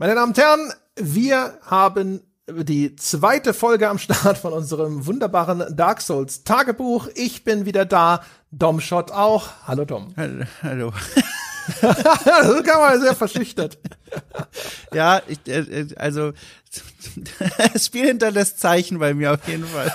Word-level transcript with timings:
Meine 0.00 0.14
Damen 0.14 0.28
und 0.28 0.38
Herren, 0.38 0.72
wir 0.94 1.58
haben 1.66 2.20
die 2.46 2.94
zweite 2.94 3.52
Folge 3.52 3.88
am 3.88 3.98
Start 3.98 4.38
von 4.38 4.52
unserem 4.52 5.06
wunderbaren 5.06 5.76
Dark 5.76 6.02
Souls 6.02 6.44
Tagebuch. 6.44 7.08
Ich 7.16 7.42
bin 7.42 7.66
wieder 7.66 7.84
da, 7.84 8.22
Dom 8.52 8.80
Schott 8.80 9.10
auch. 9.10 9.48
Hallo 9.66 9.84
Dom. 9.84 10.14
Hallo. 10.62 10.92
das 11.82 12.62
kann 12.62 12.80
man 12.80 13.00
sehr 13.00 13.16
verschüchtert. 13.16 13.78
ja, 14.94 15.20
ich, 15.26 15.40
äh, 15.48 15.88
also 15.96 16.32
das 17.72 17.86
Spiel 17.86 18.06
hinterlässt 18.06 18.60
Zeichen 18.60 19.00
bei 19.00 19.14
mir 19.14 19.32
auf 19.32 19.48
jeden 19.48 19.66
Fall. 19.66 19.92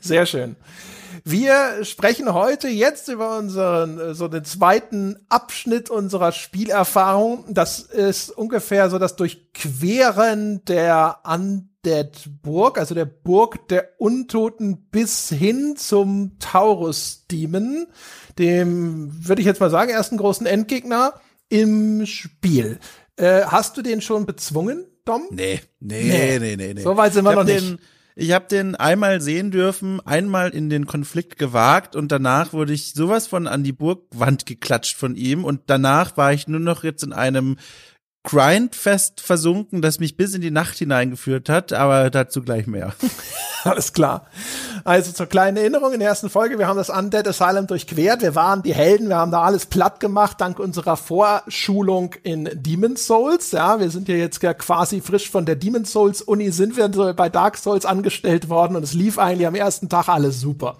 Sehr 0.00 0.24
schön. 0.24 0.54
Wir 1.28 1.84
sprechen 1.84 2.32
heute 2.32 2.68
jetzt 2.68 3.08
über 3.08 3.36
unseren, 3.36 4.14
so 4.14 4.28
den 4.28 4.44
zweiten 4.44 5.16
Abschnitt 5.28 5.90
unserer 5.90 6.30
Spielerfahrung. 6.30 7.46
Das 7.48 7.80
ist 7.80 8.30
ungefähr 8.30 8.90
so 8.90 9.00
das 9.00 9.16
Durchqueren 9.16 10.64
der 10.66 11.18
Undead-Burg, 11.24 12.78
also 12.78 12.94
der 12.94 13.06
Burg 13.06 13.66
der 13.66 13.88
Untoten 13.98 14.86
bis 14.92 15.28
hin 15.30 15.74
zum 15.76 16.38
Taurus-Demon, 16.38 17.88
dem, 18.38 19.10
würde 19.26 19.40
ich 19.40 19.46
jetzt 19.46 19.60
mal 19.60 19.70
sagen, 19.70 19.90
ersten 19.90 20.18
großen 20.18 20.46
Endgegner 20.46 21.14
im 21.48 22.06
Spiel. 22.06 22.78
Äh, 23.16 23.42
hast 23.46 23.76
du 23.76 23.82
den 23.82 24.00
schon 24.00 24.26
bezwungen, 24.26 24.86
Dom? 25.04 25.22
Nee, 25.32 25.60
nee, 25.80 26.38
nee, 26.38 26.54
nee, 26.54 26.74
nee. 26.74 26.82
So 26.82 26.96
weit 26.96 27.14
sind 27.14 27.24
wir 27.24 27.34
noch 27.34 27.42
nicht. 27.42 27.68
Den, 27.68 27.80
ich 28.18 28.32
habe 28.32 28.46
den 28.48 28.74
einmal 28.74 29.20
sehen 29.20 29.50
dürfen, 29.50 30.00
einmal 30.06 30.48
in 30.48 30.70
den 30.70 30.86
Konflikt 30.86 31.38
gewagt 31.38 31.94
und 31.94 32.10
danach 32.10 32.54
wurde 32.54 32.72
ich 32.72 32.94
sowas 32.94 33.26
von 33.26 33.46
an 33.46 33.62
die 33.62 33.72
Burgwand 33.72 34.46
geklatscht 34.46 34.96
von 34.96 35.16
ihm 35.16 35.44
und 35.44 35.60
danach 35.66 36.16
war 36.16 36.32
ich 36.32 36.48
nur 36.48 36.60
noch 36.60 36.82
jetzt 36.82 37.04
in 37.04 37.12
einem 37.12 37.56
Grindfest 38.26 39.20
versunken, 39.20 39.82
das 39.82 40.00
mich 40.00 40.16
bis 40.16 40.34
in 40.34 40.40
die 40.40 40.50
Nacht 40.50 40.76
hineingeführt 40.78 41.48
hat, 41.48 41.72
aber 41.72 42.10
dazu 42.10 42.42
gleich 42.42 42.66
mehr. 42.66 42.92
Alles 43.64 43.92
klar. 43.92 44.26
Also 44.84 45.12
zur 45.12 45.26
kleinen 45.26 45.56
Erinnerung 45.56 45.92
in 45.92 46.00
der 46.00 46.08
ersten 46.08 46.28
Folge, 46.28 46.58
wir 46.58 46.66
haben 46.66 46.76
das 46.76 46.90
Undead 46.90 47.26
Asylum 47.28 47.68
durchquert, 47.68 48.22
wir 48.22 48.34
waren 48.34 48.62
die 48.62 48.74
Helden, 48.74 49.08
wir 49.08 49.16
haben 49.16 49.30
da 49.30 49.42
alles 49.42 49.66
platt 49.66 49.98
gemacht, 49.98 50.40
dank 50.40 50.58
unserer 50.60 50.96
Vorschulung 50.96 52.14
in 52.22 52.48
Demon's 52.52 53.06
Souls. 53.06 53.52
Ja, 53.52 53.80
wir 53.80 53.90
sind 53.90 54.08
ja 54.08 54.16
jetzt 54.16 54.40
quasi 54.40 55.00
frisch 55.00 55.30
von 55.30 55.46
der 55.46 55.56
Demon's 55.56 55.92
Souls 55.92 56.22
Uni, 56.22 56.50
sind 56.50 56.76
wir 56.76 56.88
bei 57.14 57.28
Dark 57.28 57.56
Souls 57.56 57.86
angestellt 57.86 58.48
worden 58.48 58.76
und 58.76 58.82
es 58.82 58.92
lief 58.92 59.18
eigentlich 59.18 59.46
am 59.46 59.54
ersten 59.54 59.88
Tag 59.88 60.08
alles 60.08 60.40
super. 60.40 60.76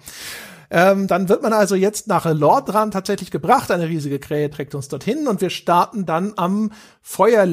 Ähm, 0.69 1.07
dann 1.07 1.29
wird 1.29 1.41
man 1.43 1.53
also 1.53 1.75
jetzt 1.75 2.07
nach 2.07 2.25
Lordran 2.25 2.91
tatsächlich 2.91 3.31
gebracht. 3.31 3.71
Eine 3.71 3.87
riesige 3.87 4.19
Krähe 4.19 4.49
trägt 4.49 4.75
uns 4.75 4.89
dorthin 4.89 5.27
und 5.27 5.39
wir 5.39 5.49
starten 5.49 6.05
dann 6.05 6.33
am 6.35 6.71
Feuer, 7.01 7.47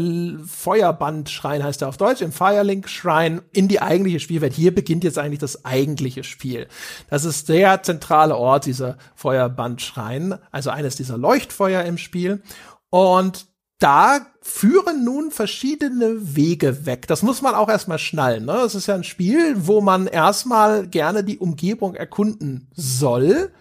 Feuerbandschrein 0.46 1.62
heißt 1.62 1.82
er 1.82 1.88
auf 1.88 1.96
Deutsch, 1.96 2.22
im 2.22 2.32
Firelink 2.32 2.88
Schrein 2.88 3.40
in 3.52 3.68
die 3.68 3.80
eigentliche 3.80 4.18
Spielwelt. 4.18 4.52
Hier 4.52 4.74
beginnt 4.74 5.04
jetzt 5.04 5.18
eigentlich 5.18 5.38
das 5.38 5.64
eigentliche 5.64 6.24
Spiel. 6.24 6.66
Das 7.08 7.24
ist 7.24 7.48
der 7.48 7.82
zentrale 7.84 8.36
Ort, 8.36 8.66
dieser 8.66 8.98
Feuerbandschrein, 9.14 10.38
also 10.50 10.70
eines 10.70 10.96
dieser 10.96 11.16
Leuchtfeuer 11.16 11.84
im 11.84 11.98
Spiel. 11.98 12.42
Und 12.90 13.46
da 13.78 14.26
führen 14.40 15.04
nun 15.04 15.30
verschiedene 15.30 16.36
Wege 16.36 16.86
weg. 16.86 17.06
Das 17.06 17.22
muss 17.22 17.42
man 17.42 17.54
auch 17.54 17.68
erstmal 17.68 17.98
schnallen. 17.98 18.44
Ne? 18.44 18.52
Das 18.52 18.74
ist 18.74 18.86
ja 18.86 18.94
ein 18.94 19.04
Spiel, 19.04 19.66
wo 19.66 19.80
man 19.80 20.06
erstmal 20.06 20.86
gerne 20.86 21.24
die 21.24 21.38
Umgebung 21.38 21.94
erkunden 21.94 22.70
soll. 22.74 23.52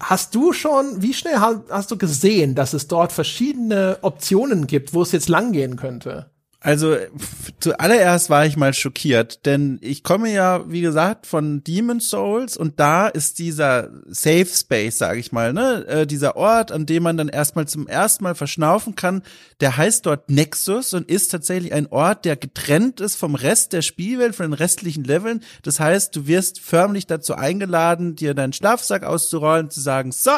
Hast 0.00 0.34
du 0.34 0.52
schon, 0.52 1.00
wie 1.00 1.14
schnell 1.14 1.38
hast 1.38 1.90
du 1.90 1.96
gesehen, 1.96 2.54
dass 2.54 2.72
es 2.72 2.88
dort 2.88 3.12
verschiedene 3.12 3.98
Optionen 4.02 4.66
gibt, 4.66 4.94
wo 4.94 5.02
es 5.02 5.12
jetzt 5.12 5.28
langgehen 5.28 5.76
könnte? 5.76 6.31
Also 6.64 6.96
zuallererst 7.58 8.30
war 8.30 8.46
ich 8.46 8.56
mal 8.56 8.72
schockiert, 8.72 9.46
denn 9.46 9.80
ich 9.82 10.04
komme 10.04 10.32
ja, 10.32 10.62
wie 10.70 10.80
gesagt, 10.80 11.26
von 11.26 11.64
Demon 11.64 11.98
Souls 11.98 12.56
und 12.56 12.78
da 12.78 13.08
ist 13.08 13.40
dieser 13.40 13.90
Safe 14.06 14.46
Space, 14.46 14.96
sage 14.96 15.18
ich 15.18 15.32
mal, 15.32 15.52
ne, 15.52 15.84
äh, 15.88 16.06
dieser 16.06 16.36
Ort, 16.36 16.70
an 16.70 16.86
dem 16.86 17.02
man 17.02 17.16
dann 17.16 17.26
erstmal 17.26 17.66
zum 17.66 17.88
ersten 17.88 18.22
Mal 18.22 18.36
verschnaufen 18.36 18.94
kann, 18.94 19.22
der 19.60 19.76
heißt 19.76 20.06
dort 20.06 20.30
Nexus 20.30 20.94
und 20.94 21.08
ist 21.08 21.32
tatsächlich 21.32 21.72
ein 21.72 21.88
Ort, 21.88 22.24
der 22.24 22.36
getrennt 22.36 23.00
ist 23.00 23.16
vom 23.16 23.34
Rest 23.34 23.72
der 23.72 23.82
Spielwelt, 23.82 24.36
von 24.36 24.46
den 24.46 24.52
restlichen 24.52 25.02
Leveln. 25.02 25.42
Das 25.64 25.80
heißt, 25.80 26.14
du 26.14 26.28
wirst 26.28 26.60
förmlich 26.60 27.08
dazu 27.08 27.34
eingeladen, 27.34 28.14
dir 28.14 28.34
deinen 28.34 28.52
Schlafsack 28.52 29.02
auszurollen, 29.02 29.68
zu 29.68 29.80
sagen, 29.80 30.12
so, 30.12 30.30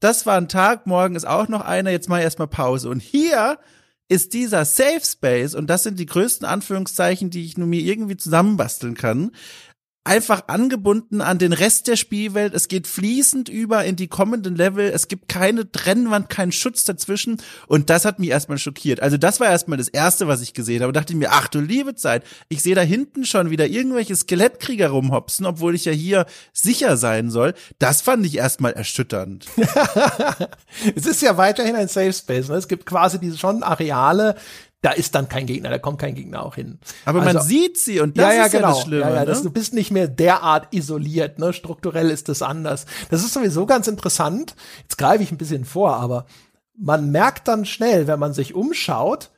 das 0.00 0.26
war 0.26 0.36
ein 0.36 0.48
Tag, 0.48 0.86
morgen 0.86 1.16
ist 1.16 1.26
auch 1.26 1.48
noch 1.48 1.62
einer, 1.62 1.92
jetzt 1.92 2.10
mal 2.10 2.20
erstmal 2.20 2.48
Pause. 2.48 2.90
Und 2.90 3.00
hier 3.00 3.56
ist 4.12 4.34
dieser 4.34 4.66
Safe 4.66 5.00
Space, 5.02 5.54
und 5.54 5.68
das 5.68 5.84
sind 5.84 5.98
die 5.98 6.06
größten 6.06 6.46
Anführungszeichen, 6.46 7.30
die 7.30 7.46
ich 7.46 7.56
nur 7.56 7.66
mir 7.66 7.80
irgendwie 7.80 8.18
zusammenbasteln 8.18 8.94
kann, 8.94 9.32
einfach 10.04 10.48
angebunden 10.48 11.20
an 11.20 11.38
den 11.38 11.52
Rest 11.52 11.86
der 11.86 11.96
Spielwelt. 11.96 12.54
Es 12.54 12.66
geht 12.66 12.86
fließend 12.86 13.48
über 13.48 13.84
in 13.84 13.94
die 13.94 14.08
kommenden 14.08 14.56
Level. 14.56 14.88
Es 14.88 15.06
gibt 15.06 15.28
keine 15.28 15.70
Trennwand, 15.70 16.28
keinen 16.28 16.50
Schutz 16.50 16.84
dazwischen. 16.84 17.40
Und 17.68 17.88
das 17.88 18.04
hat 18.04 18.18
mich 18.18 18.30
erstmal 18.30 18.58
schockiert. 18.58 19.00
Also 19.00 19.16
das 19.16 19.38
war 19.38 19.48
erstmal 19.48 19.78
das 19.78 19.88
erste, 19.88 20.26
was 20.26 20.42
ich 20.42 20.54
gesehen 20.54 20.82
habe. 20.82 20.92
Da 20.92 21.00
dachte 21.00 21.12
ich 21.12 21.18
mir, 21.18 21.30
ach 21.30 21.46
du 21.48 21.60
liebe 21.60 21.94
Zeit, 21.94 22.24
ich 22.48 22.62
sehe 22.62 22.74
da 22.74 22.80
hinten 22.80 23.24
schon 23.24 23.50
wieder 23.50 23.66
irgendwelche 23.66 24.16
Skelettkrieger 24.16 24.88
rumhopsen, 24.88 25.46
obwohl 25.46 25.74
ich 25.74 25.84
ja 25.84 25.92
hier 25.92 26.26
sicher 26.52 26.96
sein 26.96 27.30
soll. 27.30 27.54
Das 27.78 28.02
fand 28.02 28.26
ich 28.26 28.36
erstmal 28.36 28.72
erschütternd. 28.72 29.46
es 30.96 31.06
ist 31.06 31.22
ja 31.22 31.36
weiterhin 31.36 31.76
ein 31.76 31.88
Safe 31.88 32.12
Space. 32.12 32.48
Ne? 32.48 32.56
Es 32.56 32.66
gibt 32.66 32.86
quasi 32.86 33.20
diese 33.20 33.38
schon 33.38 33.62
Areale, 33.62 34.34
da 34.82 34.90
ist 34.90 35.14
dann 35.14 35.28
kein 35.28 35.46
Gegner, 35.46 35.70
da 35.70 35.78
kommt 35.78 36.00
kein 36.00 36.16
Gegner 36.16 36.44
auch 36.44 36.56
hin. 36.56 36.78
Aber 37.04 37.22
also, 37.22 37.38
man 37.38 37.46
sieht 37.46 37.78
sie 37.78 38.00
und 38.00 38.18
das 38.18 38.26
ja, 38.26 38.32
ja, 38.32 38.44
ist 38.46 38.52
genau. 38.52 38.68
ja 38.68 38.74
das 38.74 38.82
Schlimme. 38.82 39.02
Ja, 39.02 39.10
ja, 39.10 39.20
ne? 39.20 39.26
das, 39.26 39.42
du 39.42 39.50
bist 39.50 39.74
nicht 39.74 39.92
mehr 39.92 40.08
derart 40.08 40.74
isoliert, 40.74 41.38
ne? 41.38 41.52
Strukturell 41.52 42.10
ist 42.10 42.28
das 42.28 42.42
anders. 42.42 42.86
Das 43.08 43.22
ist 43.22 43.32
sowieso 43.32 43.64
ganz 43.64 43.86
interessant. 43.86 44.56
Jetzt 44.82 44.98
greife 44.98 45.22
ich 45.22 45.30
ein 45.30 45.38
bisschen 45.38 45.64
vor, 45.64 45.96
aber 45.96 46.26
man 46.76 47.12
merkt 47.12 47.46
dann 47.46 47.64
schnell, 47.64 48.08
wenn 48.08 48.18
man 48.18 48.34
sich 48.34 48.54
umschaut, 48.54 49.30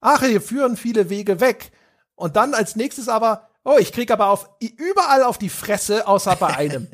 ach, 0.00 0.22
hier 0.22 0.40
führen 0.40 0.76
viele 0.76 1.10
Wege 1.10 1.40
weg. 1.40 1.72
Und 2.14 2.36
dann 2.36 2.54
als 2.54 2.76
nächstes 2.76 3.08
aber, 3.08 3.48
oh, 3.64 3.76
ich 3.80 3.92
krieg 3.92 4.12
aber 4.12 4.28
auf 4.28 4.50
überall 4.60 5.24
auf 5.24 5.36
die 5.36 5.48
Fresse, 5.48 6.06
außer 6.06 6.36
bei 6.36 6.46
einem. 6.56 6.86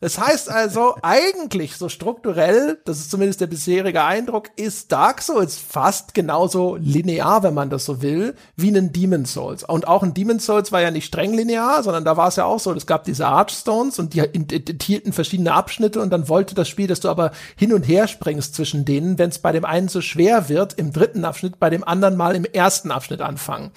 Das 0.00 0.16
heißt 0.16 0.48
also, 0.48 0.94
eigentlich 1.02 1.76
so 1.76 1.88
strukturell, 1.88 2.78
das 2.84 2.98
ist 3.00 3.10
zumindest 3.10 3.40
der 3.40 3.48
bisherige 3.48 4.04
Eindruck, 4.04 4.50
ist 4.54 4.92
Dark 4.92 5.20
Souls 5.20 5.58
fast 5.58 6.14
genauso 6.14 6.76
linear, 6.76 7.42
wenn 7.42 7.54
man 7.54 7.68
das 7.68 7.84
so 7.84 8.00
will, 8.00 8.36
wie 8.54 8.70
ein 8.70 8.92
Demon 8.92 9.24
Souls. 9.24 9.64
Und 9.64 9.88
auch 9.88 10.04
ein 10.04 10.14
Demon 10.14 10.38
Souls 10.38 10.70
war 10.70 10.80
ja 10.80 10.92
nicht 10.92 11.06
streng 11.06 11.34
linear, 11.34 11.82
sondern 11.82 12.04
da 12.04 12.16
war 12.16 12.28
es 12.28 12.36
ja 12.36 12.44
auch 12.44 12.60
so, 12.60 12.72
es 12.72 12.86
gab 12.86 13.02
diese 13.04 13.26
Archstones 13.26 13.98
und 13.98 14.14
die 14.14 14.20
enthielten 14.20 15.12
verschiedene 15.12 15.52
Abschnitte 15.52 16.00
und 16.00 16.10
dann 16.10 16.28
wollte 16.28 16.54
das 16.54 16.68
Spiel, 16.68 16.86
dass 16.86 17.00
du 17.00 17.08
aber 17.08 17.32
hin 17.56 17.72
und 17.72 17.82
her 17.82 18.06
springst 18.06 18.54
zwischen 18.54 18.84
denen, 18.84 19.18
wenn 19.18 19.30
es 19.30 19.40
bei 19.40 19.50
dem 19.50 19.64
einen 19.64 19.88
so 19.88 20.00
schwer 20.00 20.48
wird, 20.48 20.74
im 20.74 20.92
dritten 20.92 21.24
Abschnitt, 21.24 21.58
bei 21.58 21.70
dem 21.70 21.82
anderen 21.82 22.16
mal 22.16 22.36
im 22.36 22.44
ersten 22.44 22.92
Abschnitt 22.92 23.20
anfangen. 23.20 23.72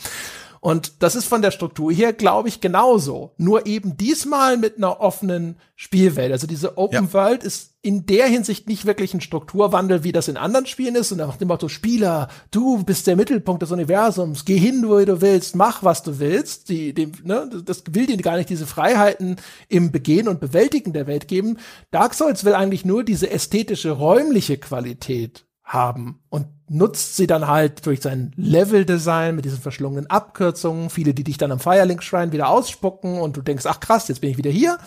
Und 0.63 1.01
das 1.01 1.15
ist 1.15 1.25
von 1.25 1.41
der 1.41 1.49
Struktur 1.49 1.91
her, 1.91 2.13
glaube 2.13 2.47
ich, 2.47 2.61
genauso. 2.61 3.33
Nur 3.37 3.65
eben 3.65 3.97
diesmal 3.97 4.57
mit 4.57 4.77
einer 4.77 5.01
offenen 5.01 5.57
Spielwelt. 5.75 6.31
Also 6.31 6.45
diese 6.45 6.77
Open 6.77 7.05
ja. 7.05 7.13
World 7.13 7.43
ist 7.43 7.71
in 7.81 8.05
der 8.05 8.27
Hinsicht 8.27 8.69
nicht 8.69 8.85
wirklich 8.85 9.15
ein 9.15 9.21
Strukturwandel, 9.21 10.03
wie 10.03 10.11
das 10.11 10.27
in 10.27 10.37
anderen 10.37 10.67
Spielen 10.67 10.93
ist. 10.93 11.11
Und 11.11 11.17
nach 11.17 11.37
dem 11.37 11.47
Motto, 11.47 11.67
Spieler, 11.67 12.27
du 12.51 12.83
bist 12.83 13.07
der 13.07 13.15
Mittelpunkt 13.15 13.63
des 13.63 13.71
Universums, 13.71 14.45
geh 14.45 14.55
hin, 14.55 14.83
wo 14.87 15.03
du 15.03 15.19
willst, 15.19 15.55
mach, 15.55 15.81
was 15.81 16.03
du 16.03 16.19
willst. 16.19 16.69
Die, 16.69 16.93
die, 16.93 17.11
ne, 17.23 17.49
das 17.65 17.83
will 17.89 18.05
dir 18.05 18.17
gar 18.17 18.37
nicht 18.37 18.51
diese 18.51 18.67
Freiheiten 18.67 19.37
im 19.67 19.91
Begehen 19.91 20.27
und 20.27 20.39
Bewältigen 20.39 20.93
der 20.93 21.07
Welt 21.07 21.27
geben. 21.27 21.57
Dark 21.89 22.13
Souls 22.13 22.45
will 22.45 22.53
eigentlich 22.53 22.85
nur 22.85 23.03
diese 23.03 23.31
ästhetische, 23.31 23.89
räumliche 23.89 24.59
Qualität 24.59 25.43
haben 25.63 26.21
und 26.29 26.47
nutzt 26.69 27.15
sie 27.15 27.27
dann 27.27 27.47
halt 27.47 27.85
durch 27.85 28.01
sein 28.01 28.31
Level-Design 28.35 29.35
mit 29.35 29.45
diesen 29.45 29.59
verschlungenen 29.59 30.09
Abkürzungen, 30.09 30.89
viele, 30.89 31.13
die 31.13 31.23
dich 31.23 31.37
dann 31.37 31.51
am 31.51 31.59
Firelink-Schrein 31.59 32.31
wieder 32.31 32.49
ausspucken 32.49 33.19
und 33.19 33.37
du 33.37 33.41
denkst, 33.41 33.65
ach 33.65 33.79
krass, 33.79 34.07
jetzt 34.07 34.21
bin 34.21 34.31
ich 34.31 34.37
wieder 34.37 34.51
hier, 34.51 34.77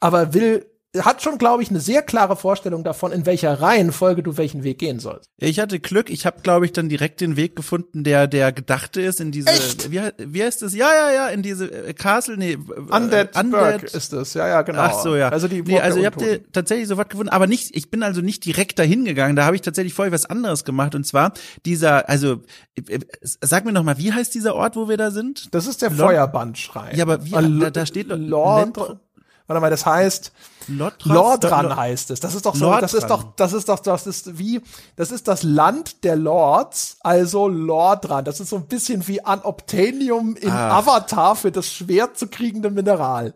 aber 0.00 0.34
will 0.34 0.66
hat 1.04 1.22
schon, 1.22 1.38
glaube 1.38 1.62
ich, 1.62 1.70
eine 1.70 1.80
sehr 1.80 2.02
klare 2.02 2.36
Vorstellung 2.36 2.84
davon, 2.84 3.12
in 3.12 3.26
welcher 3.26 3.60
Reihenfolge 3.60 4.22
du 4.22 4.36
welchen 4.36 4.64
Weg 4.64 4.78
gehen 4.78 4.98
sollst. 4.98 5.30
Ich 5.38 5.58
hatte 5.60 5.80
Glück, 5.80 6.10
ich 6.10 6.26
habe, 6.26 6.40
glaube 6.42 6.66
ich, 6.66 6.72
dann 6.72 6.88
direkt 6.88 7.20
den 7.20 7.36
Weg 7.36 7.56
gefunden, 7.56 8.04
der 8.04 8.26
der 8.26 8.52
gedachte 8.52 9.00
ist 9.00 9.20
in 9.20 9.32
diese 9.32 9.48
Echt? 9.48 9.90
wie 9.90 10.00
wie 10.18 10.42
heißt 10.42 10.62
das? 10.62 10.74
Ja, 10.74 10.88
ja, 10.92 11.12
ja, 11.12 11.28
in 11.28 11.42
diese 11.42 11.70
äh, 11.70 11.92
Castle, 11.92 12.36
nee, 12.36 12.56
Undead, 12.56 13.36
Undead 13.38 13.82
ist 13.82 14.12
es. 14.12 14.34
Ja, 14.34 14.48
ja, 14.48 14.62
genau. 14.62 14.80
Ach 14.80 15.02
so, 15.02 15.16
ja. 15.16 15.28
Also 15.28 15.48
die 15.48 15.62
nee, 15.62 15.80
also 15.80 15.98
ich 15.98 16.06
habe 16.06 16.40
tatsächlich 16.52 16.88
sofort 16.88 17.10
gefunden, 17.10 17.30
aber 17.30 17.46
nicht 17.46 17.76
ich 17.76 17.90
bin 17.90 18.02
also 18.02 18.20
nicht 18.20 18.44
direkt 18.44 18.78
dahin 18.78 19.04
gegangen, 19.04 19.36
da 19.36 19.44
habe 19.44 19.56
ich 19.56 19.62
tatsächlich 19.62 19.94
vorher 19.94 20.12
was 20.12 20.26
anderes 20.26 20.64
gemacht 20.64 20.94
und 20.94 21.06
zwar 21.06 21.32
dieser 21.64 22.08
also 22.08 22.42
äh, 22.88 23.00
sag 23.22 23.64
mir 23.64 23.72
noch 23.72 23.82
mal, 23.82 23.98
wie 23.98 24.12
heißt 24.12 24.34
dieser 24.34 24.54
Ort, 24.54 24.76
wo 24.76 24.88
wir 24.88 24.96
da 24.96 25.10
sind? 25.10 25.54
Das 25.54 25.66
ist 25.66 25.82
der 25.82 25.90
Feuerbandschrein. 25.90 26.96
Ja, 26.96 27.04
aber 27.04 27.24
wie, 27.24 27.60
da, 27.60 27.70
da 27.70 27.86
steht 27.86 28.08
Lord 28.08 28.76
warte 29.46 29.60
mal, 29.60 29.70
das 29.70 29.86
heißt, 29.86 30.32
Lordran, 30.68 31.14
Lordran 31.14 31.76
heißt 31.76 32.10
es. 32.10 32.20
Das 32.20 32.34
ist 32.34 32.44
doch 32.46 32.54
so, 32.54 32.70
das 32.80 32.94
ist 32.94 33.06
doch, 33.06 33.22
das 33.36 33.52
ist 33.52 33.68
doch, 33.68 33.78
das 33.78 34.06
ist 34.06 34.38
wie, 34.38 34.60
das 34.96 35.10
ist 35.12 35.28
das 35.28 35.42
Land 35.44 36.02
der 36.04 36.16
Lords, 36.16 36.96
also 37.00 37.46
Lordran. 37.48 38.24
Das 38.24 38.40
ist 38.40 38.50
so 38.50 38.56
ein 38.56 38.66
bisschen 38.66 39.06
wie 39.06 39.20
Unobtainium 39.20 40.34
in 40.36 40.50
Ah. 40.50 40.78
Avatar 40.78 41.36
für 41.36 41.52
das 41.52 41.72
schwer 41.72 42.14
zu 42.14 42.26
kriegende 42.28 42.70
Mineral. 42.70 43.34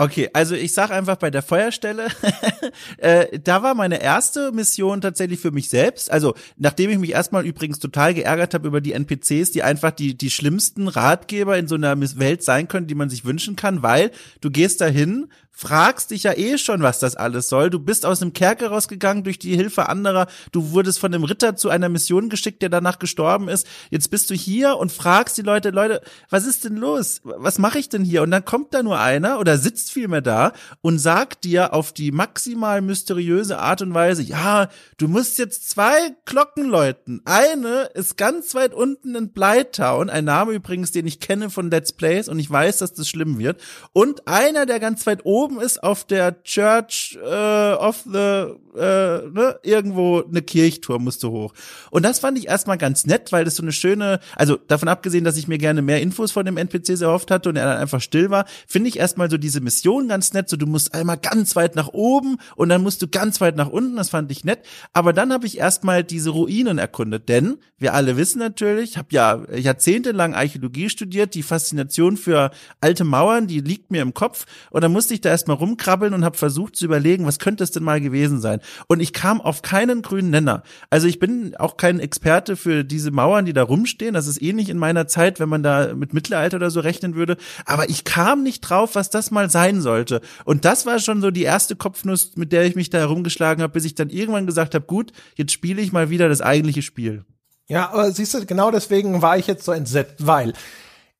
Okay, 0.00 0.30
also 0.32 0.54
ich 0.54 0.74
sag 0.74 0.92
einfach 0.92 1.16
bei 1.16 1.28
der 1.28 1.42
Feuerstelle, 1.42 2.06
äh, 2.98 3.40
da 3.40 3.64
war 3.64 3.74
meine 3.74 4.00
erste 4.00 4.52
Mission 4.52 5.00
tatsächlich 5.00 5.40
für 5.40 5.50
mich 5.50 5.68
selbst. 5.70 6.08
Also 6.12 6.34
nachdem 6.56 6.90
ich 6.90 6.98
mich 6.98 7.10
erstmal 7.10 7.44
übrigens 7.44 7.80
total 7.80 8.14
geärgert 8.14 8.54
habe 8.54 8.68
über 8.68 8.80
die 8.80 8.92
NPCs, 8.92 9.50
die 9.50 9.64
einfach 9.64 9.90
die 9.90 10.16
die 10.16 10.30
schlimmsten 10.30 10.86
Ratgeber 10.86 11.58
in 11.58 11.66
so 11.66 11.74
einer 11.74 11.98
Welt 11.98 12.44
sein 12.44 12.68
können, 12.68 12.86
die 12.86 12.94
man 12.94 13.10
sich 13.10 13.24
wünschen 13.24 13.56
kann, 13.56 13.82
weil 13.82 14.12
du 14.40 14.52
gehst 14.52 14.80
dahin, 14.80 15.32
fragst 15.58 16.12
dich 16.12 16.22
ja 16.22 16.34
eh 16.34 16.56
schon, 16.56 16.82
was 16.82 17.00
das 17.00 17.16
alles 17.16 17.48
soll. 17.48 17.68
Du 17.68 17.80
bist 17.80 18.06
aus 18.06 18.22
einem 18.22 18.32
Kerker 18.32 18.68
rausgegangen 18.68 19.24
durch 19.24 19.40
die 19.40 19.56
Hilfe 19.56 19.88
anderer. 19.88 20.28
Du 20.52 20.70
wurdest 20.70 21.00
von 21.00 21.12
einem 21.12 21.24
Ritter 21.24 21.56
zu 21.56 21.68
einer 21.68 21.88
Mission 21.88 22.28
geschickt, 22.28 22.62
der 22.62 22.68
danach 22.68 23.00
gestorben 23.00 23.48
ist. 23.48 23.66
Jetzt 23.90 24.08
bist 24.12 24.30
du 24.30 24.34
hier 24.34 24.76
und 24.76 24.92
fragst 24.92 25.36
die 25.36 25.42
Leute, 25.42 25.70
Leute, 25.70 26.00
was 26.30 26.46
ist 26.46 26.64
denn 26.64 26.76
los? 26.76 27.22
Was 27.24 27.58
mache 27.58 27.80
ich 27.80 27.88
denn 27.88 28.04
hier? 28.04 28.22
Und 28.22 28.30
dann 28.30 28.44
kommt 28.44 28.72
da 28.72 28.84
nur 28.84 29.00
einer 29.00 29.40
oder 29.40 29.58
sitzt 29.58 29.90
vielmehr 29.90 30.20
da 30.20 30.52
und 30.80 31.00
sagt 31.00 31.42
dir 31.42 31.74
auf 31.74 31.92
die 31.92 32.12
maximal 32.12 32.80
mysteriöse 32.80 33.58
Art 33.58 33.82
und 33.82 33.92
Weise, 33.92 34.22
ja, 34.22 34.68
du 34.96 35.08
musst 35.08 35.38
jetzt 35.38 35.68
zwei 35.68 36.14
Glocken 36.24 36.68
läuten. 36.68 37.20
Eine 37.24 37.90
ist 37.94 38.16
ganz 38.16 38.54
weit 38.54 38.74
unten 38.74 39.16
in 39.16 39.32
Blytown, 39.32 40.08
ein 40.08 40.24
Name 40.24 40.52
übrigens, 40.52 40.92
den 40.92 41.08
ich 41.08 41.18
kenne 41.18 41.50
von 41.50 41.68
Let's 41.68 41.92
Plays 41.92 42.28
und 42.28 42.38
ich 42.38 42.48
weiß, 42.48 42.78
dass 42.78 42.94
das 42.94 43.08
schlimm 43.08 43.40
wird. 43.40 43.60
Und 43.92 44.28
einer, 44.28 44.64
der 44.64 44.78
ganz 44.78 45.04
weit 45.04 45.24
oben 45.24 45.47
ist 45.56 45.82
auf 45.82 46.04
der 46.04 46.42
Church 46.42 47.18
äh, 47.22 47.72
of 47.74 48.02
the, 48.04 48.54
äh, 48.78 49.28
ne, 49.28 49.58
irgendwo 49.62 50.22
eine 50.22 50.42
Kirchtour 50.42 50.98
musst 50.98 51.22
du 51.22 51.30
hoch. 51.30 51.54
Und 51.90 52.04
das 52.04 52.18
fand 52.18 52.38
ich 52.38 52.48
erstmal 52.48 52.78
ganz 52.78 53.06
nett, 53.06 53.32
weil 53.32 53.44
das 53.44 53.56
so 53.56 53.62
eine 53.62 53.72
schöne, 53.72 54.20
also 54.36 54.56
davon 54.56 54.88
abgesehen, 54.88 55.24
dass 55.24 55.36
ich 55.36 55.48
mir 55.48 55.58
gerne 55.58 55.82
mehr 55.82 56.00
Infos 56.00 56.32
von 56.32 56.46
dem 56.46 56.56
NPCs 56.56 57.00
erhofft 57.00 57.30
hatte 57.30 57.48
und 57.48 57.56
er 57.56 57.66
dann 57.66 57.78
einfach 57.78 58.00
still 58.00 58.30
war, 58.30 58.46
finde 58.66 58.88
ich 58.88 58.98
erstmal 58.98 59.30
so 59.30 59.36
diese 59.36 59.60
Mission 59.60 60.08
ganz 60.08 60.32
nett, 60.32 60.48
so 60.48 60.56
du 60.56 60.66
musst 60.66 60.94
einmal 60.94 61.18
ganz 61.18 61.56
weit 61.56 61.76
nach 61.76 61.88
oben 61.88 62.38
und 62.56 62.68
dann 62.68 62.82
musst 62.82 63.02
du 63.02 63.08
ganz 63.08 63.40
weit 63.40 63.56
nach 63.56 63.68
unten, 63.68 63.96
das 63.96 64.10
fand 64.10 64.30
ich 64.30 64.44
nett. 64.44 64.60
Aber 64.92 65.12
dann 65.12 65.32
habe 65.32 65.46
ich 65.46 65.58
erstmal 65.58 66.04
diese 66.04 66.30
Ruinen 66.30 66.78
erkundet, 66.78 67.28
denn 67.28 67.58
wir 67.78 67.94
alle 67.94 68.16
wissen 68.16 68.38
natürlich, 68.38 68.90
ich 68.90 68.98
habe 68.98 69.08
ja 69.10 69.42
jahrzehntelang 69.54 70.34
Archäologie 70.34 70.88
studiert, 70.88 71.34
die 71.34 71.42
Faszination 71.42 72.16
für 72.16 72.50
alte 72.80 73.04
Mauern, 73.04 73.46
die 73.46 73.60
liegt 73.60 73.90
mir 73.90 74.02
im 74.02 74.14
Kopf 74.14 74.46
und 74.70 74.82
dann 74.82 74.92
musste 74.92 75.14
ich 75.14 75.20
da 75.20 75.30
erstmal 75.30 75.56
rumkrabbeln 75.56 76.14
und 76.14 76.24
habe 76.24 76.36
versucht 76.36 76.76
zu 76.76 76.84
überlegen, 76.84 77.26
was 77.26 77.38
könnte 77.38 77.64
es 77.64 77.70
denn 77.70 77.82
mal 77.82 78.00
gewesen 78.00 78.40
sein. 78.40 78.60
Und 78.86 79.00
ich 79.00 79.12
kam 79.12 79.40
auf 79.40 79.62
keinen 79.62 80.02
grünen 80.02 80.30
Nenner. 80.30 80.62
Also 80.90 81.06
ich 81.06 81.18
bin 81.18 81.56
auch 81.56 81.76
kein 81.76 82.00
Experte 82.00 82.56
für 82.56 82.84
diese 82.84 83.10
Mauern, 83.10 83.44
die 83.46 83.52
da 83.52 83.62
rumstehen. 83.62 84.14
Das 84.14 84.26
ist 84.26 84.40
nicht 84.40 84.68
in 84.68 84.78
meiner 84.78 85.06
Zeit, 85.06 85.40
wenn 85.40 85.48
man 85.48 85.62
da 85.62 85.94
mit 85.94 86.14
Mittelalter 86.14 86.56
oder 86.56 86.70
so 86.70 86.80
rechnen 86.80 87.14
würde. 87.14 87.36
Aber 87.64 87.88
ich 87.88 88.04
kam 88.04 88.42
nicht 88.42 88.60
drauf, 88.60 88.94
was 88.94 89.10
das 89.10 89.30
mal 89.30 89.50
sein 89.50 89.80
sollte. 89.80 90.20
Und 90.44 90.64
das 90.64 90.86
war 90.86 90.98
schon 90.98 91.20
so 91.20 91.30
die 91.30 91.42
erste 91.42 91.76
Kopfnuss, 91.76 92.36
mit 92.36 92.52
der 92.52 92.64
ich 92.64 92.76
mich 92.76 92.90
da 92.90 92.98
herumgeschlagen 92.98 93.62
habe, 93.62 93.72
bis 93.72 93.84
ich 93.84 93.94
dann 93.94 94.10
irgendwann 94.10 94.46
gesagt 94.46 94.74
habe, 94.74 94.86
gut, 94.86 95.12
jetzt 95.36 95.52
spiele 95.52 95.82
ich 95.82 95.92
mal 95.92 96.10
wieder 96.10 96.28
das 96.28 96.40
eigentliche 96.40 96.82
Spiel. 96.82 97.24
Ja, 97.68 97.90
aber 97.90 98.10
siehst 98.12 98.34
du, 98.34 98.46
genau 98.46 98.70
deswegen 98.70 99.20
war 99.20 99.36
ich 99.36 99.46
jetzt 99.46 99.64
so 99.64 99.72
entsetzt, 99.72 100.26
weil 100.26 100.54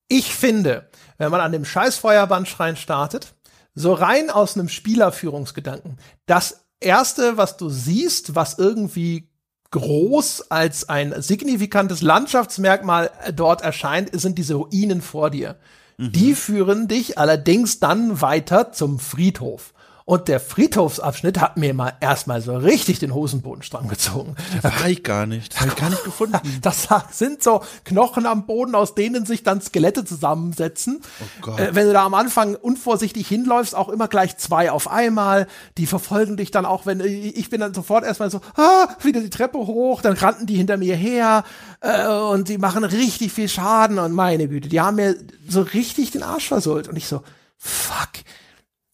ich 0.09 0.35
finde, 0.35 0.89
wenn 1.19 1.31
man 1.31 1.41
an 1.41 1.53
dem 1.53 1.65
scheiß 1.65 1.99
Feuerbandschrein 1.99 2.77
startet, 2.77 3.35
so 3.75 3.93
rein 3.93 4.31
aus 4.31 4.57
einem 4.57 4.69
Spielerführungsgedanken, 4.69 5.99
das 6.27 6.65
erste, 6.81 7.37
was 7.37 7.57
du 7.57 7.69
siehst, 7.69 8.35
was 8.35 8.59
irgendwie 8.59 9.29
groß 9.71 10.51
als 10.51 10.89
ein 10.89 11.21
signifikantes 11.21 12.01
Landschaftsmerkmal 12.01 13.11
dort 13.35 13.63
erscheint, 13.63 14.11
sind 14.19 14.39
diese 14.39 14.55
Ruinen 14.55 15.03
vor 15.03 15.31
dir. 15.31 15.57
Die 15.99 16.35
führen 16.35 16.87
dich 16.87 17.19
allerdings 17.19 17.81
dann 17.81 18.21
weiter 18.21 18.73
zum 18.73 19.01
Friedhof. 19.01 19.75
Und 20.09 20.29
der 20.29 20.41
Friedhofsabschnitt 20.41 21.39
hat 21.39 21.59
mir 21.59 21.75
mal 21.75 21.93
erstmal 22.01 22.41
so 22.41 22.57
richtig 22.57 22.99
den 22.99 23.13
Hosenboden 23.13 23.63
stramm 23.63 23.89
gezogen. 23.89 24.37
War 24.63 24.89
ich 24.89 25.03
gar 25.03 25.27
nicht. 25.27 25.53
Das 25.53 25.61
habe 25.61 25.69
ich 25.69 25.77
gar 25.77 25.91
nicht 25.91 26.03
gefunden. 26.03 26.39
Das 26.63 26.89
sind 27.11 27.43
so 27.43 27.63
Knochen 27.85 28.25
am 28.25 28.47
Boden, 28.47 28.75
aus 28.75 28.95
denen 28.95 29.27
sich 29.27 29.43
dann 29.43 29.61
Skelette 29.61 30.07
zusammensetzen. 30.07 31.03
Oh 31.21 31.25
Gott. 31.43 31.61
Äh, 31.61 31.75
wenn 31.75 31.89
du 31.89 31.93
da 31.93 32.07
am 32.07 32.15
Anfang 32.15 32.55
unvorsichtig 32.55 33.29
hinläufst, 33.29 33.75
auch 33.75 33.91
immer 33.91 34.09
gleich 34.09 34.39
zwei 34.39 34.71
auf 34.71 34.91
einmal. 34.91 35.47
Die 35.77 35.85
verfolgen 35.85 36.39
dich 36.39 36.51
dann 36.51 36.65
auch, 36.65 36.87
wenn 36.87 37.01
ich 37.01 37.51
bin 37.51 37.61
dann 37.61 37.75
sofort 37.75 38.03
erstmal 38.03 38.31
so, 38.31 38.41
ah, 38.57 38.89
wieder 39.03 39.21
die 39.21 39.29
Treppe 39.29 39.59
hoch, 39.59 40.01
dann 40.01 40.15
rannten 40.15 40.47
die 40.47 40.57
hinter 40.57 40.79
mir 40.79 40.97
her 40.97 41.45
äh, 41.83 42.09
und 42.09 42.49
die 42.49 42.57
machen 42.57 42.83
richtig 42.83 43.31
viel 43.31 43.51
Schaden 43.51 43.99
und 43.99 44.13
meine 44.13 44.49
Güte, 44.49 44.71
die 44.71 44.81
haben 44.81 44.97
mir 44.97 45.17
so 45.47 45.61
richtig 45.61 46.13
den 46.13 46.23
Arsch 46.23 46.49
versohlt 46.49 46.89
und 46.89 46.97
ich 46.97 47.07
so, 47.07 47.23
fuck. 47.59 48.09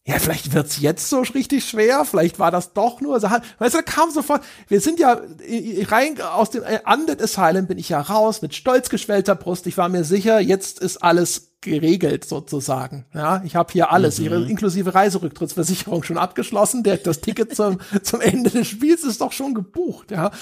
Ja, 0.07 0.19
vielleicht 0.19 0.53
wird's 0.53 0.81
jetzt 0.81 1.09
so 1.09 1.23
richtig 1.23 1.65
schwer, 1.65 2.05
vielleicht 2.05 2.39
war 2.39 2.51
das 2.51 2.75
doch 2.75 3.01
nur 3.01 3.19
so. 3.21 3.29
Weißt 3.31 3.75
du, 3.75 3.79
da 3.79 3.83
kam 3.83 4.11
sofort, 4.11 4.43
wir 4.69 4.83
sind 4.83 5.01
ja 5.01 5.19
äh, 5.41 5.87
rein 5.89 6.21
aus 6.21 6.51
dem 6.51 6.63
äh, 6.63 6.81
Undead 6.87 7.23
Asylum 7.23 7.67
bin 7.67 7.79
ich 7.79 7.89
ja 7.89 8.03
raus 8.03 8.43
mit 8.43 8.55
stolz 8.55 8.91
geschwellter 8.91 9.35
Brust. 9.35 9.67
Ich 9.67 9.79
war 9.79 9.89
mir 9.89 10.05
sicher, 10.05 10.41
jetzt 10.41 10.79
ist 10.79 10.99
alles 10.99 11.53
geregelt 11.63 12.27
sozusagen. 12.27 13.07
Ja, 13.15 13.43
ich 13.47 13.57
habe 13.57 13.73
hier 13.73 13.93
alles, 13.93 14.19
ihre 14.19 14.45
inklusive 14.45 14.95
Reiserücktrittsversicherung 14.95 16.03
schon 16.03 16.19
abgeschlossen. 16.19 16.83
Der, 16.83 16.99
das 16.99 17.23
Ticket 17.23 17.57
zum, 17.57 17.79
zum 18.03 18.21
Ende 18.21 18.51
des 18.51 18.69
Spiels 18.69 19.05
ist 19.05 19.23
doch 19.23 19.33
schon 19.33 19.55
gebucht. 19.55 20.11
Ja, 20.11 20.33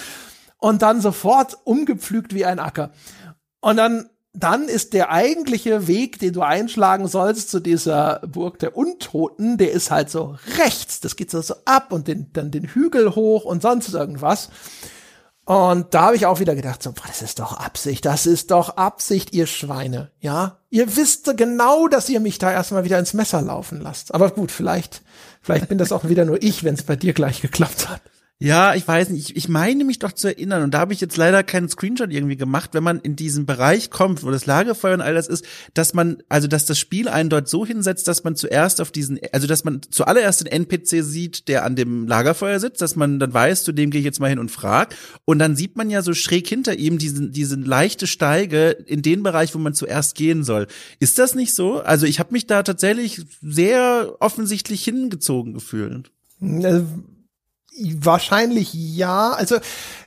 und 0.58 0.82
dann 0.82 1.00
sofort 1.00 1.56
umgepflügt 1.62 2.34
wie 2.34 2.44
ein 2.44 2.58
Acker. 2.58 2.90
Und 3.60 3.76
dann 3.76 4.10
dann 4.34 4.68
ist 4.68 4.94
der 4.94 5.10
eigentliche 5.10 5.86
Weg, 5.86 6.18
den 6.18 6.32
du 6.32 6.40
einschlagen 6.40 7.06
sollst 7.06 7.50
zu 7.50 7.60
dieser 7.60 8.20
Burg 8.26 8.58
der 8.60 8.76
Untoten, 8.76 9.58
der 9.58 9.72
ist 9.72 9.90
halt 9.90 10.10
so 10.10 10.36
rechts. 10.58 11.00
Das 11.00 11.16
geht 11.16 11.30
so, 11.30 11.42
so 11.42 11.54
ab 11.66 11.92
und 11.92 12.08
den, 12.08 12.32
dann 12.32 12.50
den 12.50 12.64
Hügel 12.64 13.14
hoch 13.14 13.44
und 13.44 13.60
sonst 13.60 13.92
irgendwas. 13.92 14.48
Und 15.44 15.92
da 15.92 16.02
habe 16.02 16.16
ich 16.16 16.24
auch 16.24 16.40
wieder 16.40 16.54
gedacht, 16.54 16.82
so, 16.82 16.92
boah, 16.92 17.06
das 17.08 17.20
ist 17.20 17.40
doch 17.40 17.54
Absicht, 17.54 18.04
das 18.04 18.26
ist 18.26 18.52
doch 18.52 18.76
Absicht, 18.76 19.34
ihr 19.34 19.46
Schweine, 19.46 20.10
ja? 20.20 20.58
Ihr 20.70 20.96
wisst 20.96 21.36
genau, 21.36 21.88
dass 21.88 22.08
ihr 22.08 22.20
mich 22.20 22.38
da 22.38 22.52
erstmal 22.52 22.84
wieder 22.84 22.98
ins 22.98 23.12
Messer 23.12 23.42
laufen 23.42 23.80
lasst. 23.80 24.14
Aber 24.14 24.30
gut, 24.30 24.52
vielleicht, 24.52 25.02
vielleicht 25.42 25.68
bin 25.68 25.78
das 25.78 25.92
auch 25.92 26.08
wieder 26.08 26.24
nur 26.24 26.40
ich, 26.42 26.62
wenn 26.62 26.74
es 26.74 26.84
bei 26.84 26.96
dir 26.96 27.12
gleich 27.12 27.42
geklappt 27.42 27.88
hat. 27.88 28.00
Ja, 28.42 28.74
ich 28.74 28.86
weiß 28.86 29.10
nicht. 29.10 29.30
Ich, 29.30 29.36
ich 29.36 29.48
meine 29.48 29.84
mich 29.84 30.00
doch 30.00 30.10
zu 30.10 30.26
erinnern, 30.26 30.64
und 30.64 30.74
da 30.74 30.80
habe 30.80 30.92
ich 30.92 31.00
jetzt 31.00 31.16
leider 31.16 31.44
keinen 31.44 31.68
Screenshot 31.68 32.10
irgendwie 32.12 32.36
gemacht, 32.36 32.70
wenn 32.72 32.82
man 32.82 32.98
in 32.98 33.14
diesen 33.14 33.46
Bereich 33.46 33.88
kommt, 33.88 34.24
wo 34.24 34.32
das 34.32 34.46
Lagerfeuer 34.46 34.94
und 34.94 35.00
all 35.00 35.14
das 35.14 35.28
ist, 35.28 35.44
dass 35.74 35.94
man, 35.94 36.24
also 36.28 36.48
dass 36.48 36.66
das 36.66 36.76
Spiel 36.76 37.08
einen 37.08 37.30
dort 37.30 37.48
so 37.48 37.64
hinsetzt, 37.64 38.08
dass 38.08 38.24
man 38.24 38.34
zuerst 38.34 38.80
auf 38.80 38.90
diesen, 38.90 39.20
also 39.30 39.46
dass 39.46 39.62
man 39.62 39.80
zuallererst 39.88 40.40
den 40.40 40.48
NPC 40.48 41.04
sieht, 41.04 41.46
der 41.46 41.64
an 41.64 41.76
dem 41.76 42.08
Lagerfeuer 42.08 42.58
sitzt, 42.58 42.82
dass 42.82 42.96
man 42.96 43.20
dann 43.20 43.32
weiß, 43.32 43.62
zu 43.62 43.70
dem 43.70 43.90
gehe 43.90 44.00
ich 44.00 44.04
jetzt 44.04 44.18
mal 44.18 44.30
hin 44.30 44.40
und 44.40 44.50
frag. 44.50 44.96
Und 45.24 45.38
dann 45.38 45.54
sieht 45.54 45.76
man 45.76 45.88
ja 45.88 46.02
so 46.02 46.12
schräg 46.12 46.48
hinter 46.48 46.76
ihm 46.76 46.98
diesen, 46.98 47.30
diesen 47.30 47.64
leichte 47.64 48.08
Steige 48.08 48.70
in 48.70 49.02
den 49.02 49.22
Bereich, 49.22 49.54
wo 49.54 49.60
man 49.60 49.74
zuerst 49.74 50.16
gehen 50.16 50.42
soll. 50.42 50.66
Ist 50.98 51.20
das 51.20 51.36
nicht 51.36 51.54
so? 51.54 51.80
Also 51.80 52.06
ich 52.06 52.18
habe 52.18 52.32
mich 52.32 52.48
da 52.48 52.64
tatsächlich 52.64 53.22
sehr 53.40 54.16
offensichtlich 54.18 54.82
hingezogen 54.82 55.54
gefühlt. 55.54 56.10
Wahrscheinlich 58.00 58.74
ja. 58.74 59.30
Also, 59.30 59.56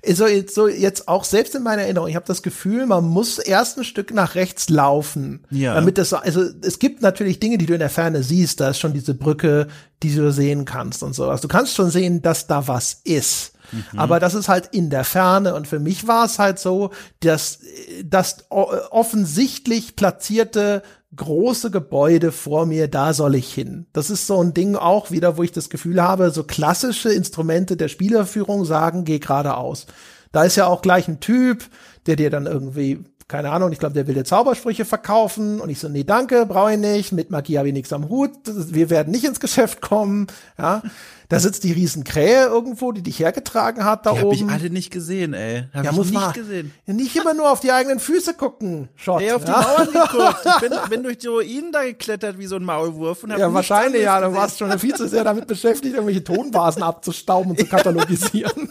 also 0.06 0.28
jetzt, 0.28 0.54
so 0.54 0.68
jetzt 0.68 1.08
auch 1.08 1.24
selbst 1.24 1.56
in 1.56 1.64
meiner 1.64 1.82
Erinnerung, 1.84 2.08
ich 2.08 2.16
habe 2.16 2.28
das 2.28 2.44
Gefühl, 2.44 2.86
man 2.86 3.06
muss 3.06 3.40
erst 3.40 3.78
ein 3.78 3.84
Stück 3.84 4.14
nach 4.14 4.36
rechts 4.36 4.70
laufen, 4.70 5.44
Ja. 5.50 5.74
damit 5.74 5.98
das 5.98 6.10
so, 6.10 6.18
also 6.18 6.44
es 6.62 6.80
gibt 6.80 7.02
natürlich 7.02 7.40
Dinge, 7.40 7.58
die 7.58 7.66
du 7.66 7.74
in 7.74 7.80
der 7.80 7.90
Ferne 7.90 8.22
siehst. 8.24 8.60
Da 8.60 8.70
ist 8.70 8.80
schon 8.80 8.94
diese 8.94 9.16
Brücke, 9.16 9.68
die 10.04 10.14
du 10.14 10.32
sehen 10.32 10.66
kannst 10.66 11.02
und 11.02 11.16
sowas. 11.16 11.42
Du 11.42 11.48
kannst 11.48 11.76
schon 11.76 11.90
sehen, 11.90 12.22
dass 12.22 12.48
da 12.48 12.68
was 12.68 13.02
ist. 13.04 13.54
Aber 13.98 14.20
das 14.20 14.36
ist 14.36 14.48
halt 14.48 14.68
in 14.74 14.92
der 14.92 15.04
Ferne 15.04 15.56
und 15.56 15.68
für 15.68 15.80
mich 15.80 16.08
war 16.08 16.26
es 16.26 16.38
halt 16.38 16.60
so, 16.60 16.92
dass 17.22 17.60
das 18.04 18.46
offensichtlich 18.52 19.96
platzierte 19.96 20.84
große 21.16 21.72
Gebäude 21.72 22.32
vor 22.32 22.66
mir, 22.66 22.88
da 22.88 23.14
soll 23.14 23.36
ich 23.36 23.54
hin. 23.54 23.86
Das 23.94 24.10
ist 24.10 24.28
so 24.28 24.42
ein 24.42 24.54
Ding 24.54 24.76
auch 24.76 25.12
wieder, 25.12 25.38
wo 25.38 25.44
ich 25.44 25.52
das 25.52 25.70
Gefühl 25.70 26.02
habe, 26.02 26.32
so 26.32 26.44
klassische 26.44 27.12
Instrumente 27.12 27.78
der 27.78 27.88
Spielerführung 27.88 28.66
sagen, 28.66 29.06
geh 29.06 29.20
geradeaus. 29.20 29.88
Da 30.32 30.44
ist 30.44 30.56
ja 30.56 30.68
auch 30.68 30.82
gleich 30.82 31.08
ein 31.08 31.20
Typ, 31.20 31.66
der 32.08 32.16
dir 32.16 32.30
dann 32.30 32.46
irgendwie 32.46 33.06
keine 33.28 33.52
Ahnung, 33.52 33.72
ich 33.72 33.80
glaube, 33.80 33.94
der 33.94 34.06
will 34.06 34.14
dir 34.14 34.24
Zaubersprüche 34.24 34.86
verkaufen 34.86 35.60
und 35.60 35.70
ich 35.70 35.80
so, 35.80 35.90
nee, 35.90 36.04
danke, 36.04 36.46
brauche 36.46 36.74
ich 36.74 36.80
nicht, 36.80 37.12
mit 37.12 37.32
Magie 37.32 37.58
habe 37.58 37.70
ich 37.70 37.74
nichts 37.74 37.92
am 37.92 38.08
Hut, 38.08 38.32
wir 38.46 38.90
werden 38.90 39.12
nicht 39.12 39.26
ins 39.26 39.40
Geschäft 39.40 39.82
kommen, 39.82 40.28
ja. 40.60 40.84
Da 41.30 41.40
sitzt 41.40 41.64
die 41.64 41.72
Riesenkrähe 41.72 42.46
irgendwo, 42.46 42.92
die 42.92 43.02
dich 43.02 43.20
hergetragen 43.20 43.84
hat 43.84 44.06
da 44.06 44.14
die 44.14 44.22
oben. 44.22 44.50
Hab 44.50 44.58
ich 44.58 44.62
alle 44.62 44.70
nicht 44.70 44.92
gesehen, 44.92 45.34
ey. 45.34 45.64
Hab 45.74 45.84
ja, 45.84 45.92
ich 45.92 45.98
muss 45.98 46.12
nicht 46.12 46.22
man, 46.22 46.34
gesehen. 46.34 46.74
Nicht 46.86 47.16
immer 47.16 47.34
nur 47.34 47.52
auf 47.52 47.60
die 47.60 47.72
eigenen 47.72 48.00
Füße 48.00 48.36
gucken, 48.36 48.90
Schott. 48.96 49.22
Ey, 49.22 49.32
auf 49.32 49.44
die 49.44 49.52
ja? 49.52 49.62
Mauern 49.62 49.88
geguckt. 49.88 50.46
Ich 50.56 50.70
bin, 50.70 50.72
bin 50.90 51.04
durch 51.04 51.18
die 51.18 51.28
Ruinen 51.28 51.72
da 51.72 51.84
geklettert 51.84 52.38
wie 52.38 52.46
so 52.46 52.56
ein 52.56 52.64
Maulwurf 52.64 53.24
und 53.24 53.32
hab 53.32 53.40
Ja, 53.40 53.52
wahrscheinlich, 53.54 54.04
ja. 54.04 54.22
Du 54.22 54.34
warst 54.34 54.60
schon 54.60 54.78
viel 54.80 54.94
zu 54.94 55.08
sehr 55.08 55.24
damit 55.24 55.48
beschäftigt, 55.48 55.96
irgendwelche 55.96 56.24
Tonvasen 56.24 56.84
abzustauben 56.84 57.52
und 57.52 57.60
zu 57.60 57.66
katalogisieren. 57.70 58.70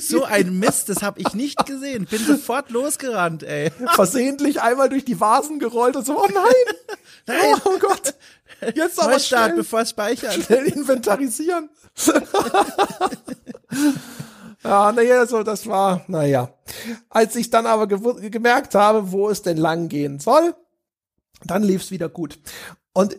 So 0.00 0.24
ein 0.24 0.58
Mist, 0.58 0.88
das 0.88 1.02
habe 1.02 1.20
ich 1.20 1.34
nicht 1.34 1.66
gesehen. 1.66 2.06
Bin 2.06 2.24
sofort 2.24 2.70
losgerannt, 2.70 3.42
ey. 3.42 3.70
Versehentlich 3.94 4.60
einmal 4.62 4.88
durch 4.88 5.04
die 5.04 5.18
Vasen 5.20 5.58
gerollt 5.58 5.96
und 5.96 6.06
so, 6.06 6.18
oh 6.18 6.28
nein! 6.32 6.76
Nein. 7.26 7.60
Oh 7.64 7.78
Gott! 7.78 8.14
Jetzt 8.74 8.98
aber 8.98 9.12
Neustart, 9.12 9.42
schnell, 9.48 9.56
bevor 9.58 9.80
es 9.82 9.90
speichert. 9.90 10.34
schnell 10.34 10.64
inventarisieren. 10.66 11.68
ja, 14.64 14.92
naja, 14.92 15.26
so, 15.26 15.42
das 15.42 15.66
war, 15.66 16.02
naja. 16.08 16.52
Als 17.08 17.36
ich 17.36 17.50
dann 17.50 17.66
aber 17.66 17.86
gemerkt 17.86 18.74
habe, 18.74 19.12
wo 19.12 19.28
es 19.30 19.42
denn 19.42 19.56
lang 19.56 19.88
gehen 19.88 20.18
soll, 20.18 20.54
dann 21.44 21.62
lief's 21.62 21.90
wieder 21.90 22.08
gut. 22.08 22.38
Und 22.92 23.18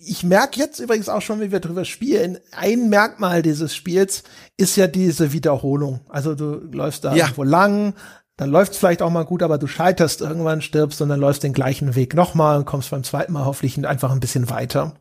ich 0.00 0.22
merke 0.22 0.58
jetzt 0.60 0.78
übrigens 0.78 1.08
auch 1.08 1.22
schon, 1.22 1.40
wie 1.40 1.50
wir 1.50 1.60
drüber 1.60 1.84
spielen, 1.84 2.38
ein 2.52 2.88
Merkmal 2.88 3.42
dieses 3.42 3.74
Spiels 3.74 4.22
ist 4.56 4.76
ja 4.76 4.86
diese 4.86 5.32
Wiederholung. 5.32 6.00
Also 6.08 6.34
du 6.34 6.54
läufst 6.72 7.04
da 7.04 7.14
Ja. 7.14 7.24
irgendwo 7.26 7.42
lang, 7.42 7.94
dann 8.38 8.50
läuft's 8.50 8.78
vielleicht 8.78 9.02
auch 9.02 9.10
mal 9.10 9.24
gut, 9.24 9.42
aber 9.42 9.58
du 9.58 9.66
scheiterst 9.66 10.20
irgendwann, 10.20 10.62
stirbst 10.62 11.02
und 11.02 11.08
dann 11.08 11.18
läufst 11.20 11.42
den 11.42 11.52
gleichen 11.52 11.96
Weg 11.96 12.14
nochmal 12.14 12.56
und 12.56 12.66
kommst 12.66 12.90
beim 12.90 13.02
zweiten 13.02 13.32
Mal 13.32 13.44
hoffentlich 13.44 13.84
einfach 13.84 14.12
ein 14.12 14.20
bisschen 14.20 14.48
weiter. 14.48 14.94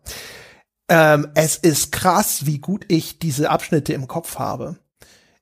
Ähm, 0.90 1.28
es 1.36 1.56
ist 1.56 1.92
krass, 1.92 2.48
wie 2.48 2.58
gut 2.58 2.86
ich 2.88 3.20
diese 3.20 3.52
Abschnitte 3.52 3.94
im 3.94 4.08
Kopf 4.08 4.40
habe. 4.40 4.78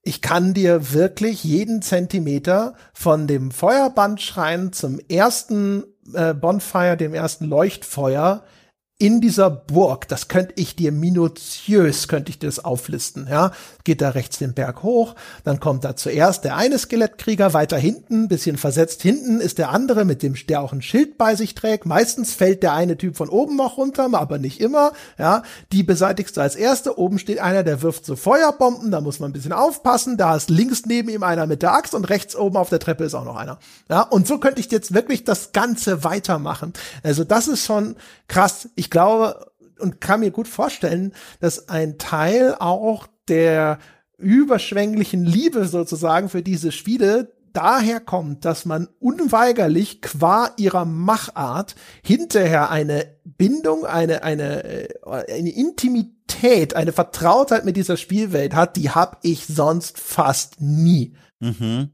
Ich 0.03 0.21
kann 0.21 0.53
dir 0.53 0.91
wirklich 0.91 1.45
jeden 1.45 1.81
Zentimeter 1.81 2.75
von 2.93 3.27
dem 3.27 3.49
Feuerbandschrein 3.51 4.73
zum 4.73 4.99
ersten 4.99 5.85
äh, 6.13 6.33
Bonfire, 6.33 6.97
dem 6.97 7.13
ersten 7.13 7.45
Leuchtfeuer 7.45 8.43
in 8.97 9.19
dieser 9.19 9.49
Burg, 9.49 10.07
das 10.07 10.29
könnte 10.29 10.53
ich 10.55 10.77
dir 10.77 10.93
minutiös, 10.93 12.07
könnte 12.07 12.29
ich 12.29 12.39
dir 12.39 12.47
das 12.47 12.63
auflisten, 12.63 13.27
ja. 13.29 13.51
Geht 13.83 14.01
da 14.01 14.09
rechts 14.09 14.37
den 14.37 14.53
Berg 14.53 14.83
hoch, 14.83 15.15
dann 15.43 15.59
kommt 15.59 15.83
da 15.83 15.97
zuerst 15.97 16.45
der 16.45 16.55
eine 16.55 16.79
Skelettkrieger, 16.79 17.53
weiter 17.53 17.77
hinten, 17.77 18.29
bisschen 18.29 18.55
versetzt 18.55 19.01
hinten 19.01 19.41
ist 19.41 19.57
der 19.57 19.71
andere, 19.71 20.05
mit 20.05 20.23
dem, 20.23 20.35
der 20.47 20.61
auch 20.61 20.71
ein 20.71 20.81
Schild 20.81 21.17
bei 21.17 21.35
sich 21.35 21.55
trägt. 21.55 21.85
Meistens 21.85 22.33
fällt 22.33 22.63
der 22.63 22.71
eine 22.71 22.97
Typ 22.97 23.17
von 23.17 23.27
oben 23.27 23.57
noch 23.57 23.77
runter, 23.77 24.07
aber 24.13 24.37
nicht 24.37 24.61
immer, 24.61 24.93
ja. 25.17 25.43
Die 25.73 25.83
beseitigst 25.83 26.37
du 26.37 26.41
als 26.41 26.55
erste, 26.55 26.97
oben 26.97 27.19
steht 27.19 27.39
einer, 27.39 27.63
der 27.63 27.81
wirft 27.81 28.05
so 28.05 28.15
Feuerbomben, 28.15 28.91
da 28.91 29.01
muss 29.01 29.19
man 29.19 29.31
ein 29.31 29.33
bisschen 29.33 29.51
aufpassen, 29.51 30.15
da 30.15 30.37
ist 30.37 30.49
links 30.49 30.85
neben 30.85 31.09
ihm 31.09 31.23
einer 31.23 31.47
mit 31.47 31.63
der 31.63 31.73
Axt 31.73 31.95
und 31.95 32.05
rechts 32.05 32.33
oben 32.33 32.55
auf 32.55 32.69
der 32.69 32.79
Treppe 32.79 33.03
ist 33.03 33.13
auch 33.13 33.25
noch 33.25 33.35
einer, 33.35 33.59
ja. 33.89 34.03
Und 34.03 34.25
so 34.25 34.37
könnte 34.37 34.61
ich 34.61 34.71
jetzt 34.71 34.93
wirklich 34.93 35.25
das 35.25 35.51
Ganze 35.51 36.05
weitermachen. 36.05 36.71
Also 37.03 37.25
das 37.25 37.49
ist 37.49 37.65
schon 37.65 37.97
krass. 38.27 38.69
Ich 38.75 38.84
glaube 38.89 39.51
und 39.79 40.01
kann 40.01 40.21
mir 40.21 40.31
gut 40.31 40.47
vorstellen, 40.47 41.13
dass 41.39 41.69
ein 41.69 41.97
Teil 41.97 42.55
auch 42.59 43.07
der 43.27 43.79
überschwänglichen 44.17 45.25
Liebe 45.25 45.65
sozusagen 45.65 46.29
für 46.29 46.41
diese 46.41 46.71
Spiele 46.71 47.35
daher 47.55 47.99
kommt, 47.99 48.45
dass 48.45 48.65
man 48.65 48.87
unweigerlich 48.99 50.01
qua 50.01 50.51
ihrer 50.57 50.85
Machart 50.85 51.75
hinterher 52.03 52.69
eine 52.69 53.17
Bindung, 53.23 53.85
eine, 53.85 54.23
eine, 54.23 54.63
äh, 54.63 54.87
eine 55.05 55.51
Intimität, 55.51 56.75
eine 56.75 56.91
Vertrautheit 56.91 57.65
mit 57.65 57.77
dieser 57.77 57.97
Spielwelt 57.97 58.53
hat, 58.53 58.75
die 58.75 58.89
habe 58.89 59.17
ich 59.23 59.45
sonst 59.45 59.99
fast 59.99 60.61
nie. 60.61 61.15
Mhm. 61.39 61.91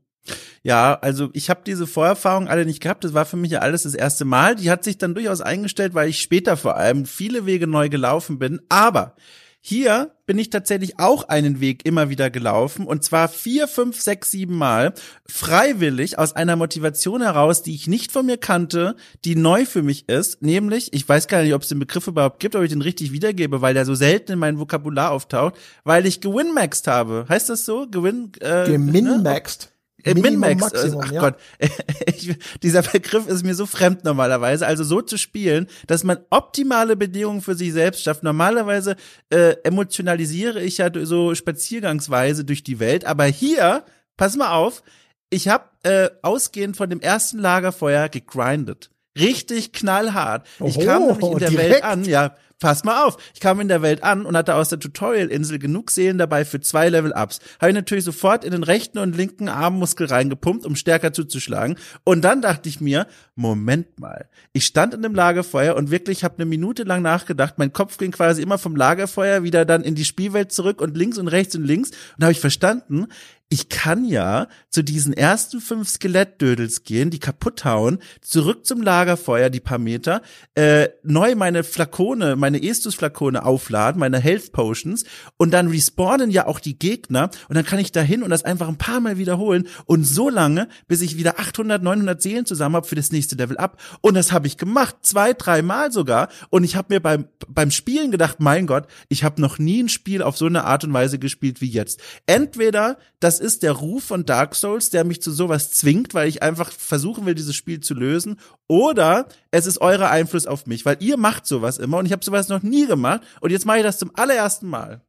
Ja, 0.63 0.93
also 1.01 1.29
ich 1.33 1.49
habe 1.49 1.61
diese 1.65 1.87
Vorerfahrung 1.87 2.47
alle 2.47 2.65
nicht 2.65 2.81
gehabt. 2.81 3.03
Das 3.03 3.13
war 3.13 3.25
für 3.25 3.37
mich 3.37 3.51
ja 3.51 3.59
alles 3.59 3.83
das 3.83 3.95
erste 3.95 4.25
Mal. 4.25 4.55
Die 4.55 4.69
hat 4.69 4.83
sich 4.83 4.97
dann 4.97 5.15
durchaus 5.15 5.41
eingestellt, 5.41 5.93
weil 5.93 6.09
ich 6.09 6.21
später 6.21 6.57
vor 6.57 6.77
allem 6.77 7.05
viele 7.05 7.45
Wege 7.45 7.67
neu 7.67 7.89
gelaufen 7.89 8.37
bin. 8.37 8.61
Aber 8.69 9.15
hier 9.63 10.15
bin 10.25 10.39
ich 10.39 10.49
tatsächlich 10.49 10.97
auch 10.97 11.29
einen 11.29 11.61
Weg 11.61 11.85
immer 11.85 12.09
wieder 12.09 12.31
gelaufen 12.31 12.87
und 12.87 13.03
zwar 13.03 13.27
vier, 13.27 13.67
fünf, 13.67 14.01
sechs, 14.01 14.31
sieben 14.31 14.55
Mal 14.55 14.95
freiwillig 15.27 16.17
aus 16.17 16.35
einer 16.35 16.55
Motivation 16.55 17.21
heraus, 17.21 17.61
die 17.61 17.75
ich 17.75 17.85
nicht 17.85 18.11
von 18.11 18.25
mir 18.25 18.37
kannte, 18.37 18.95
die 19.23 19.35
neu 19.35 19.65
für 19.65 19.83
mich 19.83 20.09
ist, 20.09 20.41
nämlich, 20.41 20.93
ich 20.93 21.07
weiß 21.07 21.27
gar 21.27 21.43
nicht, 21.43 21.53
ob 21.53 21.61
es 21.61 21.67
den 21.67 21.77
Begriff 21.77 22.07
überhaupt 22.07 22.39
gibt, 22.39 22.55
ob 22.55 22.63
ich 22.63 22.71
den 22.71 22.81
richtig 22.81 23.11
wiedergebe, 23.11 23.61
weil 23.61 23.75
der 23.75 23.85
so 23.85 23.93
selten 23.93 24.31
in 24.31 24.39
meinem 24.39 24.57
Vokabular 24.57 25.11
auftaucht, 25.11 25.53
weil 25.83 26.07
ich 26.07 26.21
gewinmaxed 26.21 26.87
habe. 26.87 27.25
Heißt 27.29 27.49
das 27.49 27.63
so? 27.63 27.87
Gewin, 27.87 28.31
äh, 28.41 28.63
ne? 28.63 28.71
Geminmaxed. 28.71 29.65
Äh, 29.65 29.70
Minimum, 30.05 30.39
Min-Max, 30.39 30.61
Maximum, 30.61 31.01
ach 31.03 31.11
ja. 31.11 31.21
Gott, 31.21 31.35
ich, 32.05 32.35
dieser 32.61 32.81
Begriff 32.81 33.27
ist 33.27 33.43
mir 33.43 33.55
so 33.55 33.65
fremd 33.65 34.03
normalerweise. 34.03 34.65
Also 34.65 34.83
so 34.83 35.01
zu 35.01 35.17
spielen, 35.17 35.67
dass 35.87 36.03
man 36.03 36.19
optimale 36.29 36.95
Bedingungen 36.95 37.41
für 37.41 37.55
sich 37.55 37.73
selbst 37.73 38.03
schafft. 38.03 38.23
Normalerweise 38.23 38.95
äh, 39.29 39.55
emotionalisiere 39.63 40.61
ich 40.61 40.77
ja 40.77 40.89
so 41.03 41.35
spaziergangsweise 41.35 42.45
durch 42.45 42.63
die 42.63 42.79
Welt, 42.79 43.05
aber 43.05 43.25
hier, 43.25 43.83
pass 44.17 44.35
mal 44.35 44.53
auf, 44.53 44.83
ich 45.29 45.47
habe 45.47 45.65
äh, 45.83 46.09
ausgehend 46.21 46.77
von 46.77 46.89
dem 46.89 46.99
ersten 46.99 47.39
Lagerfeuer 47.39 48.09
gegrindet. 48.09 48.91
Richtig 49.17 49.73
knallhart. 49.73 50.47
Ich 50.63 50.79
kam 50.79 51.07
nämlich 51.07 51.31
in 51.31 51.37
der 51.39 51.49
direkt. 51.49 51.71
Welt 51.71 51.83
an, 51.83 52.05
ja, 52.05 52.35
pass 52.61 52.85
mal 52.85 53.05
auf. 53.05 53.17
Ich 53.33 53.41
kam 53.41 53.59
in 53.59 53.67
der 53.67 53.81
Welt 53.81 54.03
an 54.03 54.25
und 54.25 54.37
hatte 54.37 54.55
aus 54.55 54.69
der 54.69 54.79
Tutorial-Insel 54.79 55.59
genug 55.59 55.91
Seelen 55.91 56.17
dabei 56.17 56.45
für 56.45 56.61
zwei 56.61 56.87
Level-Ups. 56.87 57.39
Habe 57.59 57.71
ich 57.71 57.75
natürlich 57.75 58.05
sofort 58.05 58.45
in 58.45 58.51
den 58.51 58.63
rechten 58.63 58.99
und 58.99 59.17
linken 59.17 59.49
Armmuskel 59.49 60.07
reingepumpt, 60.07 60.65
um 60.65 60.77
stärker 60.77 61.11
zuzuschlagen. 61.11 61.75
Und 62.05 62.21
dann 62.21 62.41
dachte 62.41 62.69
ich 62.69 62.79
mir, 62.79 63.07
Moment 63.35 63.99
mal. 63.99 64.29
Ich 64.53 64.65
stand 64.65 64.93
in 64.93 65.01
dem 65.01 65.15
Lagerfeuer 65.15 65.75
und 65.75 65.91
wirklich 65.91 66.23
habe 66.23 66.35
eine 66.35 66.45
Minute 66.45 66.83
lang 66.83 67.01
nachgedacht. 67.01 67.55
Mein 67.57 67.73
Kopf 67.73 67.97
ging 67.97 68.11
quasi 68.11 68.41
immer 68.41 68.57
vom 68.57 68.75
Lagerfeuer 68.75 69.43
wieder 69.43 69.65
dann 69.65 69.83
in 69.83 69.95
die 69.95 70.05
Spielwelt 70.05 70.51
zurück 70.51 70.79
und 70.79 70.95
links 70.95 71.17
und 71.17 71.27
rechts 71.27 71.55
und 71.55 71.65
links. 71.65 71.91
Und 72.17 72.23
habe 72.23 72.31
ich 72.31 72.39
verstanden, 72.39 73.07
ich 73.53 73.67
kann 73.67 74.05
ja 74.05 74.47
zu 74.69 74.81
diesen 74.81 75.11
ersten 75.11 75.59
fünf 75.59 75.89
Skelettdödels 75.89 76.83
gehen, 76.83 77.09
die 77.09 77.19
kaputt 77.19 77.65
hauen, 77.65 77.99
zurück 78.21 78.65
zum 78.65 78.81
Lagerfeuer, 78.81 79.49
die 79.49 79.59
paar 79.59 79.77
Meter, 79.77 80.21
äh, 80.55 80.87
neu 81.03 81.35
meine 81.35 81.65
Flakone, 81.65 82.37
meine 82.37 82.50
Estus-Flakone 82.57 83.45
aufladen, 83.45 83.99
meine 83.99 84.19
Health 84.19 84.51
Potions 84.51 85.03
und 85.37 85.51
dann 85.51 85.67
respawnen 85.67 86.31
ja 86.31 86.47
auch 86.47 86.59
die 86.59 86.77
Gegner 86.77 87.29
und 87.49 87.55
dann 87.55 87.65
kann 87.65 87.79
ich 87.79 87.91
dahin 87.91 88.23
und 88.23 88.31
das 88.31 88.43
einfach 88.43 88.67
ein 88.67 88.77
paar 88.77 88.99
Mal 88.99 89.17
wiederholen 89.17 89.67
und 89.85 90.03
so 90.03 90.29
lange, 90.29 90.67
bis 90.87 91.01
ich 91.01 91.17
wieder 91.17 91.39
800, 91.39 91.83
900 91.83 92.21
Seelen 92.21 92.45
zusammen 92.45 92.75
habe 92.75 92.87
für 92.87 92.95
das 92.95 93.11
nächste 93.11 93.35
Level 93.35 93.57
up 93.57 93.77
und 94.01 94.15
das 94.15 94.31
habe 94.31 94.47
ich 94.47 94.57
gemacht, 94.57 94.95
zwei, 95.01 95.33
drei 95.33 95.61
Mal 95.61 95.91
sogar 95.91 96.29
und 96.49 96.63
ich 96.63 96.75
habe 96.75 96.93
mir 96.93 96.99
beim, 96.99 97.25
beim 97.47 97.71
Spielen 97.71 98.11
gedacht, 98.11 98.39
mein 98.39 98.67
Gott, 98.67 98.87
ich 99.09 99.23
habe 99.23 99.41
noch 99.41 99.59
nie 99.59 99.83
ein 99.83 99.89
Spiel 99.89 100.23
auf 100.23 100.37
so 100.37 100.45
eine 100.45 100.63
Art 100.63 100.83
und 100.83 100.93
Weise 100.93 101.19
gespielt 101.19 101.61
wie 101.61 101.69
jetzt. 101.69 102.01
Entweder 102.25 102.97
das 103.21 103.39
ist 103.39 103.61
der 103.61 103.73
Ruf 103.73 104.05
von 104.05 104.25
Dark 104.25 104.55
Souls, 104.55 104.89
der 104.89 105.03
mich 105.03 105.21
zu 105.21 105.31
sowas 105.31 105.71
zwingt, 105.71 106.15
weil 106.15 106.27
ich 106.27 106.41
einfach 106.41 106.71
versuchen 106.71 107.27
will, 107.27 107.35
dieses 107.35 107.55
Spiel 107.55 107.79
zu 107.79 107.93
lösen, 107.93 108.37
oder 108.67 109.27
es 109.51 109.65
ist 109.67 109.81
euer 109.81 110.09
Einfluss 110.09 110.47
auf 110.47 110.65
mich, 110.65 110.85
weil 110.85 110.97
ihr 111.01 111.17
macht 111.17 111.45
sowas 111.45 111.77
immer 111.77 111.97
und 111.97 112.05
ich 112.05 112.13
habe 112.13 112.23
sowas 112.23 112.40
noch 112.49 112.63
nie 112.63 112.87
gemacht 112.87 113.21
und 113.41 113.51
jetzt 113.51 113.65
mache 113.65 113.77
ich 113.77 113.83
das 113.83 113.97
zum 113.97 114.11
allerersten 114.15 114.67
Mal. 114.67 115.01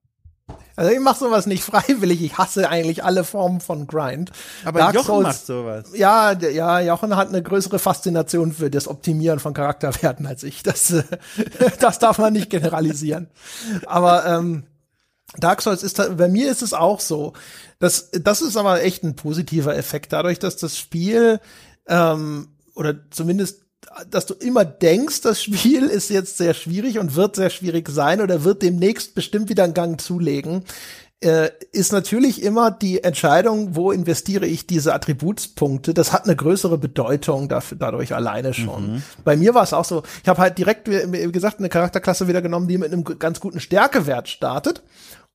Also 0.75 0.91
ich 0.91 1.01
mache 1.01 1.19
sowas 1.19 1.47
nicht 1.47 1.63
freiwillig. 1.65 2.23
Ich 2.23 2.39
hasse 2.39 2.69
eigentlich 2.69 3.05
alle 3.05 3.25
Formen 3.25 3.61
von 3.61 3.87
Grind. 3.87 4.33
Aber 4.65 4.81
Dark 4.81 4.95
Jochen 4.95 5.07
Souls- 5.07 5.23
macht 5.25 5.47
sowas. 5.47 5.91
Ja, 5.95 6.33
ja, 6.33 6.81
Jochen 6.81 7.17
hat 7.17 7.29
eine 7.29 7.43
größere 7.43 7.79
Faszination 7.79 8.53
für 8.53 8.71
das 8.71 8.89
Optimieren 8.89 9.39
von 9.39 9.55
Charakterwerten 9.55 10.27
als 10.27 10.43
ich. 10.43 10.63
Das, 10.63 10.93
das 11.81 11.99
darf 11.99 12.19
man 12.19 12.33
nicht 12.33 12.51
generalisieren. 12.51 13.29
Aber 13.87 14.27
ähm, 14.27 14.65
Dark 15.37 15.63
Souls 15.63 15.83
ist, 15.83 15.97
bei 16.17 16.29
mir 16.29 16.51
ist 16.51 16.63
es 16.63 16.75
auch 16.75 17.01
so. 17.01 17.33
Das, 17.79 18.11
das 18.11 18.43
ist 18.43 18.57
aber 18.57 18.83
echt 18.83 19.03
ein 19.03 19.17
positiver 19.17 19.77
Effekt, 19.77 20.13
dadurch, 20.13 20.39
dass 20.39 20.57
das 20.57 20.77
Spiel 20.79 21.41
ähm, 21.89 22.49
oder 22.75 22.95
zumindest 23.11 23.62
dass 24.11 24.27
du 24.27 24.35
immer 24.35 24.65
denkst, 24.65 25.23
das 25.23 25.43
Spiel 25.43 25.85
ist 25.85 26.11
jetzt 26.11 26.39
sehr 26.39 26.55
schwierig 26.55 26.99
und 26.99 27.15
wird 27.15 27.37
sehr 27.37 27.51
schwierig 27.51 27.89
sein 27.89 28.21
oder 28.21 28.45
wird 28.45 28.63
demnächst 28.63 29.15
bestimmt 29.15 29.49
wieder 29.49 29.65
einen 29.65 29.75
Gang 29.75 30.01
zulegen, 30.01 30.65
äh, 31.23 31.51
ist 31.71 31.93
natürlich 31.93 32.43
immer 32.43 32.71
die 32.71 33.05
Entscheidung, 33.05 33.77
wo 33.77 33.93
investiere 33.93 34.47
ich 34.47 34.67
diese 34.67 34.93
Attributspunkte. 34.93 35.95
Das 35.95 36.13
hat 36.13 36.25
eine 36.25 36.35
größere 36.35 36.79
Bedeutung 36.79 37.49
dafür, 37.49 37.79
dadurch 37.79 38.15
alleine 38.15 38.55
schon. 38.55 39.03
Bei 39.25 39.37
mir 39.37 39.55
war 39.55 39.63
es 39.63 39.73
auch 39.73 39.85
so, 39.85 40.03
ich 40.23 40.29
habe 40.29 40.41
halt 40.41 40.59
direkt, 40.59 40.89
wie 40.89 41.31
gesagt, 41.31 41.61
eine 41.61 41.69
Charakterklasse 41.69 42.27
wieder 42.27 42.43
genommen, 42.43 42.67
die 42.67 42.79
mit 42.79 42.93
einem 42.93 43.05
ganz 43.05 43.39
guten 43.39 43.61
Stärkewert 43.61 44.29
startet. 44.29 44.83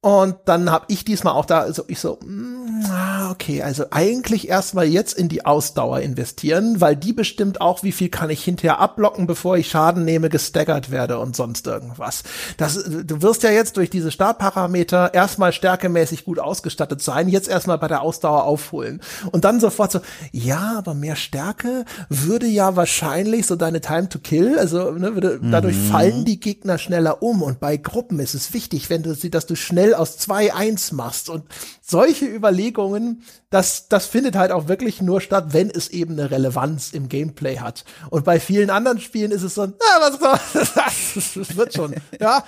Und 0.01 0.35
dann 0.45 0.71
habe 0.71 0.85
ich 0.89 1.05
diesmal 1.05 1.33
auch 1.33 1.45
da, 1.45 1.73
so 1.73 1.83
ich 1.87 1.99
so, 1.99 2.19
mm, 2.23 2.85
ah, 2.91 3.31
okay, 3.31 3.63
also 3.63 3.85
eigentlich 3.89 4.47
erstmal 4.47 4.85
jetzt 4.85 5.13
in 5.13 5.27
die 5.27 5.45
Ausdauer 5.45 5.99
investieren, 6.01 6.79
weil 6.79 6.95
die 6.95 7.13
bestimmt 7.13 7.61
auch, 7.61 7.81
wie 7.81 7.91
viel 7.91 8.09
kann 8.09 8.29
ich 8.29 8.43
hinterher 8.43 8.79
ablocken, 8.79 9.25
bevor 9.25 9.57
ich 9.57 9.69
Schaden 9.69 10.05
nehme, 10.05 10.29
gestaggert 10.29 10.91
werde 10.91 11.17
und 11.19 11.35
sonst 11.35 11.65
irgendwas. 11.65 12.23
Das, 12.57 12.75
du 12.75 13.21
wirst 13.23 13.41
ja 13.41 13.49
jetzt 13.49 13.75
durch 13.75 13.89
diese 13.89 14.11
Startparameter 14.11 15.15
erstmal 15.15 15.51
stärkemäßig 15.51 16.25
gut 16.25 16.39
ausgestattet 16.39 17.01
sein, 17.01 17.27
jetzt 17.27 17.49
erstmal 17.49 17.79
bei 17.79 17.87
der 17.87 18.01
Ausdauer 18.01 18.43
aufholen. 18.43 19.01
Und 19.31 19.45
dann 19.45 19.59
sofort 19.59 19.91
so, 19.91 19.99
ja, 20.31 20.75
aber 20.77 20.93
mehr 20.93 21.15
Stärke 21.15 21.85
würde 22.07 22.45
ja 22.45 22.75
wahrscheinlich 22.75 23.47
so 23.47 23.55
deine 23.55 23.81
Time 23.81 24.09
to 24.09 24.19
Kill, 24.19 24.59
also 24.59 24.91
ne, 24.91 25.15
würde, 25.15 25.39
mhm. 25.41 25.51
dadurch 25.51 25.75
fallen 25.75 26.23
die 26.23 26.39
Gegner 26.39 26.77
schneller 26.77 27.23
um. 27.23 27.41
Und 27.41 27.59
bei 27.59 27.77
Gruppen 27.77 28.19
ist 28.19 28.35
es 28.35 28.53
wichtig, 28.53 28.89
wenn 28.89 29.03
du 29.03 29.15
sie, 29.15 29.31
dass 29.31 29.47
du 29.47 29.55
schnell 29.55 29.86
aus 29.93 30.17
zwei 30.17 30.53
eins 30.53 30.91
machst. 30.91 31.29
Und 31.29 31.45
solche 31.81 32.25
Überlegungen, 32.25 33.23
das, 33.49 33.87
das 33.87 34.05
findet 34.05 34.35
halt 34.35 34.51
auch 34.51 34.67
wirklich 34.67 35.01
nur 35.01 35.21
statt, 35.21 35.47
wenn 35.49 35.69
es 35.69 35.89
eben 35.89 36.13
eine 36.13 36.31
Relevanz 36.31 36.91
im 36.91 37.09
Gameplay 37.09 37.59
hat. 37.59 37.85
Und 38.09 38.25
bei 38.25 38.39
vielen 38.39 38.69
anderen 38.69 38.99
Spielen 38.99 39.31
ist 39.31 39.43
es 39.43 39.55
so, 39.55 39.63
ah, 39.63 39.99
was, 39.99 40.19
das, 41.33 41.55
wird 41.55 41.73
schon. 41.73 41.95
ja, 42.19 42.43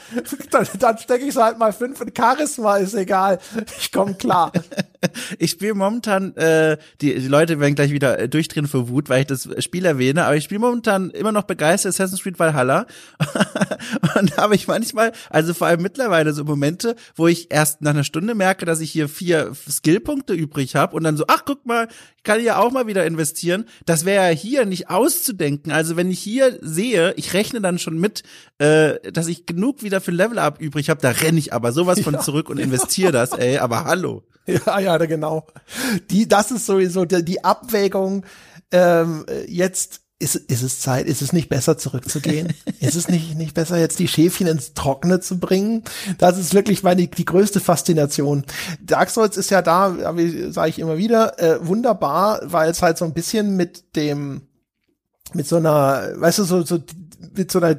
dann, 0.52 0.68
dann 0.80 0.98
stecke 0.98 1.26
ich 1.26 1.34
so 1.34 1.44
halt 1.44 1.58
mal 1.58 1.74
fünf 1.74 2.02
in 2.02 2.14
Charisma, 2.16 2.78
ist 2.78 2.94
egal. 2.94 3.40
Ich 3.80 3.92
komme 3.92 4.16
klar. 4.16 4.52
Ich 5.38 5.52
spiele 5.52 5.74
momentan, 5.74 6.36
äh, 6.36 6.78
die, 7.02 7.16
die 7.16 7.28
Leute 7.28 7.60
werden 7.60 7.76
gleich 7.76 7.92
wieder 7.92 8.20
äh, 8.20 8.30
durchdrehen 8.30 8.68
vor 8.68 8.90
Wut, 8.90 9.10
weil 9.10 9.22
ich 9.22 9.28
das 9.28 9.48
Spiel 9.64 9.86
erwähne, 9.86 10.26
aber 10.26 10.36
ich 10.36 10.44
spiele 10.44 10.60
momentan 10.60 11.10
immer 11.12 11.32
noch 11.32 11.44
begeistert 11.44 11.94
Assassin's 11.94 12.22
Creed 12.22 12.40
Valhalla. 12.40 12.86
und 14.20 14.32
da 14.32 14.44
habe 14.44 14.56
ich 14.56 14.68
manchmal, 14.68 15.14
also 15.30 15.54
vor 15.54 15.68
allem 15.68 15.82
mittlerweile 15.82 16.34
so 16.34 16.44
Momente, 16.44 16.96
wo 17.16 17.28
ich 17.28 17.52
erst 17.52 17.82
nach 17.82 17.92
einer 17.92 18.04
Stunde 18.04 18.36
merke, 18.36 18.66
dass 18.66 18.82
ich 18.82 18.92
hier 18.92 19.08
vier 19.08 19.54
Skillpunkte 19.70 20.34
übrig 20.34 20.76
habe 20.76 20.96
und 20.96 21.04
dann 21.04 21.16
so, 21.16 21.26
ach 21.28 21.44
guck 21.46 21.66
mal, 21.66 21.88
ich 22.18 22.24
kann 22.24 22.44
ja 22.44 22.58
auch 22.58 22.72
mal 22.72 22.88
wieder 22.88 23.06
investieren. 23.06 23.66
Das 23.86 24.04
wäre 24.04 24.30
ja 24.30 24.36
hier 24.36 24.66
nicht 24.66 24.90
auszudenken. 24.90 25.72
Also 25.72 25.96
wenn 25.96 26.12
ich 26.12 26.20
hier 26.20 26.60
sehe, 26.62 27.14
ich 27.16 27.34
rechne 27.34 27.62
dann 27.62 27.80
schon 27.80 27.98
mit, 27.98 28.24
äh, 28.58 29.12
dass 29.12 29.28
ich 29.28 29.46
genug 29.46 29.84
wieder 29.84 30.02
für 30.02 30.12
Level 30.12 30.40
Up 30.40 30.60
übrig 30.60 30.90
habe, 30.90 31.02
da 31.02 31.12
renne 31.12 31.40
ich 31.40 31.54
aber 31.54 31.72
sowas 31.72 32.02
von 32.02 32.16
ja, 32.16 32.20
zurück 32.20 32.50
und 32.50 32.58
investiere 32.60 33.14
das, 33.14 33.32
ey, 33.32 33.58
aber 33.58 33.86
hallo. 33.86 34.24
Ja, 34.66 34.80
ja, 34.80 34.98
genau. 34.98 35.46
Die, 36.10 36.28
das 36.28 36.52
ist 36.52 36.66
sowieso 36.66 37.06
die, 37.06 37.24
die 37.24 37.44
Abwägung, 37.44 38.26
ähm, 38.72 39.26
jetzt 39.48 40.02
ist, 40.20 40.36
ist 40.36 40.64
es 40.64 40.82
Zeit, 40.82 41.08
ist 41.08 41.22
es 41.22 41.32
nicht 41.32 41.48
besser 41.48 41.78
zurückzugehen? 41.78 42.54
ist 42.82 42.96
es 42.96 43.08
nicht, 43.08 43.36
nicht 43.36 43.54
besser 43.54 43.78
jetzt 43.78 44.00
die 44.00 44.08
Schäfchen 44.08 44.48
ins 44.48 44.74
Trockene 44.74 45.22
zu 45.22 45.40
bringen? 45.40 45.84
Das 46.18 46.38
ist 46.38 46.54
wirklich 46.54 46.84
meine, 46.84 47.08
die 47.08 47.26
größte 47.26 47.62
Faszination. 47.62 48.44
Dark 48.82 49.10
Souls 49.10 49.38
ist 49.38 49.50
ja 49.50 49.62
da, 49.62 49.96
sage 50.50 50.70
ich 50.70 50.80
immer 50.80 50.98
wieder, 50.98 51.40
äh, 51.40 51.66
wunderbar, 51.66 52.42
weil 52.44 52.70
es 52.70 52.82
halt 52.82 52.98
so 52.98 53.06
ein 53.06 53.14
bisschen 53.14 53.56
mit 53.56 53.96
dem, 53.96 54.42
mit 55.34 55.48
so 55.48 55.56
einer, 55.56 56.12
weißt 56.16 56.40
du, 56.40 56.44
so, 56.44 56.66
so 56.66 56.80
mit 57.34 57.52
so 57.52 57.60
einer 57.60 57.76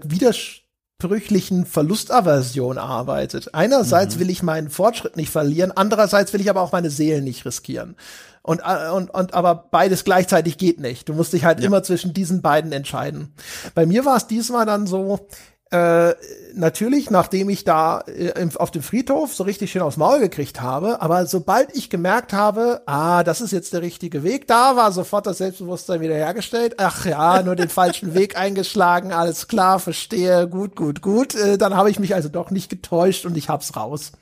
widersprüchlichen 1.00 1.66
Verlustaversion 1.66 2.78
arbeitet. 2.78 3.54
Einerseits 3.54 4.16
mhm. 4.16 4.21
will 4.21 4.30
ich 4.30 4.42
meinen 4.42 4.71
Fortschritt 4.71 5.16
nicht 5.16 5.30
verlieren, 5.30 5.73
andererseits 5.75 6.33
will 6.33 6.40
ich 6.40 6.50
aber 6.50 6.61
auch 6.61 6.73
meine 6.73 6.90
Seelen 6.90 7.25
nicht 7.25 7.45
riskieren. 7.45 7.97
Und, 8.42 8.61
äh, 8.61 8.90
und, 8.90 9.11
und 9.11 9.35
aber 9.35 9.54
beides 9.71 10.04
gleichzeitig 10.04 10.57
geht 10.59 10.80
nicht. 10.80 11.09
Du 11.09 11.14
musst 11.14 11.33
dich 11.33 11.45
halt 11.45 11.61
ja. 11.61 11.66
immer 11.66 11.83
zwischen 11.83 12.14
diesen 12.14 12.42
beiden 12.42 12.73
entscheiden. 12.73 13.33
Bei 13.75 13.87
mir 13.87 14.04
war 14.04 14.16
es 14.16 14.26
diesmal 14.26 14.66
dann 14.66 14.87
so, 14.87 15.26
äh, 15.70 16.14
natürlich, 16.54 17.10
nachdem 17.10 17.48
ich 17.48 17.62
da 17.62 18.02
äh, 18.06 18.32
auf 18.56 18.72
dem 18.72 18.82
Friedhof 18.82 19.32
so 19.32 19.44
richtig 19.44 19.70
schön 19.70 19.82
aufs 19.82 19.96
Maul 19.96 20.18
gekriegt 20.18 20.60
habe, 20.60 21.00
aber 21.00 21.26
sobald 21.26 21.76
ich 21.76 21.90
gemerkt 21.90 22.32
habe, 22.32 22.82
ah, 22.86 23.22
das 23.22 23.40
ist 23.40 23.52
jetzt 23.52 23.72
der 23.72 23.82
richtige 23.82 24.24
Weg, 24.24 24.48
da 24.48 24.74
war 24.74 24.90
sofort 24.90 25.26
das 25.26 25.38
Selbstbewusstsein 25.38 26.00
wieder 26.00 26.16
hergestellt. 26.16 26.74
Ach 26.78 27.06
ja, 27.06 27.42
nur 27.42 27.54
den 27.54 27.68
falschen 27.68 28.14
Weg 28.14 28.36
eingeschlagen, 28.36 29.12
alles 29.12 29.46
klar, 29.46 29.78
verstehe, 29.78 30.48
gut, 30.48 30.74
gut, 30.74 31.02
gut. 31.02 31.36
Äh, 31.36 31.56
dann 31.56 31.76
habe 31.76 31.90
ich 31.90 32.00
mich 32.00 32.16
also 32.16 32.28
doch 32.28 32.50
nicht 32.50 32.68
getäuscht 32.68 33.24
und 33.24 33.36
ich 33.36 33.48
hab's 33.48 33.76
raus. 33.76 34.12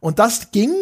Und 0.00 0.18
das 0.18 0.50
ging 0.50 0.74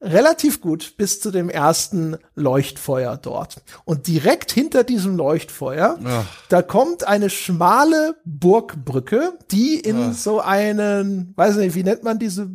relativ 0.00 0.60
gut 0.60 0.96
bis 0.96 1.20
zu 1.20 1.30
dem 1.30 1.50
ersten 1.50 2.16
Leuchtfeuer 2.34 3.16
dort. 3.16 3.62
Und 3.84 4.06
direkt 4.06 4.50
hinter 4.50 4.82
diesem 4.84 5.16
Leuchtfeuer, 5.16 5.98
Ach. 6.02 6.26
da 6.48 6.62
kommt 6.62 7.06
eine 7.06 7.28
schmale 7.28 8.16
Burgbrücke, 8.24 9.38
die 9.50 9.78
in 9.78 10.10
Ach. 10.10 10.14
so 10.14 10.40
einen, 10.40 11.34
weiß 11.36 11.56
nicht, 11.56 11.74
wie 11.74 11.84
nennt 11.84 12.02
man 12.02 12.18
diese 12.18 12.50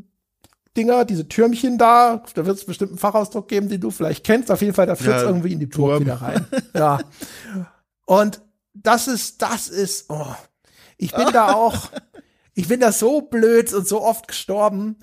Dinger, 0.76 1.06
diese 1.06 1.28
Türmchen 1.28 1.78
da, 1.78 2.24
da 2.34 2.46
wird 2.46 2.58
es 2.58 2.66
bestimmt 2.66 2.92
einen 2.92 3.00
Fachausdruck 3.00 3.48
geben, 3.48 3.70
den 3.70 3.80
du 3.80 3.92
vielleicht 3.92 4.26
kennst. 4.26 4.52
Auf 4.52 4.62
jeden 4.62 4.74
Fall, 4.74 4.88
da 4.88 4.96
führt 4.96 5.18
es 5.18 5.22
ja, 5.22 5.28
irgendwie 5.30 5.54
in 5.54 5.60
die 5.60 5.68
Burg 5.68 5.92
Turm. 5.92 6.02
wieder 6.02 6.22
rein. 6.22 6.46
ja. 6.74 7.00
Und 8.06 8.42
das 8.74 9.08
ist, 9.08 9.42
das 9.42 9.68
ist, 9.68 10.10
oh. 10.10 10.36
Ich 10.98 11.14
bin 11.14 11.28
da 11.32 11.54
auch, 11.56 11.90
ich 12.54 12.68
bin 12.68 12.80
da 12.80 12.92
so 12.92 13.22
blöd 13.22 13.74
und 13.74 13.88
so 13.88 14.02
oft 14.02 14.28
gestorben 14.28 14.98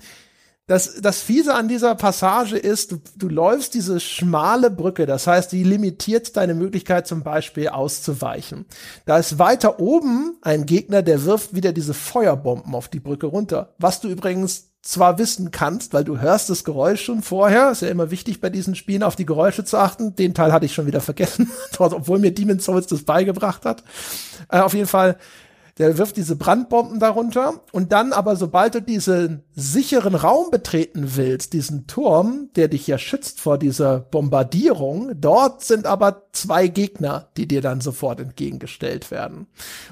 das, 0.65 1.01
das 1.01 1.21
Fiese 1.21 1.55
an 1.55 1.67
dieser 1.67 1.93
Passage 1.95 2.57
ist, 2.57 2.93
du, 2.93 3.01
du 3.17 3.27
läufst 3.27 3.73
diese 3.73 3.99
schmale 3.99 4.71
Brücke, 4.71 5.05
das 5.05 5.27
heißt, 5.27 5.51
die 5.51 5.63
limitiert 5.63 6.37
deine 6.37 6.53
Möglichkeit 6.53 7.05
zum 7.05 7.21
Beispiel 7.21 7.67
auszuweichen. 7.67 8.65
Da 9.05 9.17
ist 9.17 9.39
weiter 9.39 9.81
oben 9.81 10.37
ein 10.41 10.65
Gegner, 10.65 11.01
der 11.01 11.25
wirft 11.25 11.53
wieder 11.53 11.73
diese 11.73 11.93
Feuerbomben 11.93 12.75
auf 12.75 12.87
die 12.87 13.01
Brücke 13.01 13.27
runter. 13.27 13.73
Was 13.77 13.99
du 13.99 14.07
übrigens 14.07 14.69
zwar 14.83 15.17
wissen 15.17 15.51
kannst, 15.51 15.93
weil 15.93 16.03
du 16.03 16.19
hörst 16.19 16.49
das 16.49 16.65
Geräusch 16.65 17.03
schon 17.03 17.23
vorher, 17.23 17.71
ist 17.71 17.81
ja 17.81 17.87
immer 17.87 18.11
wichtig 18.11 18.41
bei 18.41 18.49
diesen 18.49 18.75
Spielen 18.75 19.03
auf 19.03 19.15
die 19.15 19.25
Geräusche 19.25 19.63
zu 19.63 19.77
achten. 19.77 20.15
Den 20.15 20.33
Teil 20.33 20.51
hatte 20.51 20.65
ich 20.65 20.73
schon 20.73 20.87
wieder 20.87 21.01
vergessen, 21.01 21.49
obwohl 21.77 22.19
mir 22.19 22.33
Demon's 22.33 22.65
Souls 22.65 22.87
das 22.87 23.03
beigebracht 23.03 23.65
hat. 23.65 23.83
Äh, 24.49 24.59
auf 24.59 24.73
jeden 24.73 24.87
Fall 24.87 25.17
der 25.77 25.97
wirft 25.97 26.17
diese 26.17 26.35
Brandbomben 26.35 26.99
darunter 26.99 27.61
und 27.71 27.91
dann 27.91 28.13
aber, 28.13 28.35
sobald 28.35 28.75
du 28.75 28.81
diesen 28.81 29.43
sicheren 29.55 30.13
Raum 30.13 30.51
betreten 30.51 31.15
willst, 31.15 31.53
diesen 31.53 31.87
Turm, 31.87 32.49
der 32.55 32.67
dich 32.67 32.85
ja 32.85 32.97
schützt 32.97 33.39
vor 33.39 33.57
dieser 33.57 33.99
Bombardierung, 33.99 35.11
dort 35.15 35.63
sind 35.63 35.87
aber 35.87 36.23
zwei 36.31 36.67
Gegner, 36.67 37.29
die 37.37 37.47
dir 37.47 37.61
dann 37.61 37.81
sofort 37.81 38.19
entgegengestellt 38.19 39.09
werden. 39.09 39.47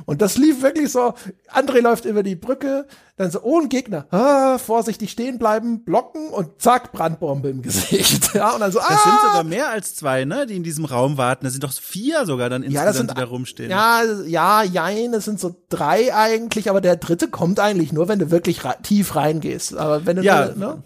Und 0.05 0.21
das 0.21 0.37
lief 0.37 0.61
wirklich 0.61 0.91
so, 0.91 1.13
André 1.51 1.81
läuft 1.81 2.05
über 2.05 2.23
die 2.23 2.35
Brücke, 2.35 2.85
dann 3.17 3.29
so, 3.29 3.41
oh, 3.43 3.59
ein 3.59 3.69
Gegner, 3.69 4.07
ah, 4.11 4.57
vorsichtig 4.57 5.11
stehen 5.11 5.37
bleiben, 5.37 5.83
blocken 5.83 6.29
und 6.29 6.61
zack, 6.61 6.91
Brandbombe 6.91 7.49
im 7.49 7.61
Gesicht. 7.61 8.31
Ja, 8.41 8.51
und 8.51 8.61
dann 8.61 8.71
so, 8.71 8.79
ah. 8.79 8.85
Das 8.87 9.03
sind 9.03 9.13
ah! 9.13 9.27
sogar 9.27 9.43
mehr 9.43 9.69
als 9.69 9.93
zwei, 9.95 10.25
ne, 10.25 10.47
die 10.47 10.55
in 10.55 10.63
diesem 10.63 10.85
Raum 10.85 11.17
warten. 11.17 11.43
Das 11.43 11.53
sind 11.53 11.63
doch 11.63 11.73
vier 11.73 12.25
sogar 12.25 12.49
dann 12.49 12.63
insgesamt, 12.63 12.85
ja, 12.85 12.89
das 12.89 12.97
sind, 12.97 13.11
die 13.11 13.15
da 13.15 13.23
rumstehen. 13.25 13.69
Ja, 13.69 14.03
ja, 14.25 14.63
jein, 14.63 15.13
es 15.13 15.25
sind 15.25 15.39
so 15.39 15.55
drei 15.71 16.13
eigentlich, 16.13 16.69
aber 16.69 16.81
der 16.81 16.95
dritte 16.95 17.27
kommt 17.27 17.59
eigentlich 17.59 17.91
nur, 17.91 18.07
wenn 18.07 18.19
du 18.19 18.29
wirklich 18.29 18.61
tief 18.83 19.15
reingehst. 19.15 19.75
Aber 19.75 20.05
wenn 20.05 20.17
du, 20.17 20.23
ja, 20.23 20.49
ne? 20.55 20.83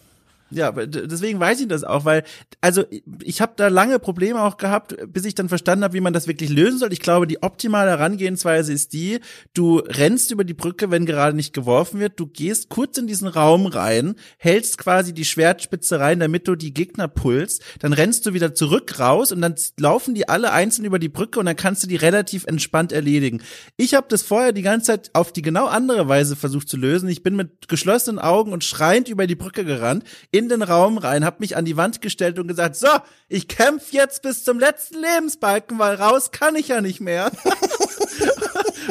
Ja, 0.56 0.72
deswegen 0.72 1.38
weiß 1.38 1.60
ich 1.60 1.68
das 1.68 1.84
auch, 1.84 2.06
weil 2.06 2.24
also 2.62 2.86
ich 3.22 3.42
habe 3.42 3.54
da 3.58 3.68
lange 3.68 4.00
Probleme 4.00 4.42
auch 4.42 4.56
gehabt, 4.56 4.96
bis 5.12 5.26
ich 5.26 5.36
dann 5.36 5.50
verstanden 5.50 5.84
habe, 5.84 5.96
wie 5.96 6.00
man 6.02 6.14
das 6.14 6.28
wirklich 6.28 6.50
lösen 6.50 6.80
soll. 6.80 6.94
Ich 6.94 7.02
glaube, 7.02 7.28
die 7.28 7.44
optimale 7.44 7.90
Herangehensweise 7.90 8.72
ist 8.72 8.94
die, 8.94 9.20
du 9.54 9.80
rennst 9.80 10.32
über 10.32 10.46
die 10.46 10.54
Brücke, 10.54 10.92
wenn 10.92 11.06
gerade 11.06 11.36
nicht 11.36 11.54
geworfen 11.54 12.00
wird, 12.00 12.22
du 12.22 12.28
gehst 12.28 12.70
kurz 12.70 12.98
in 12.98 13.06
diesen 13.06 13.28
Raum 13.28 13.66
rein, 13.66 14.16
hältst 14.38 14.78
quasi 14.78 15.14
die 15.14 15.26
Schwertspitze 15.26 16.00
rein, 16.00 16.22
damit 16.22 16.48
du 16.48 16.56
die 16.56 16.74
Gegner 16.74 17.10
pulst, 17.10 17.62
dann 17.80 17.92
rennst 17.92 18.26
du 18.26 18.34
wieder 18.34 18.56
zurück 18.56 18.98
raus 18.98 19.34
und 19.34 19.42
dann 19.42 19.56
laufen 19.78 20.16
die 20.16 20.30
alle 20.30 20.54
einzeln 20.54 20.86
über 20.86 21.00
die 21.00 21.10
Brücke 21.10 21.38
und 21.38 21.48
dann 21.48 21.58
kannst 21.58 21.84
du 21.84 21.88
die 21.88 21.98
relativ 21.98 22.46
entspannt 22.46 22.94
erledigen. 22.94 23.42
Ich 23.76 23.94
habe 23.94 24.08
das 24.08 24.22
vorher 24.22 24.54
die 24.54 24.62
ganze 24.62 24.88
Zeit 24.88 25.10
auf 25.12 25.34
die 25.34 25.42
genau 25.42 25.66
andere 25.66 26.08
Weise 26.08 26.38
versucht 26.38 26.70
zu 26.70 26.78
lösen. 26.78 27.10
Ich 27.10 27.24
bin 27.24 27.36
mit 27.36 27.68
geschlossenen 27.68 28.20
Augen 28.20 28.54
und 28.54 28.64
schreiend 28.64 29.10
über 29.10 29.28
die 29.28 29.36
Brücke 29.36 29.66
gerannt 29.66 30.06
in 30.32 30.45
den 30.50 30.62
Raum 30.62 30.98
rein, 30.98 31.26
hab 31.26 31.40
mich 31.40 31.58
an 31.58 31.66
die 31.66 31.78
Wand 31.78 32.02
gestellt 32.02 32.40
und 32.40 32.48
gesagt, 32.48 32.76
so, 32.76 32.88
ich 33.28 33.48
kämpf 33.48 33.92
jetzt 33.92 34.22
bis 34.22 34.44
zum 34.44 34.60
letzten 34.60 35.02
Lebensbalken, 35.02 35.80
weil 35.80 35.96
raus 35.96 36.32
kann 36.32 36.56
ich 36.56 36.70
ja 36.70 36.82
nicht 36.82 37.02
mehr. 37.02 37.32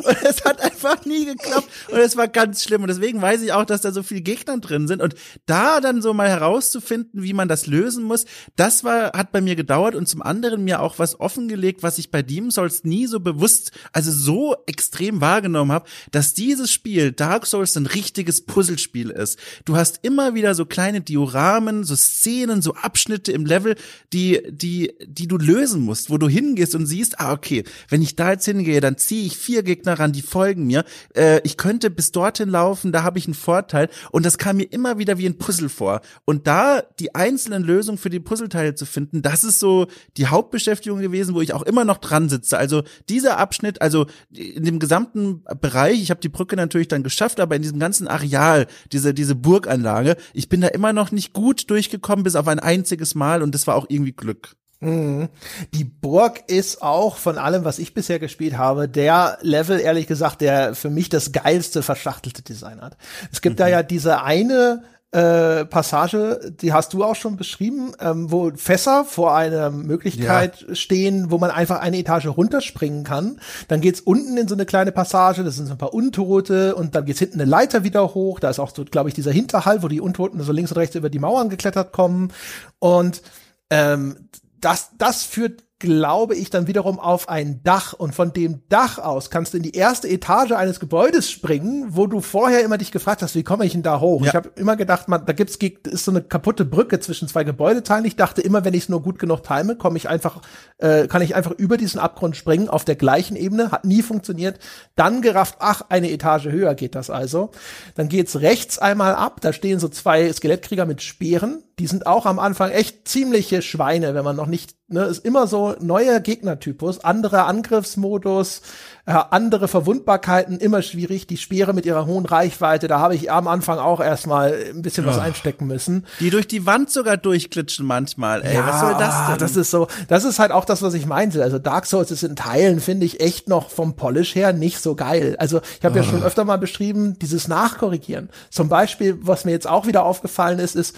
und 0.08 0.22
es 0.22 0.44
hat 0.44 0.60
einfach 0.60 1.04
nie 1.04 1.24
geklappt. 1.24 1.68
Und 1.90 1.98
es 1.98 2.16
war 2.16 2.28
ganz 2.28 2.62
schlimm. 2.62 2.82
Und 2.82 2.88
deswegen 2.88 3.22
weiß 3.22 3.42
ich 3.42 3.52
auch, 3.52 3.64
dass 3.64 3.80
da 3.80 3.92
so 3.92 4.02
viele 4.02 4.20
Gegner 4.20 4.58
drin 4.58 4.86
sind. 4.86 5.00
Und 5.00 5.14
da 5.46 5.80
dann 5.80 6.02
so 6.02 6.12
mal 6.12 6.28
herauszufinden, 6.28 7.22
wie 7.22 7.32
man 7.32 7.48
das 7.48 7.66
lösen 7.66 8.04
muss, 8.04 8.26
das 8.56 8.84
war 8.84 9.12
hat 9.12 9.32
bei 9.32 9.40
mir 9.40 9.56
gedauert 9.56 9.94
und 9.94 10.08
zum 10.08 10.22
anderen 10.22 10.64
mir 10.64 10.80
auch 10.80 10.98
was 10.98 11.20
offengelegt, 11.20 11.82
was 11.82 11.98
ich 11.98 12.10
bei 12.10 12.22
Demon 12.22 12.50
Souls 12.50 12.84
nie 12.84 13.06
so 13.06 13.20
bewusst, 13.20 13.72
also 13.92 14.10
so 14.10 14.56
extrem 14.66 15.20
wahrgenommen 15.20 15.72
habe, 15.72 15.88
dass 16.10 16.34
dieses 16.34 16.70
Spiel 16.72 17.12
Dark 17.12 17.46
Souls 17.46 17.76
ein 17.76 17.86
richtiges 17.86 18.44
Puzzlespiel 18.44 19.10
ist. 19.10 19.38
Du 19.64 19.76
hast 19.76 20.00
immer 20.02 20.34
wieder 20.34 20.54
so 20.54 20.66
kleine 20.66 21.00
Dioramen, 21.00 21.84
so 21.84 21.96
Szenen, 21.96 22.62
so 22.62 22.74
Abschnitte 22.74 23.32
im 23.32 23.46
Level, 23.46 23.76
die 24.12 24.42
die 24.50 24.92
die 25.06 25.28
du 25.28 25.38
lösen 25.38 25.82
musst, 25.82 26.10
wo 26.10 26.18
du 26.18 26.28
hingehst 26.28 26.74
und 26.74 26.86
siehst, 26.86 27.20
ah 27.20 27.32
okay, 27.32 27.64
wenn 27.88 28.02
ich 28.02 28.16
da 28.16 28.32
jetzt 28.32 28.44
hingehe, 28.44 28.80
dann 28.80 28.98
ziehe 28.98 29.26
ich 29.26 29.36
vier 29.36 29.62
Gegner 29.62 29.93
daran, 29.94 30.12
die 30.12 30.22
folgen 30.22 30.66
mir. 30.66 30.84
Äh, 31.16 31.40
ich 31.44 31.56
könnte 31.56 31.90
bis 31.90 32.12
dorthin 32.12 32.48
laufen, 32.48 32.92
da 32.92 33.02
habe 33.02 33.18
ich 33.18 33.26
einen 33.26 33.34
Vorteil. 33.34 33.88
Und 34.10 34.26
das 34.26 34.38
kam 34.38 34.56
mir 34.56 34.64
immer 34.64 34.98
wieder 34.98 35.18
wie 35.18 35.26
ein 35.26 35.38
Puzzle 35.38 35.68
vor. 35.68 36.00
Und 36.24 36.46
da 36.46 36.82
die 37.00 37.14
einzelnen 37.14 37.62
Lösungen 37.62 37.98
für 37.98 38.10
die 38.10 38.20
Puzzleteile 38.20 38.74
zu 38.74 38.86
finden, 38.86 39.22
das 39.22 39.44
ist 39.44 39.60
so 39.60 39.86
die 40.16 40.26
Hauptbeschäftigung 40.26 41.00
gewesen, 41.00 41.34
wo 41.34 41.40
ich 41.40 41.52
auch 41.52 41.62
immer 41.62 41.84
noch 41.84 41.98
dran 41.98 42.28
sitze. 42.28 42.58
Also 42.58 42.82
dieser 43.08 43.38
Abschnitt, 43.38 43.80
also 43.82 44.06
in 44.30 44.64
dem 44.64 44.78
gesamten 44.78 45.42
Bereich, 45.60 46.02
ich 46.02 46.10
habe 46.10 46.20
die 46.20 46.28
Brücke 46.28 46.56
natürlich 46.56 46.88
dann 46.88 47.02
geschafft, 47.02 47.40
aber 47.40 47.56
in 47.56 47.62
diesem 47.62 47.78
ganzen 47.78 48.08
Areal, 48.08 48.66
diese, 48.92 49.14
diese 49.14 49.34
Burganlage, 49.34 50.16
ich 50.32 50.48
bin 50.48 50.60
da 50.60 50.68
immer 50.68 50.92
noch 50.92 51.12
nicht 51.12 51.32
gut 51.32 51.70
durchgekommen, 51.70 52.24
bis 52.24 52.36
auf 52.36 52.48
ein 52.48 52.58
einziges 52.58 53.14
Mal 53.14 53.42
und 53.42 53.54
das 53.54 53.66
war 53.66 53.76
auch 53.76 53.86
irgendwie 53.88 54.12
Glück. 54.12 54.56
Mhm. 54.84 55.28
Die 55.72 55.84
Burg 55.84 56.44
ist 56.46 56.82
auch 56.82 57.16
von 57.16 57.38
allem, 57.38 57.64
was 57.64 57.78
ich 57.78 57.94
bisher 57.94 58.18
gespielt 58.18 58.58
habe, 58.58 58.88
der 58.88 59.38
Level, 59.40 59.80
ehrlich 59.80 60.06
gesagt, 60.06 60.40
der 60.40 60.74
für 60.74 60.90
mich 60.90 61.08
das 61.08 61.32
geilste 61.32 61.82
verschachtelte 61.82 62.42
Design 62.42 62.80
hat. 62.80 62.96
Es 63.32 63.40
gibt 63.40 63.56
mhm. 63.56 63.58
da 63.58 63.68
ja 63.68 63.82
diese 63.82 64.22
eine 64.22 64.82
äh, 65.14 65.64
Passage, 65.64 66.52
die 66.60 66.72
hast 66.72 66.92
du 66.92 67.04
auch 67.04 67.14
schon 67.14 67.36
beschrieben, 67.36 67.92
ähm, 68.00 68.32
wo 68.32 68.50
Fässer 68.56 69.04
vor 69.04 69.36
einer 69.36 69.70
Möglichkeit 69.70 70.64
ja. 70.66 70.74
stehen, 70.74 71.30
wo 71.30 71.38
man 71.38 71.52
einfach 71.52 71.80
eine 71.80 71.98
Etage 71.98 72.26
runterspringen 72.26 73.04
kann. 73.04 73.38
Dann 73.68 73.80
geht's 73.80 74.00
unten 74.00 74.36
in 74.36 74.48
so 74.48 74.56
eine 74.56 74.66
kleine 74.66 74.90
Passage, 74.90 75.44
das 75.44 75.54
sind 75.54 75.66
so 75.66 75.72
ein 75.72 75.78
paar 75.78 75.94
Untote 75.94 76.74
und 76.74 76.96
dann 76.96 77.04
geht's 77.04 77.20
hinten 77.20 77.40
eine 77.40 77.48
Leiter 77.48 77.84
wieder 77.84 78.14
hoch. 78.14 78.40
Da 78.40 78.50
ist 78.50 78.58
auch 78.58 78.74
so, 78.74 78.84
glaube 78.84 79.08
ich, 79.08 79.14
dieser 79.14 79.30
Hinterhalt, 79.30 79.84
wo 79.84 79.88
die 79.88 80.00
Untoten 80.00 80.42
so 80.42 80.50
links 80.50 80.72
und 80.72 80.78
rechts 80.78 80.96
über 80.96 81.10
die 81.10 81.20
Mauern 81.20 81.48
geklettert 81.48 81.92
kommen. 81.92 82.32
Und 82.80 83.22
ähm, 83.70 84.16
das, 84.64 84.90
das 84.96 85.24
führt 85.24 85.64
glaube 85.84 86.34
ich, 86.34 86.48
dann 86.48 86.66
wiederum 86.66 86.98
auf 86.98 87.28
ein 87.28 87.62
Dach 87.62 87.92
und 87.92 88.14
von 88.14 88.32
dem 88.32 88.62
Dach 88.70 88.98
aus 88.98 89.28
kannst 89.28 89.52
du 89.52 89.58
in 89.58 89.62
die 89.62 89.74
erste 89.76 90.08
Etage 90.08 90.52
eines 90.52 90.80
Gebäudes 90.80 91.30
springen, 91.30 91.88
wo 91.90 92.06
du 92.06 92.20
vorher 92.20 92.64
immer 92.64 92.78
dich 92.78 92.90
gefragt 92.90 93.20
hast, 93.20 93.34
wie 93.34 93.42
komme 93.42 93.66
ich 93.66 93.72
denn 93.72 93.82
da 93.82 94.00
hoch? 94.00 94.22
Ja. 94.22 94.28
Ich 94.28 94.34
habe 94.34 94.50
immer 94.56 94.76
gedacht, 94.76 95.08
man, 95.08 95.26
da 95.26 95.34
gibt's 95.34 95.56
ist 95.56 96.04
so 96.06 96.10
eine 96.10 96.22
kaputte 96.22 96.64
Brücke 96.64 97.00
zwischen 97.00 97.28
zwei 97.28 97.44
Gebäudeteilen. 97.44 98.06
Ich 98.06 98.16
dachte 98.16 98.40
immer, 98.40 98.64
wenn 98.64 98.72
ich 98.72 98.84
es 98.84 98.88
nur 98.88 99.02
gut 99.02 99.18
genug 99.18 99.42
time, 99.42 99.76
komme 99.76 99.98
ich 99.98 100.08
einfach, 100.08 100.40
äh, 100.78 101.06
kann 101.06 101.20
ich 101.20 101.34
einfach 101.34 101.52
über 101.52 101.76
diesen 101.76 102.00
Abgrund 102.00 102.36
springen 102.36 102.70
auf 102.70 102.86
der 102.86 102.96
gleichen 102.96 103.36
Ebene. 103.36 103.70
Hat 103.70 103.84
nie 103.84 104.02
funktioniert. 104.02 104.60
Dann 104.96 105.20
gerafft, 105.20 105.56
ach, 105.58 105.82
eine 105.90 106.10
Etage 106.10 106.46
höher 106.46 106.74
geht 106.74 106.94
das 106.94 107.10
also. 107.10 107.50
Dann 107.94 108.08
geht's 108.08 108.40
rechts 108.40 108.78
einmal 108.78 109.14
ab. 109.14 109.40
Da 109.42 109.52
stehen 109.52 109.80
so 109.80 109.88
zwei 109.88 110.32
Skelettkrieger 110.32 110.86
mit 110.86 111.02
Speeren. 111.02 111.62
Die 111.78 111.86
sind 111.86 112.06
auch 112.06 112.26
am 112.26 112.38
Anfang 112.38 112.70
echt 112.70 113.08
ziemliche 113.08 113.62
Schweine, 113.62 114.14
wenn 114.14 114.24
man 114.24 114.36
noch 114.36 114.46
nicht 114.46 114.74
ne, 114.88 115.04
ist 115.04 115.24
immer 115.24 115.46
so 115.46 115.74
neuer 115.80 116.20
Gegnertypus, 116.20 117.00
anderer 117.00 117.46
Angriffsmodus, 117.46 118.62
äh, 119.06 119.12
andere 119.30 119.68
Verwundbarkeiten, 119.68 120.58
immer 120.58 120.82
schwierig. 120.82 121.26
Die 121.26 121.36
Speere 121.36 121.72
mit 121.72 121.86
ihrer 121.86 122.06
hohen 122.06 122.26
Reichweite, 122.26 122.88
da 122.88 122.98
habe 123.00 123.14
ich 123.14 123.30
am 123.30 123.48
Anfang 123.48 123.78
auch 123.78 124.00
erstmal 124.00 124.54
ein 124.70 124.82
bisschen 124.82 125.04
oh. 125.04 125.08
was 125.08 125.18
einstecken 125.18 125.66
müssen. 125.66 126.06
Die 126.20 126.30
durch 126.30 126.46
die 126.46 126.66
Wand 126.66 126.90
sogar 126.90 127.16
durchglitschen 127.16 127.86
manchmal. 127.86 128.42
Ey, 128.42 128.54
ja, 128.54 128.66
was 128.66 128.80
soll 128.80 128.94
das 128.98 129.26
denn? 129.28 129.38
Das 129.38 129.56
ist 129.56 129.70
so, 129.70 129.88
das 130.08 130.24
ist 130.24 130.38
halt 130.38 130.52
auch 130.52 130.64
das, 130.64 130.82
was 130.82 130.94
ich 130.94 131.06
meinte. 131.06 131.42
Also 131.42 131.58
Dark 131.58 131.86
Souls 131.86 132.10
ist 132.10 132.22
in 132.22 132.36
Teilen, 132.36 132.80
finde 132.80 133.06
ich, 133.06 133.20
echt 133.20 133.48
noch 133.48 133.70
vom 133.70 133.96
Polish 133.96 134.34
her 134.34 134.52
nicht 134.52 134.80
so 134.80 134.94
geil. 134.94 135.36
Also 135.38 135.60
ich 135.78 135.84
habe 135.84 135.98
oh. 135.98 136.02
ja 136.02 136.08
schon 136.08 136.22
öfter 136.22 136.44
mal 136.44 136.58
beschrieben, 136.58 137.18
dieses 137.18 137.48
Nachkorrigieren. 137.48 138.30
Zum 138.50 138.68
Beispiel, 138.68 139.18
was 139.20 139.44
mir 139.44 139.52
jetzt 139.52 139.68
auch 139.68 139.86
wieder 139.86 140.04
aufgefallen 140.04 140.58
ist, 140.58 140.76
ist, 140.76 140.96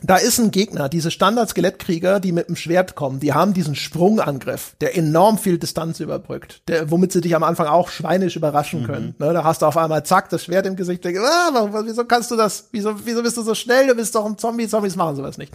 da 0.00 0.16
ist 0.16 0.38
ein 0.38 0.50
Gegner, 0.52 0.88
diese 0.88 1.10
Standard-Skelettkrieger, 1.10 2.20
die 2.20 2.30
mit 2.30 2.48
dem 2.48 2.56
Schwert 2.56 2.94
kommen, 2.94 3.18
die 3.18 3.32
haben 3.32 3.52
diesen 3.52 3.74
Sprungangriff, 3.74 4.76
der 4.80 4.96
enorm 4.96 5.38
viel 5.38 5.58
Distanz 5.58 5.98
überbrückt, 5.98 6.62
der, 6.68 6.90
womit 6.90 7.12
sie 7.12 7.20
dich 7.20 7.34
am 7.34 7.42
Anfang 7.42 7.66
auch 7.66 7.88
schweinisch 7.88 8.36
überraschen 8.36 8.82
mhm. 8.82 8.86
können. 8.86 9.14
Ne, 9.18 9.32
da 9.32 9.42
hast 9.42 9.62
du 9.62 9.66
auf 9.66 9.76
einmal 9.76 10.04
zack, 10.04 10.28
das 10.30 10.44
Schwert 10.44 10.66
im 10.66 10.76
Gesicht, 10.76 11.04
denkst, 11.04 11.20
ah, 11.20 11.68
wieso 11.84 12.04
kannst 12.04 12.30
du 12.30 12.36
das, 12.36 12.68
wieso, 12.70 12.94
wieso 13.04 13.22
bist 13.22 13.36
du 13.36 13.42
so 13.42 13.54
schnell, 13.54 13.88
du 13.88 13.94
bist 13.94 14.14
doch 14.14 14.24
ein 14.24 14.38
Zombie, 14.38 14.68
Zombies 14.68 14.94
machen 14.94 15.16
sowas 15.16 15.36
nicht. 15.36 15.52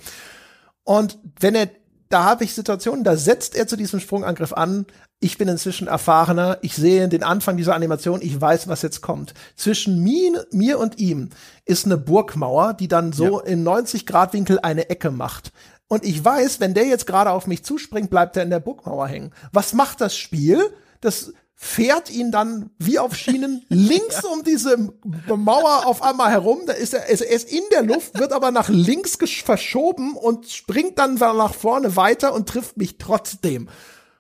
Und 0.84 1.17
wenn 1.39 1.56
er 1.56 1.69
da 2.13 2.23
habe 2.23 2.43
ich 2.43 2.54
Situationen, 2.54 3.04
da 3.04 3.17
setzt 3.17 3.56
er 3.56 3.67
zu 3.67 3.76
diesem 3.76 3.99
Sprungangriff 3.99 4.54
an. 4.54 4.86
Ich 5.19 5.39
bin 5.39 5.47
inzwischen 5.47 5.88
erfahrener. 5.88 6.60
Ich 6.62 6.76
sehe 6.76 7.10
den 7.10 7.23
Anfang 7.23 7.58
dieser 7.58 7.73
Animation. 7.73 8.21
Ich 8.21 8.39
weiß, 8.39 8.67
was 8.67 8.84
jetzt 8.84 9.02
kommt. 9.02 9.34
Zwischen 9.56 10.04
mir, 10.04 10.45
mir 10.52 10.78
und 10.78 10.99
ihm 10.99 11.30
ist 11.65 11.86
eine 11.86 11.97
Burgmauer, 11.97 12.73
die 12.73 12.88
dann 12.88 13.13
so 13.13 13.41
ja. 13.41 13.47
im 13.47 13.63
90 13.63 14.06
Grad 14.06 14.34
Winkel 14.34 14.60
eine 14.62 14.91
Ecke 14.91 15.10
macht. 15.10 15.52
Und 15.88 16.06
ich 16.06 16.23
weiß, 16.23 16.60
wenn 16.60 16.76
der 16.76 16.86
jetzt 16.86 17.08
gerade 17.08 17.32
auf 17.32 17.47
mich 17.47 17.63
zuspringt, 17.63 18.12
bleibt 18.12 18.38
er 18.38 18.43
in 18.43 18.52
der 18.52 18.60
Burgmauer 18.60 19.08
hängen. 19.08 19.32
Was 19.52 19.73
macht 19.73 19.99
das 19.99 20.15
Spiel? 20.15 20.62
Das 21.02 21.34
fährt 21.63 22.12
ihn 22.12 22.30
dann 22.30 22.71
wie 22.78 22.99
auf 22.99 23.15
Schienen 23.15 23.65
links 23.69 24.23
um 24.26 24.43
diese 24.43 24.78
Mauer 25.28 25.88
auf 25.88 26.04
einmal 26.04 26.30
herum. 26.30 26.63
Da 26.65 26.73
ist 26.73 26.93
er, 26.93 27.06
er 27.06 27.30
ist 27.30 27.49
in 27.49 27.63
der 27.71 27.84
Luft, 27.84 28.19
wird 28.19 28.34
aber 28.34 28.52
nach 28.52 28.67
links 28.67 29.17
verschoben 29.43 30.17
und 30.17 30.49
springt 30.49 30.99
dann 30.99 31.15
nach 31.15 31.56
vorne 31.56 31.95
weiter 31.95 32.34
und 32.34 32.49
trifft 32.49 32.76
mich 32.76 32.97
trotzdem. 32.97 33.69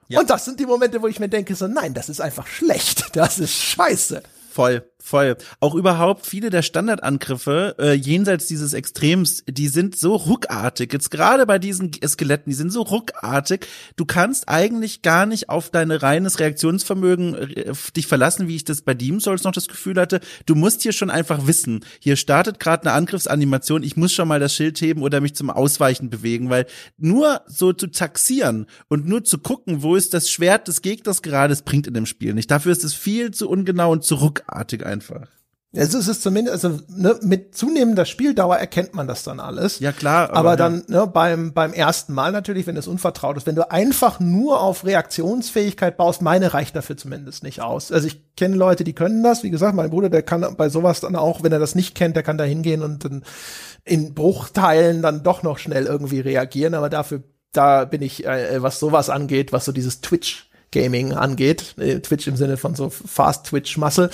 Ja. 0.07 0.21
Und 0.21 0.29
das 0.29 0.45
sind 0.45 0.61
die 0.61 0.65
Momente, 0.65 1.01
wo 1.01 1.07
ich 1.07 1.19
mir 1.19 1.27
denke, 1.27 1.55
so 1.55 1.67
nein, 1.67 1.93
das 1.93 2.07
ist 2.07 2.21
einfach 2.21 2.47
schlecht. 2.47 3.03
Das 3.13 3.39
ist 3.39 3.53
scheiße. 3.53 4.23
Voll. 4.51 4.89
Voll. 5.05 5.35
Auch 5.59 5.75
überhaupt 5.75 6.25
viele 6.25 6.49
der 6.49 6.61
Standardangriffe 6.61 7.75
äh, 7.77 7.91
jenseits 7.91 8.47
dieses 8.47 8.71
Extrems, 8.71 9.43
die 9.45 9.67
sind 9.67 9.97
so 9.97 10.15
ruckartig. 10.15 10.93
Jetzt 10.93 11.11
gerade 11.11 11.45
bei 11.45 11.59
diesen 11.59 11.91
Skeletten, 12.07 12.49
die 12.49 12.55
sind 12.55 12.71
so 12.71 12.83
ruckartig. 12.83 13.67
Du 13.97 14.05
kannst 14.05 14.47
eigentlich 14.47 15.01
gar 15.01 15.25
nicht 15.25 15.49
auf 15.49 15.69
dein 15.69 15.91
reines 15.91 16.39
Reaktionsvermögen 16.39 17.35
äh, 17.35 17.73
dich 17.97 18.07
verlassen, 18.07 18.47
wie 18.47 18.55
ich 18.55 18.63
das 18.63 18.81
bei 18.81 18.93
Demon 18.93 19.19
Souls 19.19 19.43
noch 19.43 19.51
das 19.51 19.67
Gefühl 19.67 19.99
hatte. 19.99 20.21
Du 20.45 20.55
musst 20.55 20.83
hier 20.83 20.93
schon 20.93 21.09
einfach 21.09 21.47
wissen, 21.47 21.83
hier 21.99 22.15
startet 22.15 22.61
gerade 22.61 22.83
eine 22.83 22.93
Angriffsanimation, 22.93 23.83
ich 23.83 23.97
muss 23.97 24.13
schon 24.13 24.29
mal 24.29 24.39
das 24.39 24.53
Schild 24.53 24.79
heben 24.79 25.01
oder 25.01 25.19
mich 25.19 25.35
zum 25.35 25.49
Ausweichen 25.49 26.09
bewegen, 26.11 26.49
weil 26.49 26.65
nur 26.97 27.41
so 27.45 27.73
zu 27.73 27.87
taxieren 27.87 28.67
und 28.87 29.05
nur 29.05 29.25
zu 29.25 29.37
gucken, 29.37 29.83
wo 29.83 29.97
ist 29.97 30.13
das 30.13 30.29
Schwert 30.29 30.69
des 30.69 30.81
Gegners 30.81 31.21
gerade, 31.21 31.51
das 31.51 31.63
bringt 31.63 31.87
in 31.87 31.93
dem 31.93 32.05
Spiel 32.05 32.33
nicht. 32.33 32.49
Dafür 32.49 32.71
ist 32.71 32.85
es 32.85 32.93
viel 32.93 33.31
zu 33.31 33.49
ungenau 33.49 33.91
und 33.91 34.05
zu 34.05 34.15
ruckartig 34.15 34.92
einfach. 34.93 35.27
Also 35.75 35.97
es 35.97 36.07
ist 36.07 36.21
zumindest, 36.21 36.63
also 36.63 36.79
ne, 36.87 37.17
mit 37.23 37.55
zunehmender 37.55 38.05
Spieldauer 38.05 38.57
erkennt 38.57 38.93
man 38.93 39.07
das 39.07 39.23
dann 39.23 39.39
alles. 39.39 39.79
Ja 39.79 39.91
klar. 39.91 40.29
Aber, 40.29 40.37
aber 40.37 40.55
dann 40.55 40.83
ne, 40.87 41.07
beim 41.07 41.51
beim 41.51 41.73
ersten 41.73 42.13
Mal 42.13 42.31
natürlich, 42.31 42.67
wenn 42.67 42.77
es 42.77 42.87
unvertraut 42.87 43.37
ist, 43.37 43.47
wenn 43.47 43.55
du 43.55 43.71
einfach 43.71 44.19
nur 44.19 44.61
auf 44.61 44.85
Reaktionsfähigkeit 44.85 45.97
baust, 45.97 46.21
meine 46.21 46.53
reicht 46.53 46.75
dafür 46.75 46.95
zumindest 46.95 47.41
nicht 47.41 47.61
aus. 47.61 47.91
Also 47.91 48.05
ich 48.05 48.35
kenne 48.35 48.55
Leute, 48.55 48.83
die 48.83 48.93
können 48.93 49.23
das. 49.23 49.41
Wie 49.41 49.49
gesagt, 49.49 49.75
mein 49.75 49.89
Bruder, 49.89 50.11
der 50.11 50.21
kann 50.21 50.45
bei 50.55 50.69
sowas 50.69 50.99
dann 50.99 51.15
auch, 51.15 51.41
wenn 51.41 51.51
er 51.51 51.59
das 51.59 51.73
nicht 51.73 51.95
kennt, 51.95 52.15
der 52.15 52.23
kann 52.23 52.37
da 52.37 52.43
hingehen 52.43 52.83
und 52.83 53.03
dann 53.03 53.23
in 53.83 54.13
Bruchteilen 54.13 55.01
dann 55.01 55.23
doch 55.23 55.41
noch 55.41 55.57
schnell 55.57 55.87
irgendwie 55.87 56.19
reagieren. 56.19 56.75
Aber 56.75 56.89
dafür, 56.89 57.23
da 57.51 57.85
bin 57.85 58.03
ich, 58.03 58.27
äh, 58.27 58.61
was 58.61 58.79
sowas 58.79 59.09
angeht, 59.09 59.51
was 59.51 59.65
so 59.65 59.71
dieses 59.71 60.01
Twitch 60.01 60.51
Gaming 60.73 61.13
angeht, 61.13 61.75
äh, 61.77 61.99
Twitch 61.99 62.27
im 62.27 62.35
Sinne 62.35 62.57
von 62.57 62.75
so 62.75 62.89
Fast 62.89 63.45
Twitch 63.45 63.77
Muscle, 63.77 64.09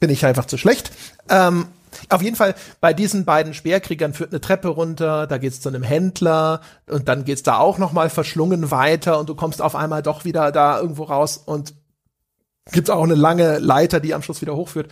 bin 0.00 0.10
ich 0.10 0.24
einfach 0.24 0.46
zu 0.46 0.56
schlecht. 0.56 0.90
Ähm, 1.28 1.66
auf 2.08 2.22
jeden 2.22 2.36
Fall, 2.36 2.54
bei 2.80 2.92
diesen 2.92 3.24
beiden 3.24 3.54
Speerkriegern 3.54 4.14
führt 4.14 4.32
eine 4.32 4.40
Treppe 4.40 4.68
runter, 4.68 5.26
da 5.26 5.38
geht's 5.38 5.60
zu 5.60 5.68
einem 5.68 5.82
Händler 5.82 6.60
und 6.88 7.08
dann 7.08 7.24
geht's 7.24 7.42
da 7.42 7.58
auch 7.58 7.78
noch 7.78 7.92
mal 7.92 8.10
verschlungen 8.10 8.70
weiter 8.70 9.18
und 9.18 9.28
du 9.28 9.34
kommst 9.34 9.62
auf 9.62 9.76
einmal 9.76 10.02
doch 10.02 10.24
wieder 10.24 10.50
da 10.52 10.80
irgendwo 10.80 11.04
raus 11.04 11.40
und 11.44 11.74
gibt's 12.72 12.90
auch 12.90 13.04
eine 13.04 13.14
lange 13.14 13.58
Leiter, 13.58 14.00
die 14.00 14.14
am 14.14 14.22
Schluss 14.22 14.40
wieder 14.40 14.56
hochführt. 14.56 14.90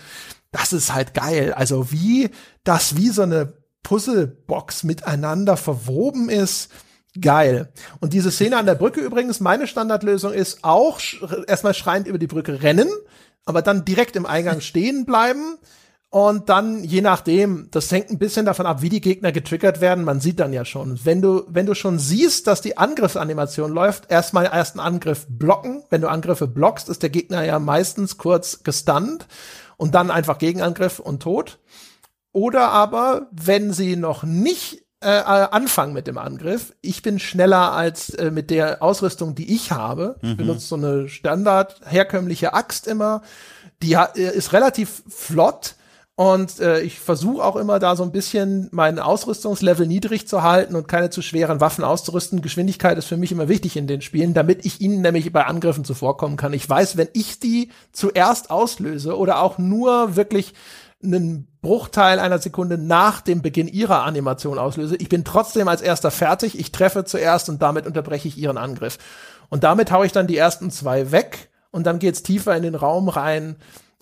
Das 0.50 0.72
ist 0.72 0.94
halt 0.94 1.14
geil. 1.14 1.54
Also 1.54 1.90
wie 1.90 2.30
das 2.64 2.96
wie 2.96 3.08
so 3.08 3.22
eine 3.22 3.54
Puzzlebox 3.82 4.84
miteinander 4.84 5.56
verwoben 5.56 6.28
ist, 6.28 6.70
Geil. 7.20 7.72
Und 8.00 8.14
diese 8.14 8.30
Szene 8.30 8.56
an 8.56 8.66
der 8.66 8.74
Brücke 8.74 9.00
übrigens, 9.00 9.40
meine 9.40 9.66
Standardlösung 9.66 10.32
ist 10.32 10.60
auch 10.62 10.98
erstmal 11.46 11.74
schreiend 11.74 12.06
über 12.06 12.18
die 12.18 12.26
Brücke 12.26 12.62
rennen, 12.62 12.88
aber 13.44 13.60
dann 13.60 13.84
direkt 13.84 14.16
im 14.16 14.26
Eingang 14.26 14.60
stehen 14.62 15.04
bleiben 15.04 15.58
und 16.12 16.50
dann 16.50 16.84
je 16.84 17.00
nachdem, 17.00 17.68
das 17.70 17.90
hängt 17.90 18.10
ein 18.10 18.18
bisschen 18.18 18.44
davon 18.44 18.66
ab, 18.66 18.82
wie 18.82 18.90
die 18.90 19.00
Gegner 19.00 19.32
getriggert 19.32 19.80
werden, 19.80 20.04
man 20.04 20.20
sieht 20.20 20.40
dann 20.40 20.52
ja 20.52 20.66
schon. 20.66 21.00
Wenn 21.04 21.22
du 21.22 21.44
wenn 21.48 21.64
du 21.64 21.74
schon 21.74 21.98
siehst, 21.98 22.46
dass 22.46 22.60
die 22.60 22.76
Angriffsanimation 22.76 23.72
läuft, 23.72 24.10
erstmal 24.10 24.44
ersten 24.44 24.78
Angriff 24.78 25.26
blocken. 25.26 25.84
Wenn 25.88 26.02
du 26.02 26.10
Angriffe 26.10 26.46
blockst, 26.46 26.90
ist 26.90 27.02
der 27.02 27.08
Gegner 27.08 27.44
ja 27.46 27.58
meistens 27.58 28.18
kurz 28.18 28.62
gestunt 28.62 29.26
und 29.78 29.94
dann 29.94 30.10
einfach 30.10 30.36
Gegenangriff 30.36 30.98
und 30.98 31.22
tot. 31.22 31.60
Oder 32.30 32.72
aber, 32.72 33.28
wenn 33.32 33.72
sie 33.72 33.96
noch 33.96 34.22
nicht 34.22 34.81
äh, 35.02 35.18
äh, 35.18 35.48
anfangen 35.50 35.92
mit 35.92 36.06
dem 36.06 36.18
Angriff. 36.18 36.74
Ich 36.80 37.02
bin 37.02 37.18
schneller 37.18 37.72
als 37.72 38.10
äh, 38.10 38.30
mit 38.30 38.50
der 38.50 38.82
Ausrüstung, 38.82 39.34
die 39.34 39.54
ich 39.54 39.72
habe. 39.72 40.16
Ich 40.22 40.30
mhm. 40.30 40.36
benutze 40.36 40.66
so 40.66 40.76
eine 40.76 41.08
Standard 41.08 41.80
herkömmliche 41.84 42.54
Axt 42.54 42.86
immer. 42.86 43.22
Die 43.82 43.94
äh, 43.94 44.36
ist 44.36 44.52
relativ 44.52 45.02
flott 45.08 45.74
Und 46.14 46.60
äh, 46.60 46.82
ich 46.82 47.00
versuche 47.00 47.42
auch 47.42 47.56
immer 47.56 47.78
da 47.78 47.96
so 47.96 48.02
ein 48.02 48.12
bisschen 48.12 48.68
mein 48.70 48.98
Ausrüstungslevel 48.98 49.86
niedrig 49.86 50.28
zu 50.28 50.42
halten 50.42 50.76
und 50.76 50.86
keine 50.86 51.08
zu 51.08 51.22
schweren 51.22 51.60
Waffen 51.60 51.84
auszurüsten. 51.84 52.42
Geschwindigkeit 52.42 52.98
ist 52.98 53.06
für 53.06 53.16
mich 53.16 53.32
immer 53.32 53.48
wichtig 53.48 53.76
in 53.78 53.86
den 53.86 54.02
Spielen, 54.02 54.34
damit 54.34 54.66
ich 54.66 54.82
ihnen 54.82 55.00
nämlich 55.00 55.32
bei 55.32 55.46
Angriffen 55.46 55.84
zuvorkommen 55.84 56.36
kann. 56.36 56.52
Ich 56.52 56.68
weiß, 56.68 56.98
wenn 56.98 57.08
ich 57.14 57.40
die 57.40 57.70
zuerst 57.92 58.50
auslöse 58.50 59.16
oder 59.16 59.40
auch 59.40 59.56
nur 59.56 60.14
wirklich 60.14 60.52
einen 61.02 61.48
Bruchteil 61.60 62.18
einer 62.18 62.38
Sekunde 62.38 62.78
nach 62.78 63.20
dem 63.20 63.42
Beginn 63.42 63.68
ihrer 63.68 64.04
Animation 64.04 64.58
auslöse, 64.58 64.96
ich 64.96 65.08
bin 65.08 65.24
trotzdem 65.24 65.68
als 65.68 65.82
erster 65.82 66.10
fertig, 66.10 66.58
ich 66.58 66.72
treffe 66.72 67.04
zuerst 67.04 67.48
und 67.48 67.62
damit 67.62 67.86
unterbreche 67.86 68.28
ich 68.28 68.36
ihren 68.38 68.58
Angriff. 68.58 68.98
Und 69.48 69.64
damit 69.64 69.92
haue 69.92 70.06
ich 70.06 70.12
dann 70.12 70.26
die 70.26 70.36
ersten 70.36 70.70
zwei 70.70 71.12
weg 71.12 71.50
und 71.70 71.86
dann 71.86 71.98
geht's 71.98 72.22
tiefer 72.22 72.56
in 72.56 72.62
den 72.62 72.74
Raum 72.74 73.08
rein 73.08 73.56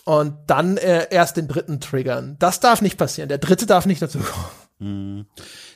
und 0.05 0.35
dann 0.47 0.77
äh, 0.77 1.09
erst 1.11 1.37
den 1.37 1.49
dritten 1.49 1.81
triggern. 1.81 2.37
Das 2.39 2.61
darf 2.61 2.83
nicht 2.83 2.99
passieren. 2.99 3.29
Der 3.29 3.39
dritte 3.39 3.67
darf 3.67 3.87
nicht 3.87 4.01
dazu 4.01 4.19
kommen. 4.19 4.45
Mhm. 4.81 5.27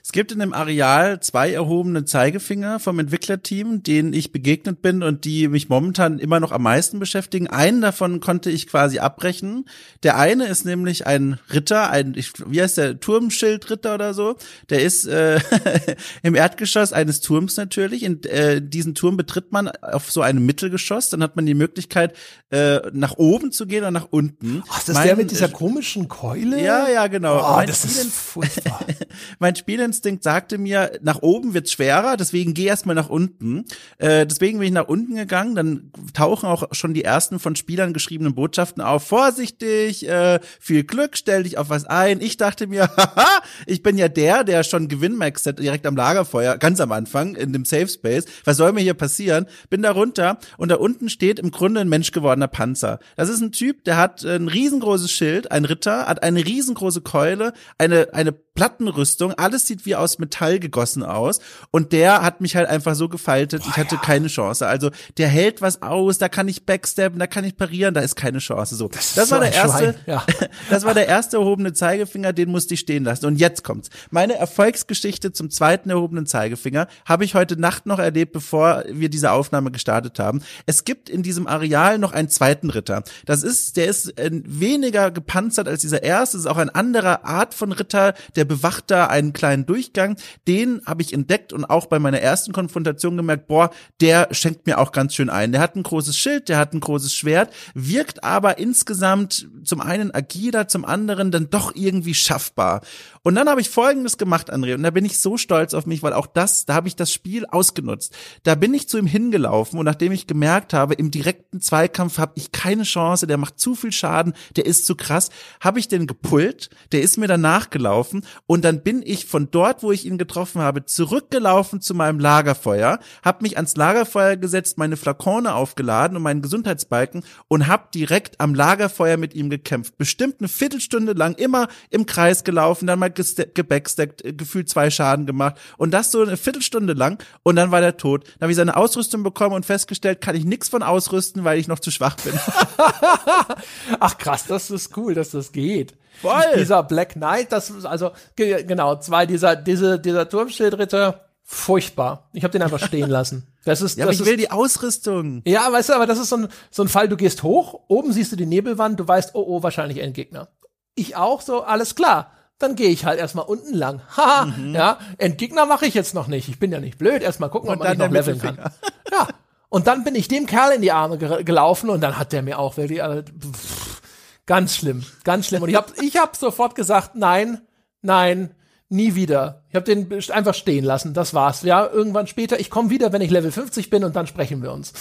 Es 0.07 0.13
gibt 0.13 0.33
in 0.33 0.39
dem 0.39 0.53
Areal 0.53 1.21
zwei 1.21 1.51
erhobene 1.51 2.05
Zeigefinger 2.05 2.79
vom 2.79 2.99
Entwicklerteam, 2.99 3.83
denen 3.83 4.13
ich 4.13 4.33
begegnet 4.33 4.83
bin 4.83 5.03
und 5.03 5.25
die 5.25 5.49
mich 5.49 5.71
momentan 5.71 6.19
immer 6.19 6.41
noch 6.41 6.53
am 6.53 6.63
meisten 6.63 6.99
beschäftigen. 6.99 7.47
Einen 7.47 7.81
davon 7.81 8.21
konnte 8.21 8.51
ich 8.51 8.67
quasi 8.67 8.99
abbrechen. 8.99 9.65
Der 10.03 10.19
eine 10.19 10.47
ist 10.47 10.67
nämlich 10.67 11.07
ein 11.07 11.41
Ritter, 11.51 11.89
ein, 11.89 12.15
wie 12.15 12.61
heißt 12.61 12.77
der, 12.77 13.01
Turmschildritter 13.01 13.95
oder 13.95 14.13
so. 14.13 14.37
Der 14.69 14.83
ist 14.83 15.07
äh, 15.07 15.41
im 16.23 16.35
Erdgeschoss 16.35 16.93
eines 16.93 17.23
Turms 17.23 17.57
natürlich. 17.57 18.03
In 18.03 18.23
äh, 18.25 18.61
diesen 18.61 18.95
Turm 18.95 19.17
betritt 19.17 19.53
man 19.53 19.69
auf 19.69 20.13
so 20.13 20.21
einem 20.21 20.45
Mittelgeschoss. 20.45 21.09
Dann 21.09 21.23
hat 21.23 21.35
man 21.35 21.47
die 21.47 21.55
Möglichkeit, 21.55 22.15
äh, 22.51 22.81
nach 22.93 23.17
oben 23.17 23.53
zu 23.53 23.67
gehen 23.67 23.81
oder 23.81 23.91
nach 23.91 24.09
unten. 24.11 24.65
Ach, 24.69 24.81
ist 24.81 24.91
das 24.91 24.97
mein, 24.97 25.07
der 25.07 25.17
mit 25.17 25.31
dieser 25.31 25.49
komischen 25.49 26.09
Keule? 26.09 26.63
Ja, 26.63 26.91
ja, 26.91 27.07
genau. 27.07 27.39
Oh, 27.39 27.63
das 27.67 27.87
ist 27.87 28.13
furchtbar. 28.13 28.85
mein 29.39 29.57
Spielinstinkt 29.95 30.25
sagte 30.25 30.59
mir, 30.59 30.99
nach 31.03 31.23
oben 31.23 31.55
wird's 31.55 31.73
schwerer, 31.73 32.17
deswegen 32.17 32.55
geh 32.55 32.65
erstmal 32.65 32.97
nach 32.97 33.09
unten. 33.09 33.65
Äh, 33.99 34.27
deswegen 34.27 34.59
bin 34.59 34.67
ich 34.67 34.73
nach 34.73 34.89
unten 34.89 35.15
gegangen, 35.15 35.55
dann 35.55 35.93
tauchen 36.13 36.49
auch 36.49 36.65
schon 36.73 36.95
die 36.95 37.05
ersten 37.05 37.39
von 37.39 37.55
Spielern 37.57 37.93
geschriebenen 37.93 38.35
Botschaften 38.35 38.83
auf. 38.83 39.07
Vorsichtig, 39.07 40.09
äh, 40.09 40.41
viel 40.61 40.85
Glück, 40.85 41.17
stell 41.17 41.45
dich 41.45 41.59
auf 41.59 41.71
was 41.71 41.85
ein. 41.85 42.21
Ich 42.21 42.37
dachte 42.37 42.67
mir, 42.67 42.89
haha, 42.97 43.43
ich 43.67 43.83
bin 43.83 43.97
ja 43.97 44.09
der, 44.09 44.45
der 44.45 44.65
schon 44.65 44.89
Gewinnmax 44.89 45.47
hat 45.47 45.59
direkt 45.59 45.87
am 45.87 45.97
Lagerfeuer, 45.97 46.59
ganz 46.59 46.81
am 46.81 46.93
Anfang, 46.93 47.37
in 47.37 47.53
dem 47.53 47.65
Safe 47.65 47.89
Space. 47.89 48.25
Was 48.45 48.57
soll 48.57 48.73
mir 48.73 48.81
hier 48.81 48.95
passieren? 48.95 49.47
Bin 49.71 49.83
da 49.83 49.93
runter 49.93 50.39
und 50.57 50.71
da 50.71 50.77
unten 50.77 51.09
steht 51.09 51.39
im 51.39 51.51
Grunde 51.51 51.81
ein 51.81 51.89
menschgewordener 51.89 52.49
Panzer. 52.49 52.99
Das 53.17 53.29
ist 53.29 53.41
ein 53.41 53.53
Typ, 53.53 53.85
der 53.85 53.97
hat 53.97 54.25
ein 54.25 54.49
riesengroßes 54.49 55.11
Schild, 55.11 55.53
ein 55.53 55.65
Ritter, 55.65 56.07
hat 56.07 56.23
eine 56.23 56.45
riesengroße 56.45 57.03
Keule, 57.03 57.53
eine, 57.79 58.09
eine 58.13 58.33
Plattenrüstung, 58.33 59.33
alles 59.35 59.67
sieht 59.67 59.84
wie 59.87 59.97
aus 59.97 60.19
Metall 60.19 60.59
gegossen 60.59 61.03
aus 61.03 61.41
und 61.71 61.93
der 61.93 62.23
hat 62.23 62.41
mich 62.41 62.57
halt 62.57 62.69
einfach 62.69 62.95
so 62.95 63.09
gefaltet, 63.09 63.63
Boah, 63.63 63.71
ich 63.71 63.77
hatte 63.77 63.97
ja. 63.97 64.01
keine 64.01 64.29
Chance. 64.29 64.67
Also 64.67 64.91
der 65.17 65.29
hält 65.29 65.63
was 65.63 65.83
aus, 65.83 66.19
da 66.19 66.29
kann 66.29 66.49
ich 66.49 66.67
backsteppen, 66.67 67.19
da 67.19 67.27
kann 67.27 67.45
ich 67.45 67.57
parieren, 67.57 67.95
da 67.95 68.01
ist 68.01 68.17
keine 68.17 68.39
Chance. 68.39 68.77
So, 68.77 68.89
das, 68.89 69.15
das 69.15 69.31
war 69.31 69.39
so 69.39 69.45
der 69.45 69.53
erste, 69.53 69.95
ja. 70.07 70.25
das 70.71 70.85
war 70.85 70.95
der 70.95 71.09
erste 71.09 71.37
erhobene 71.37 71.73
Zeigefinger, 71.73 72.33
den 72.33 72.51
musste 72.51 72.75
ich 72.75 72.81
stehen 72.81 73.05
lassen. 73.05 73.27
Und 73.27 73.37
jetzt 73.37 73.65
kommt's. 73.65 73.91
Meine 74.11 74.35
Erfolgsgeschichte 74.35 75.33
zum 75.33 75.51
zweiten 75.51 75.91
erhobenen 75.91 76.27
Zeigefinger 76.27 76.89
habe 77.05 77.25
ich 77.25 77.35
heute 77.35 77.59
Nacht 77.59 77.87
noch 77.87 77.99
erlebt, 77.99 78.33
bevor 78.33 78.85
wir 78.89 79.09
diese 79.09 79.33
Aufnahme 79.33 79.71
gestartet 79.71 80.19
haben. 80.19 80.43
Es 80.67 80.85
gibt 80.85 81.09
in 81.09 81.23
diesem 81.23 81.47
Areal 81.47 81.99
noch 81.99 82.13
einen 82.13 82.29
zweiten 82.29 82.71
Ritter. 82.71 83.03
Das 83.27 83.43
ist, 83.43 83.77
der 83.77 83.87
ist 83.87 84.19
äh, 84.19 84.31
weniger 84.45 85.11
gepanzert 85.11 85.69
als 85.69 85.81
dieser 85.83 86.03
erste. 86.03 86.37
Das 86.37 86.45
ist 86.45 86.51
auch 86.51 86.59
ein 86.59 86.71
anderer 86.71 87.25
Art 87.25 87.55
von 87.55 87.73
Ritter, 87.73 88.15
der 88.37 88.45
bewacht 88.45 88.91
da 88.91 89.07
einen 89.07 89.33
kleinen 89.33 89.65
Durchgang. 89.75 90.17
Den 90.47 90.83
habe 90.87 91.03
ich 91.03 91.13
entdeckt 91.13 91.53
und 91.53 91.65
auch 91.65 91.87
bei 91.87 91.99
meiner 91.99 92.21
ersten 92.21 92.53
Konfrontation 92.53 93.17
gemerkt, 93.17 93.49
boah, 93.49 93.71
der 94.01 94.29
schenkt 94.31 94.67
mir 94.69 94.79
auch 94.79 94.93
ganz 94.93 95.17
schön 95.17 95.31
ein. 95.31 95.51
Der 95.51 95.61
hat 95.61 95.75
ein 95.75 95.83
großes 95.83 96.17
Schild, 96.17 96.49
der 96.49 96.59
hat 96.59 96.75
ein 96.75 96.81
großes 96.81 97.13
Schwert, 97.13 97.53
wirkt 97.75 98.23
aber 98.23 98.59
insgesamt 98.59 99.49
zum 99.65 99.81
einen 99.81 100.15
agiler, 100.15 100.69
zum 100.69 100.85
anderen 100.85 101.33
dann 101.33 101.51
doch 101.51 101.75
irgendwie 101.75 102.15
schaffbar. 102.15 102.83
Und 103.23 103.35
dann 103.35 103.49
habe 103.49 103.61
ich 103.61 103.71
Folgendes 103.71 104.19
gemacht, 104.19 104.53
André, 104.53 104.75
und 104.75 104.83
da 104.83 104.91
bin 104.91 105.05
ich 105.05 105.19
so 105.19 105.37
stolz 105.37 105.75
auf 105.75 105.87
mich, 105.87 106.03
weil 106.03 106.13
auch 106.13 106.27
das, 106.27 106.67
da 106.67 106.75
habe 106.75 106.89
ich 106.89 106.95
das 106.95 107.11
Spiel 107.11 107.47
ausgenutzt. 107.47 108.15
Da 108.43 108.55
bin 108.55 108.75
ich 108.75 108.89
zu 108.89 108.99
ihm 108.99 109.07
hingelaufen 109.07 109.79
und 109.79 109.87
nachdem 109.87 110.13
ich 110.13 110.27
gemerkt 110.27 110.73
habe, 110.73 110.95
im 110.95 111.11
direkten 111.11 111.61
Zweikampf 111.61 112.19
habe 112.19 112.35
ich 112.37 112.53
keine 112.53 112.83
Chance, 112.85 113.27
der 113.27 113.39
macht 113.39 113.59
zu 113.59 113.75
viel 113.75 113.93
Schaden, 113.93 114.35
der 114.57 114.67
ist 114.67 114.87
zu 114.87 114.95
krass, 114.95 115.31
habe 115.61 115.81
ich 115.81 115.89
den 115.89 116.07
gepullt, 116.07 116.69
der 116.93 117.01
ist 117.01 117.17
mir 117.17 117.27
danach 117.27 117.71
gelaufen 117.71 118.25
und 118.47 118.65
dann 118.65 118.83
bin 118.83 119.03
ich 119.03 119.25
von 119.25 119.51
dort, 119.51 119.64
wo 119.83 119.93
ich 119.93 120.05
ihn 120.05 120.19
getroffen 120.19 120.61
habe, 120.61 120.85
zurückgelaufen 120.85 121.81
zu 121.81 121.95
meinem 121.95 122.19
Lagerfeuer, 122.19 122.99
habe 123.25 123.43
mich 123.43 123.57
ans 123.57 123.77
Lagerfeuer 123.77 124.37
gesetzt, 124.37 124.79
meine 124.79 124.97
Flakone 124.97 125.55
aufgeladen 125.55 126.17
und 126.17 126.23
meinen 126.23 126.43
Gesundheitsbalken 126.43 127.25
und 127.49 127.67
habe 127.67 127.89
direkt 127.95 128.41
am 128.41 128.55
Lagerfeuer 128.55 129.17
mit 129.17 129.35
ihm 129.35 129.51
gekämpft. 129.51 129.97
Bestimmt 129.97 130.37
eine 130.41 130.49
Viertelstunde 130.49 131.13
lang 131.13 131.35
immer 131.35 131.69
im 131.91 132.07
Kreis 132.07 132.45
gelaufen, 132.45 132.87
dann 132.87 132.99
mal 132.99 133.11
gebackstackt, 133.11 134.25
äh, 134.25 134.33
gefühlt 134.33 134.69
zwei 134.69 134.91
Schaden 134.91 135.27
gemacht 135.27 135.57
und 135.79 135.93
das 135.93 136.11
so 136.11 136.23
eine 136.23 136.37
Viertelstunde 136.37 136.93
lang 136.93 137.23
und 137.43 137.57
dann 137.57 137.71
war 137.71 137.81
der 137.81 137.97
tot. 137.97 138.25
Dann 138.25 138.43
habe 138.43 138.53
ich 138.53 138.57
seine 138.57 138.77
Ausrüstung 138.77 139.23
bekommen 139.23 139.55
und 139.55 139.65
festgestellt, 139.65 140.21
kann 140.21 140.37
ich 140.37 140.45
nichts 140.45 140.69
von 140.69 140.83
ausrüsten, 140.83 141.45
weil 141.45 141.59
ich 141.59 141.69
noch 141.69 141.79
zu 141.79 141.91
schwach 141.91 142.17
bin. 142.17 142.35
Ach 144.01 144.19
krass, 144.19 144.45
das 144.47 144.71
ist 144.71 144.97
cool, 144.97 145.15
dass 145.15 145.31
das 145.31 145.53
geht. 145.53 145.95
Voll. 146.21 146.43
Dieser 146.57 146.83
Black 146.83 147.15
Knight, 147.15 147.53
das 147.53 147.71
ist 147.71 147.85
also 147.85 148.13
genau, 148.37 148.97
zwei 148.97 149.27
dieser 149.27 149.54
diese 149.57 149.99
dieser 149.99 150.29
Turmschildritter 150.29 151.21
furchtbar. 151.43 152.29
Ich 152.33 152.45
habe 152.45 152.53
den 152.53 152.63
einfach 152.63 152.79
stehen 152.85 153.11
lassen. 153.11 153.47
Das 153.65 153.83
ist, 153.83 153.99
ja, 153.99 154.07
das 154.07 154.17
ich 154.17 154.21
ist, 154.23 154.27
will 154.27 154.37
die 154.37 154.51
Ausrüstung. 154.51 155.43
Ja, 155.47 155.71
weißt 155.71 155.91
du, 155.91 155.95
aber 155.95 156.07
das 156.07 156.19
ist 156.19 156.29
so 156.29 156.37
ein, 156.37 156.49
so 156.71 156.83
ein 156.83 156.89
Fall, 156.89 157.09
du 157.09 157.17
gehst 157.17 157.43
hoch, 157.43 157.81
oben 157.89 158.13
siehst 158.13 158.33
du 158.33 158.37
die 158.37 158.47
Nebelwand, 158.47 159.01
du 159.01 159.09
weißt, 159.09 159.35
oh, 159.35 159.45
oh, 159.47 159.63
wahrscheinlich 159.63 159.99
Endgegner. 159.99 160.49
Ich 160.95 161.17
auch, 161.17 161.41
so, 161.41 161.63
alles 161.63 161.95
klar 161.95 162.31
dann 162.59 162.77
gehe 162.77 162.91
ich 162.91 163.05
halt 163.05 163.19
erstmal 163.19 163.45
unten 163.45 163.75
lang. 163.75 164.01
Haha, 164.17 164.47
mhm. 164.47 164.75
ja, 164.75 164.99
Endgegner 165.19 165.67
mache 165.67 165.87
ich 165.87 165.95
jetzt 165.95 166.15
noch 166.15 166.27
nicht. 166.27 166.49
Ich 166.49 166.59
bin 166.59 166.73
ja 166.73 166.81
nicht 166.81 166.99
blöd. 166.99 167.23
Erstmal 167.23 167.51
gucken, 167.51 167.69
und 167.69 167.77
ob 167.77 167.81
man 167.81 167.91
nicht 167.91 167.99
noch 167.99 168.11
leveln 168.11 168.39
kann. 168.39 168.59
Ja. 169.13 169.29
Und 169.69 169.87
dann 169.87 170.03
bin 170.03 170.15
ich 170.15 170.29
dem 170.29 170.47
Kerl 170.47 170.73
in 170.73 170.83
die 170.83 170.93
Arme 170.93 171.19
gelaufen 171.19 171.91
und 171.91 172.01
dann 172.01 172.17
hat 172.17 172.33
der 172.33 172.43
mir 172.43 172.59
auch 172.59 172.77
wirklich 172.77 173.01
äh, 173.01 173.23
pff, 173.23 174.01
ganz 174.47 174.77
schlimm, 174.77 175.05
ganz 175.25 175.49
schlimm. 175.49 175.63
Und 175.63 175.69
ich 175.69 175.75
habe 175.75 175.93
ich 176.01 176.17
hab 176.17 176.37
sofort 176.37 176.75
gesagt, 176.75 177.17
nein, 177.17 177.61
nein, 178.01 178.55
nie 178.89 179.15
wieder. 179.15 179.63
Ich 179.69 179.75
habe 179.75 179.85
den 179.85 180.13
einfach 180.31 180.55
stehen 180.55 180.85
lassen. 180.85 181.15
Das 181.15 181.35
war's. 181.35 181.63
Ja, 181.63 181.87
irgendwann 181.87 182.27
später. 182.27 182.61
Ich 182.61 182.71
komme 182.71 182.91
wieder, 182.91 183.13
wenn 183.13 183.23
ich 183.23 183.31
Level 183.31 183.53
50 183.53 183.91
bin 183.91 184.05
und 184.05 184.17
dann 184.17 184.27
sprechen 184.27 184.63
wir 184.63 184.73
uns. 184.73 184.93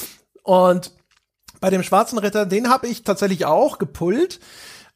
Und 0.43 0.91
bei 1.59 1.69
dem 1.69 1.83
schwarzen 1.83 2.17
Ritter, 2.17 2.45
den 2.45 2.69
habe 2.69 2.87
ich 2.87 3.03
tatsächlich 3.03 3.45
auch 3.45 3.77
gepullt 3.77 4.39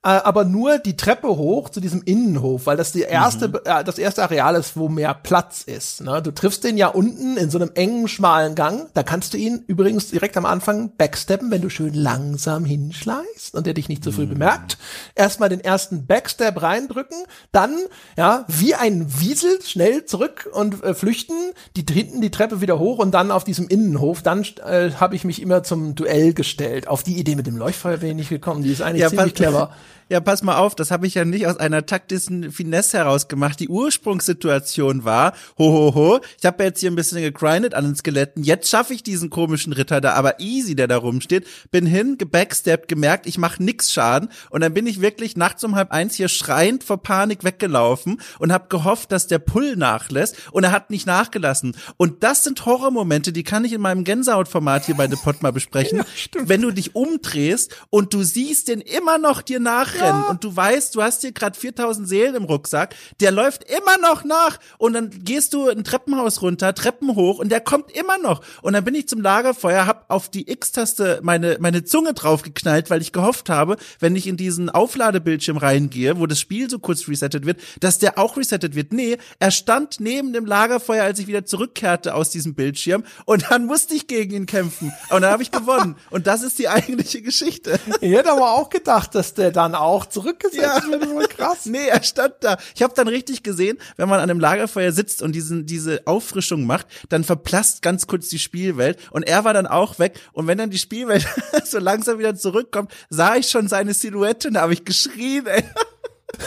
aber 0.10 0.46
nur 0.46 0.78
die 0.78 0.96
Treppe 0.96 1.28
hoch 1.28 1.70
zu 1.70 1.82
diesem 1.82 2.02
Innenhof, 2.04 2.66
weil 2.66 2.78
das 2.78 2.92
die 2.92 3.02
erste, 3.02 3.50
mhm. 3.50 3.60
äh, 3.66 3.84
das 3.84 3.98
erste 3.98 4.24
Areal 4.24 4.56
ist, 4.56 4.78
wo 4.78 4.90
mehr 4.90 5.14
Platz 5.14 5.64
ist. 5.64 6.02
Ne? 6.02 6.22
Du 6.22 6.32
triffst 6.32 6.64
den 6.64 6.78
ja 6.78 6.88
unten 6.88 7.36
in 7.36 7.50
so 7.50 7.58
einem 7.58 7.72
engen, 7.74 8.08
schmalen 8.08 8.56
Gang. 8.56 8.90
Da 8.94 9.04
kannst 9.04 9.34
du 9.34 9.38
ihn 9.38 9.64
übrigens 9.68 10.10
direkt 10.10 10.38
am 10.38 10.46
Anfang 10.46 10.92
backsteppen, 10.98 11.52
wenn 11.52 11.62
du 11.62 11.70
schön 11.70 11.94
langsam 11.94 12.64
hinschleißt 12.64 13.56
und 13.56 13.66
der 13.66 13.74
dich 13.74 13.90
nicht 13.90 14.04
zu 14.04 14.12
so 14.12 14.18
früh 14.18 14.26
mhm. 14.26 14.30
bemerkt. 14.30 14.78
Erstmal 15.16 15.50
den 15.50 15.60
ersten 15.60 16.06
Backstep 16.06 16.62
reindrücken, 16.62 17.18
dann, 17.52 17.76
ja, 18.16 18.46
wie 18.48 18.76
ein 18.76 19.08
Wiesel 19.20 19.62
schnell 19.62 20.06
zurück 20.06 20.50
und 20.54 20.84
äh, 20.84 20.94
flüchten, 20.94 21.36
die 21.76 21.86
hinten 21.92 22.22
die 22.22 22.32
Treppe 22.32 22.62
wieder 22.62 22.80
hoch 22.80 23.00
und 23.00 23.12
dann 23.12 23.32
auf 23.32 23.44
diesem 23.44 23.68
Innenhof. 23.68 24.22
Dann 24.22 24.46
äh, 24.66 24.92
habe 24.92 25.16
ich 25.16 25.24
mich 25.24 25.42
immer 25.42 25.64
zum 25.64 25.96
Duell 25.96 26.34
gestellt. 26.34 26.88
Auf 26.88 27.04
die 27.04 27.18
Idee 27.18 27.36
mit 27.36 27.48
dem 27.48 27.58
Leuchtfeuer 27.58 27.98
bin 27.98 28.20
ich 28.20 28.30
gekommen. 28.30 28.64
Die 28.64 28.72
ist 28.72 28.82
eigentlich 28.82 29.02
ja, 29.02 29.10
ziemlich 29.10 29.34
clever. 29.34 29.72
Ja, 30.10 30.22
pass 30.22 30.42
mal 30.42 30.56
auf, 30.56 30.74
das 30.74 30.90
habe 30.90 31.06
ich 31.06 31.16
ja 31.16 31.26
nicht 31.26 31.48
aus 31.48 31.58
einer 31.58 31.86
taktischen 31.86 32.52
Finesse 32.54 32.98
herausgemacht. 32.98 33.60
Die 33.60 33.68
Ursprungssituation 33.68 35.04
war, 35.04 35.34
ho, 35.58 35.72
ho, 35.72 35.96
ho, 35.96 36.20
ich 36.40 36.46
habe 36.46 36.64
jetzt 36.64 36.80
hier 36.80 36.90
ein 36.90 36.96
bisschen 36.96 37.22
gegrindet 37.22 37.74
an 37.74 37.84
den 37.84 37.96
Skeletten, 37.96 38.44
jetzt 38.44 38.70
schaffe 38.70 38.94
ich 38.94 39.04
diesen 39.04 39.30
komischen 39.30 39.74
Ritter 39.74 40.00
da, 40.00 40.14
aber 40.14 40.40
easy, 40.40 40.76
der 40.76 40.88
da 40.88 40.98
rumsteht, 40.98 41.46
bin 41.72 41.86
hin, 41.86 42.18
gebacksteppt, 42.18 42.88
gemerkt, 42.88 43.28
ich 43.28 43.38
mache 43.38 43.62
nix 43.62 43.92
Schaden 43.92 44.30
und 44.50 44.62
dann 44.62 44.74
bin 44.74 44.88
ich 44.88 45.02
wirklich 45.02 45.36
nachts 45.36 45.64
um 45.66 45.76
halb 45.76 45.92
eins 45.92 46.16
hier 46.16 46.30
schreiend 46.30 46.86
vor 46.86 47.04
Panik 47.04 47.44
weggelaufen 47.44 48.22
und 48.40 48.54
habe 48.54 48.68
gehofft, 48.70 49.12
dass 49.12 49.28
der 49.28 49.40
Pull 49.40 49.76
nachlässt 49.76 50.38
und 50.52 50.64
er 50.64 50.72
hat 50.72 50.90
nicht 50.90 51.06
nachgelassen. 51.06 51.76
Und 51.98 52.24
das 52.24 52.46
sind 52.46 52.66
Horrormomente, 52.66 53.34
die 53.34 53.44
kann 53.44 53.66
ich 53.66 53.74
in 53.74 53.82
meinem 53.82 54.06
Gänsehautformat 54.06 54.86
hier 54.86 54.96
bei 54.96 55.10
The 55.10 55.18
Pod 55.22 55.42
mal 55.42 55.52
besprechen. 55.52 55.98
Ja, 56.08 56.42
Wenn 56.46 56.62
du 56.62 56.72
dich 56.72 56.96
umdrehst 56.96 57.76
und 57.90 58.14
du 58.14 58.24
siehst 58.24 58.68
den 58.68 58.82
immer 58.82 59.18
noch 59.18 59.42
dir 59.42 59.60
nach 59.60 59.97
nachrennen 59.98 60.24
ja. 60.24 60.30
und 60.30 60.44
du 60.44 60.56
weißt, 60.56 60.96
du 60.96 61.02
hast 61.02 61.22
hier 61.22 61.32
gerade 61.32 61.58
4000 61.58 62.08
Seelen 62.08 62.36
im 62.36 62.44
Rucksack, 62.44 62.96
der 63.20 63.32
läuft 63.32 63.64
immer 63.70 63.98
noch 63.98 64.24
nach. 64.24 64.60
Und 64.78 64.94
dann 64.94 65.10
gehst 65.10 65.54
du 65.54 65.70
ein 65.70 65.84
Treppenhaus 65.84 66.42
runter, 66.42 66.74
Treppen 66.74 67.16
hoch 67.16 67.40
und 67.40 67.50
der 67.50 67.62
kommt 67.62 67.92
immer 67.92 68.18
noch. 68.18 68.42
Und 68.62 68.74
dann 68.74 68.84
bin 68.84 68.96
ich 68.96 69.08
zum 69.08 69.22
Lagerfeuer, 69.22 69.86
hab 69.86 70.06
auf 70.10 70.30
die 70.30 70.50
X-Taste 70.50 71.20
meine 71.24 71.58
meine 71.60 71.84
Zunge 71.84 72.14
draufgeknallt, 72.14 72.90
weil 72.90 73.02
ich 73.02 73.12
gehofft 73.12 73.50
habe, 73.50 73.78
wenn 74.00 74.16
ich 74.16 74.28
in 74.28 74.38
diesen 74.38 74.70
Aufladebildschirm 74.70 75.58
reingehe, 75.58 76.20
wo 76.20 76.26
das 76.26 76.40
Spiel 76.40 76.70
so 76.70 76.80
kurz 76.80 77.08
resettet 77.08 77.46
wird, 77.46 77.60
dass 77.80 78.00
der 78.00 78.18
auch 78.18 78.38
resettet 78.38 78.76
wird. 78.76 78.94
Nee, 78.94 79.18
er 79.40 79.52
stand 79.52 80.00
neben 80.00 80.34
dem 80.34 80.46
Lagerfeuer, 80.46 81.04
als 81.04 81.20
ich 81.20 81.28
wieder 81.28 81.46
zurückkehrte 81.46 82.14
aus 82.14 82.30
diesem 82.30 82.56
Bildschirm. 82.56 83.04
Und 83.26 83.46
dann 83.50 83.66
musste 83.66 83.96
ich 83.96 84.08
gegen 84.08 84.34
ihn 84.34 84.46
kämpfen. 84.46 84.94
Und 85.10 85.22
dann 85.22 85.32
habe 85.32 85.44
ich 85.44 85.52
gewonnen. 85.52 85.96
Und 86.10 86.28
das 86.28 86.44
ist 86.44 86.60
die 86.60 86.70
eigentliche 86.70 87.22
Geschichte. 87.22 87.80
Ich 88.02 88.12
hätte 88.12 88.32
aber 88.32 88.52
auch 88.52 88.70
gedacht, 88.70 89.16
dass 89.16 89.34
der 89.34 89.52
dann 89.52 89.76
auch 89.76 89.87
zurückgesetzt 90.06 90.62
ja. 90.62 90.92
wird. 90.92 91.06
Voll 91.06 91.28
krass. 91.28 91.66
Nee, 91.66 91.88
er 91.88 92.02
stand 92.02 92.36
da. 92.42 92.58
Ich 92.76 92.82
habe 92.82 92.94
dann 92.96 93.08
richtig 93.08 93.44
gesehen, 93.44 93.78
wenn 93.98 94.08
man 94.08 94.20
an 94.20 94.30
einem 94.30 94.40
Lagerfeuer 94.40 94.92
sitzt 94.92 95.22
und 95.22 95.34
diesen 95.34 95.66
diese 95.66 96.02
Auffrischung 96.06 96.66
macht, 96.66 96.88
dann 97.10 97.24
verblasst 97.24 97.82
ganz 97.82 98.08
kurz 98.08 98.30
die 98.30 98.40
Spielwelt 98.40 99.00
und 99.12 99.24
er 99.24 99.44
war 99.44 99.54
dann 99.54 99.68
auch 99.68 100.00
weg 100.00 100.20
und 100.34 100.48
wenn 100.48 100.58
dann 100.58 100.70
die 100.70 100.78
Spielwelt 100.78 101.28
so 101.66 101.80
langsam 101.80 102.20
wieder 102.20 102.36
zurückkommt, 102.36 102.92
sah 103.10 103.36
ich 103.36 103.50
schon 103.50 103.68
seine 103.68 103.94
Silhouette 103.94 104.48
und 104.48 104.54
da 104.56 104.62
habe 104.62 104.74
ich 104.74 104.86
geschrien, 104.86 105.46
ey. 105.48 105.64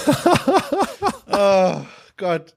oh 1.32 1.84
Gott. 2.16 2.54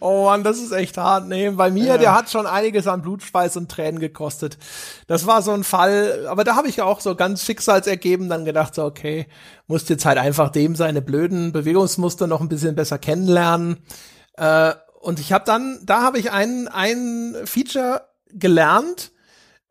Oh 0.00 0.24
Mann, 0.24 0.44
das 0.44 0.58
ist 0.58 0.72
echt 0.72 0.96
hart. 0.96 1.28
Nee, 1.28 1.50
bei 1.50 1.70
mir, 1.70 1.86
ja. 1.86 1.98
der 1.98 2.14
hat 2.14 2.30
schon 2.30 2.46
einiges 2.46 2.86
an 2.86 3.02
Blutschweiß 3.02 3.56
und 3.56 3.70
Tränen 3.70 4.00
gekostet. 4.00 4.58
Das 5.06 5.26
war 5.26 5.42
so 5.42 5.52
ein 5.52 5.64
Fall, 5.64 6.26
aber 6.28 6.44
da 6.44 6.56
habe 6.56 6.68
ich 6.68 6.76
ja 6.76 6.84
auch 6.84 7.00
so 7.00 7.14
ganz 7.14 7.44
schicksalsergeben 7.44 8.28
dann 8.28 8.44
gedacht, 8.44 8.74
so, 8.74 8.84
okay, 8.84 9.26
musst 9.66 9.90
jetzt 9.90 10.04
halt 10.04 10.18
einfach 10.18 10.50
dem 10.50 10.76
seine 10.76 11.02
blöden 11.02 11.52
Bewegungsmuster 11.52 12.26
noch 12.26 12.40
ein 12.40 12.48
bisschen 12.48 12.74
besser 12.74 12.98
kennenlernen. 12.98 13.78
Äh, 14.34 14.72
und 15.00 15.20
ich 15.20 15.32
habe 15.32 15.44
dann, 15.44 15.80
da 15.84 16.02
habe 16.02 16.18
ich 16.18 16.32
ein, 16.32 16.68
ein 16.68 17.34
Feature 17.44 18.02
gelernt, 18.30 19.12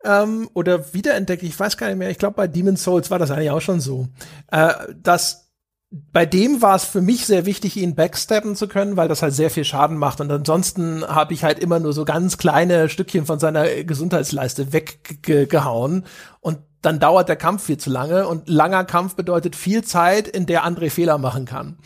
ähm, 0.04 0.48
oder 0.54 0.94
wiederentdeckt, 0.94 1.42
ich 1.42 1.58
weiß 1.58 1.76
gar 1.76 1.88
nicht 1.88 1.98
mehr, 1.98 2.10
ich 2.10 2.18
glaube 2.18 2.36
bei 2.36 2.46
Demon's 2.46 2.84
Souls 2.84 3.10
war 3.10 3.18
das 3.18 3.30
eigentlich 3.30 3.50
auch 3.50 3.60
schon 3.60 3.80
so, 3.80 4.08
äh, 4.50 4.72
dass 4.94 5.47
bei 5.90 6.26
dem 6.26 6.60
war 6.60 6.76
es 6.76 6.84
für 6.84 7.00
mich 7.00 7.24
sehr 7.24 7.46
wichtig, 7.46 7.76
ihn 7.76 7.94
backsteppen 7.94 8.56
zu 8.56 8.68
können, 8.68 8.96
weil 8.98 9.08
das 9.08 9.22
halt 9.22 9.32
sehr 9.32 9.50
viel 9.50 9.64
Schaden 9.64 9.96
macht. 9.96 10.20
Und 10.20 10.30
ansonsten 10.30 11.02
habe 11.06 11.32
ich 11.32 11.44
halt 11.44 11.58
immer 11.58 11.80
nur 11.80 11.94
so 11.94 12.04
ganz 12.04 12.36
kleine 12.36 12.90
Stückchen 12.90 13.24
von 13.24 13.38
seiner 13.38 13.84
Gesundheitsleiste 13.84 14.72
weggehauen. 14.74 16.04
Und 16.40 16.58
dann 16.82 17.00
dauert 17.00 17.28
der 17.28 17.36
Kampf 17.36 17.64
viel 17.64 17.78
zu 17.78 17.90
lange. 17.90 18.26
Und 18.28 18.48
langer 18.48 18.84
Kampf 18.84 19.14
bedeutet 19.14 19.56
viel 19.56 19.82
Zeit, 19.82 20.28
in 20.28 20.46
der 20.46 20.64
André 20.64 20.90
Fehler 20.90 21.18
machen 21.18 21.44
kann. 21.44 21.76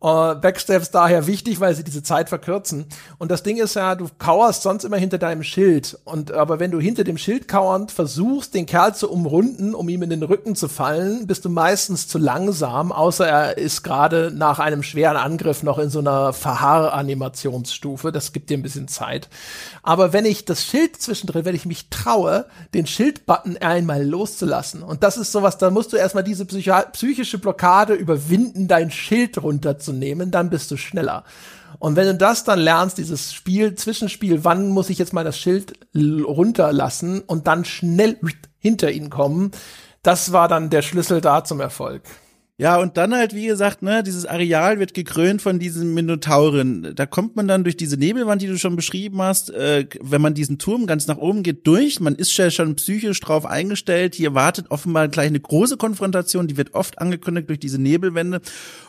Uh, 0.00 0.34
Backsteps 0.34 0.90
daher 0.90 1.28
wichtig, 1.28 1.60
weil 1.60 1.74
sie 1.76 1.84
diese 1.84 2.02
Zeit 2.02 2.28
verkürzen. 2.28 2.86
Und 3.18 3.30
das 3.30 3.44
Ding 3.44 3.56
ist 3.56 3.74
ja, 3.74 3.94
du 3.94 4.08
kauerst 4.18 4.62
sonst 4.62 4.84
immer 4.84 4.96
hinter 4.96 5.18
deinem 5.18 5.44
Schild. 5.44 5.96
Und 6.04 6.32
aber 6.32 6.58
wenn 6.58 6.72
du 6.72 6.80
hinter 6.80 7.04
dem 7.04 7.18
Schild 7.18 7.46
kauernd 7.46 7.92
versuchst, 7.92 8.54
den 8.54 8.66
Kerl 8.66 8.96
zu 8.96 9.10
umrunden, 9.10 9.74
um 9.74 9.88
ihm 9.88 10.02
in 10.02 10.10
den 10.10 10.24
Rücken 10.24 10.56
zu 10.56 10.68
fallen, 10.68 11.28
bist 11.28 11.44
du 11.44 11.50
meistens 11.50 12.08
zu 12.08 12.18
langsam, 12.18 12.90
außer 12.90 13.26
er 13.26 13.58
ist 13.58 13.84
gerade 13.84 14.32
nach 14.34 14.58
einem 14.58 14.82
schweren 14.82 15.16
Angriff 15.16 15.62
noch 15.62 15.78
in 15.78 15.88
so 15.90 16.00
einer 16.00 16.32
Verharr-Animationsstufe. 16.32 18.10
Das 18.10 18.32
gibt 18.32 18.50
dir 18.50 18.58
ein 18.58 18.62
bisschen 18.62 18.88
Zeit. 18.88 19.28
Aber 19.84 20.12
wenn 20.12 20.24
ich 20.24 20.44
das 20.44 20.64
Schild 20.64 21.00
zwischendrin, 21.00 21.44
wenn 21.44 21.54
ich 21.54 21.66
mich 21.66 21.90
traue, 21.90 22.46
den 22.74 22.88
Schildbutton 22.88 23.56
einmal 23.58 24.04
loszulassen, 24.32 24.82
und 24.82 25.02
das 25.02 25.16
ist 25.16 25.32
sowas, 25.32 25.58
da 25.58 25.70
musst 25.70 25.92
du 25.92 25.96
erstmal 25.96 26.24
diese 26.24 26.46
psychische 26.46 27.38
Blockade 27.38 27.94
überwinden, 27.94 28.68
dein 28.68 28.90
Schild 28.90 29.42
runter 29.42 29.78
zu 29.78 29.92
nehmen, 29.92 30.30
dann 30.30 30.50
bist 30.50 30.70
du 30.70 30.76
schneller. 30.76 31.24
Und 31.78 31.96
wenn 31.96 32.06
du 32.06 32.14
das 32.14 32.44
dann 32.44 32.60
lernst, 32.60 32.98
dieses 32.98 33.32
Spiel, 33.32 33.74
Zwischenspiel, 33.74 34.44
wann 34.44 34.68
muss 34.68 34.90
ich 34.90 34.98
jetzt 34.98 35.12
mal 35.12 35.24
das 35.24 35.38
Schild 35.38 35.72
runterlassen 35.94 37.20
und 37.20 37.46
dann 37.46 37.64
schnell 37.64 38.18
hinter 38.58 38.90
ihn 38.90 39.10
kommen, 39.10 39.50
das 40.02 40.32
war 40.32 40.48
dann 40.48 40.70
der 40.70 40.82
Schlüssel 40.82 41.20
da 41.20 41.44
zum 41.44 41.60
Erfolg. 41.60 42.02
Ja, 42.62 42.76
und 42.76 42.96
dann 42.96 43.12
halt, 43.12 43.34
wie 43.34 43.46
gesagt, 43.46 43.82
ne, 43.82 44.04
dieses 44.04 44.24
Areal 44.24 44.78
wird 44.78 44.94
gekrönt 44.94 45.42
von 45.42 45.58
diesen 45.58 45.94
Minotauren. 45.94 46.94
Da 46.94 47.06
kommt 47.06 47.34
man 47.34 47.48
dann 47.48 47.64
durch 47.64 47.76
diese 47.76 47.96
Nebelwand, 47.96 48.40
die 48.40 48.46
du 48.46 48.56
schon 48.56 48.76
beschrieben 48.76 49.20
hast, 49.20 49.50
äh, 49.50 49.88
wenn 50.00 50.22
man 50.22 50.34
diesen 50.34 50.58
Turm 50.58 50.86
ganz 50.86 51.08
nach 51.08 51.16
oben 51.16 51.42
geht, 51.42 51.66
durch. 51.66 51.98
Man 51.98 52.14
ist 52.14 52.36
ja 52.36 52.52
schon 52.52 52.76
psychisch 52.76 53.18
drauf 53.18 53.46
eingestellt. 53.46 54.14
Hier 54.14 54.34
wartet 54.34 54.70
offenbar 54.70 55.08
gleich 55.08 55.26
eine 55.26 55.40
große 55.40 55.76
Konfrontation, 55.76 56.46
die 56.46 56.56
wird 56.56 56.74
oft 56.74 57.00
angekündigt 57.00 57.48
durch 57.48 57.58
diese 57.58 57.82
Nebelwände. 57.82 58.40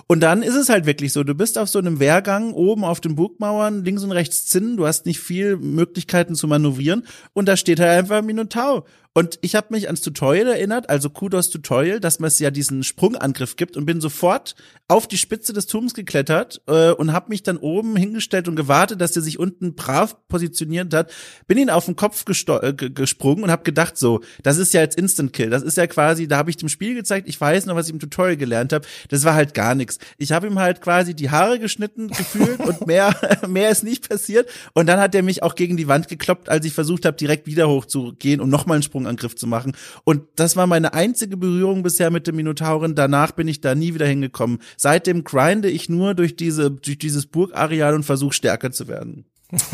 Und 0.06 0.20
dann 0.20 0.44
ist 0.44 0.56
es 0.56 0.70
halt 0.70 0.86
wirklich 0.86 1.12
so, 1.12 1.24
du 1.24 1.34
bist 1.34 1.58
auf 1.58 1.68
so 1.68 1.80
einem 1.80 2.00
Wehrgang 2.00 2.54
oben 2.54 2.84
auf 2.84 3.02
den 3.02 3.16
Burgmauern, 3.16 3.84
links 3.84 4.04
und 4.04 4.12
rechts 4.12 4.46
Zinnen, 4.46 4.78
du 4.78 4.86
hast 4.86 5.08
nicht 5.08 5.20
viel 5.20 5.58
Möglichkeiten 5.58 6.36
zu 6.36 6.48
manövrieren 6.48 7.08
und 7.34 7.48
da 7.48 7.58
steht 7.58 7.80
halt 7.80 7.90
einfach 7.90 8.22
Minotaur. 8.22 8.86
Und 9.13 9.38
ich 9.41 9.56
habe 9.56 9.67
mich 9.69 9.86
ans 9.88 10.02
Tutorial 10.02 10.47
erinnert, 10.47 10.89
also 10.89 11.10
Kudos 11.10 11.49
Tutorial, 11.49 11.99
dass 11.99 12.19
man 12.19 12.30
es 12.30 12.39
ja 12.39 12.49
diesen 12.49 12.84
Sprungangriff 12.84 13.56
gibt 13.56 13.78
und 13.78 13.86
bin 13.86 14.02
sofort 14.02 14.56
auf 14.88 15.08
die 15.08 15.17
Spitze 15.17 15.54
des 15.54 15.67
Turms 15.67 15.93
geklettert 15.93 16.62
äh, 16.67 16.91
und 16.91 17.13
habe 17.13 17.30
mich 17.30 17.43
dann 17.43 17.58
oben 17.58 17.95
hingestellt 17.95 18.47
und 18.47 18.56
gewartet, 18.56 18.99
dass 19.02 19.12
der 19.12 19.21
sich 19.21 19.38
unten 19.38 19.76
brav 19.76 20.17
positioniert 20.28 20.93
hat. 20.93 21.12
Bin 21.47 21.58
ihn 21.58 21.69
auf 21.69 21.86
den 21.86 21.95
Kopf 21.95 22.26
äh, 22.28 22.73
gesprungen 22.73 23.43
und 23.43 23.52
habe 23.52 23.63
gedacht, 23.63 23.97
so, 23.97 24.21
das 24.41 24.58
ist 24.58 24.73
ja 24.73 24.82
jetzt 24.82 24.97
Instant 24.97 25.32
Kill. 25.32 25.49
Das 25.49 25.63
ist 25.63 25.78
ja 25.78 25.88
quasi, 25.88 26.28
da 26.28 26.38
habe 26.38 26.49
ich 26.49 26.58
dem 26.58 26.69
Spiel 26.69 26.95
gezeigt, 26.95 27.30
ich 27.30 27.39
weiß 27.39 27.67
noch, 27.67 27.76
was 27.76 27.88
ich 27.88 27.93
im 27.93 27.99
Tutorial 27.99 28.38
gelernt 28.38 28.73
habe. 28.73 28.86
Das 29.10 29.23
war 29.23 29.36
halt 29.36 29.54
gar 29.54 29.76
nichts. 29.76 29.99
Ich 30.17 30.32
habe 30.32 30.47
ihm 30.47 30.60
halt 30.60 30.82
quasi 30.82 31.13
die 31.13 31.30
Haare 31.30 31.60
geschnitten 31.60 32.08
gefühlt 32.08 32.60
und 32.60 32.88
mehr 32.88 33.15
mehr 33.47 33.69
ist 33.69 33.84
nicht 33.84 34.10
passiert. 34.10 34.49
Und 34.73 34.88
dann 34.88 34.99
hat 34.99 35.15
er 35.15 35.23
mich 35.23 35.43
auch 35.43 35.56
gegen 35.56 35.78
die 35.78 35.88
Wand 35.88 36.08
gekloppt, 36.08 36.49
als 36.49 36.65
ich 36.65 36.73
versucht 36.73 37.06
habe, 37.06 37.15
direkt 37.15 37.47
wieder 37.47 37.69
hochzugehen 37.69 38.41
und 38.41 38.49
nochmal 38.49 38.76
einen 38.76 38.84
Sprung 38.84 39.03
Sprungangriff 39.04 39.36
zu 39.36 39.48
machen. 39.48 39.74
Und 40.04 40.24
das 40.36 40.56
war 40.56 40.68
meine 40.68 40.94
einzige 40.94 41.38
Berührung 41.38 41.84
bisher 41.84 42.12
mit 42.12 42.28
dem 42.28 42.36
Minotauren. 42.36 42.96
Danach 42.96 43.32
bin 43.32 43.48
ich 43.48 43.62
da 43.62 43.76
nie 43.76 43.94
wieder 43.94 44.08
hingekommen. 44.08 44.60
Seitdem 44.78 45.24
grinde 45.24 45.70
ich 45.70 45.89
nur 45.89 46.16
durch 46.16 46.36
diese, 46.36 46.72
durch 46.72 46.98
dieses 46.98 47.26
Burgareal 47.26 47.96
und 47.96 48.04
versuche 48.04 48.34
stärker 48.34 48.72
zu 48.72 48.88
werden. 48.88 49.26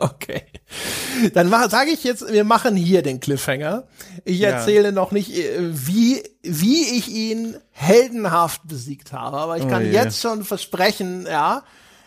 okay. 0.00 0.42
Dann 1.32 1.48
sage 1.48 1.90
ich 1.90 2.04
jetzt, 2.04 2.30
wir 2.30 2.44
machen 2.44 2.76
hier 2.76 3.02
den 3.02 3.18
Cliffhanger. 3.18 3.84
Ich 4.24 4.42
erzähle 4.42 4.86
ja. 4.86 4.92
noch 4.92 5.10
nicht, 5.10 5.34
äh, 5.34 5.58
wie, 5.60 6.22
wie 6.42 6.98
ich 6.98 7.08
ihn 7.08 7.56
heldenhaft 7.70 8.68
besiegt 8.68 9.12
habe, 9.12 9.38
aber 9.38 9.56
ich 9.56 9.66
kann 9.68 9.84
oh 9.84 9.90
jetzt 9.90 10.20
schon 10.20 10.44
versprechen, 10.44 11.26
ja, 11.26 11.62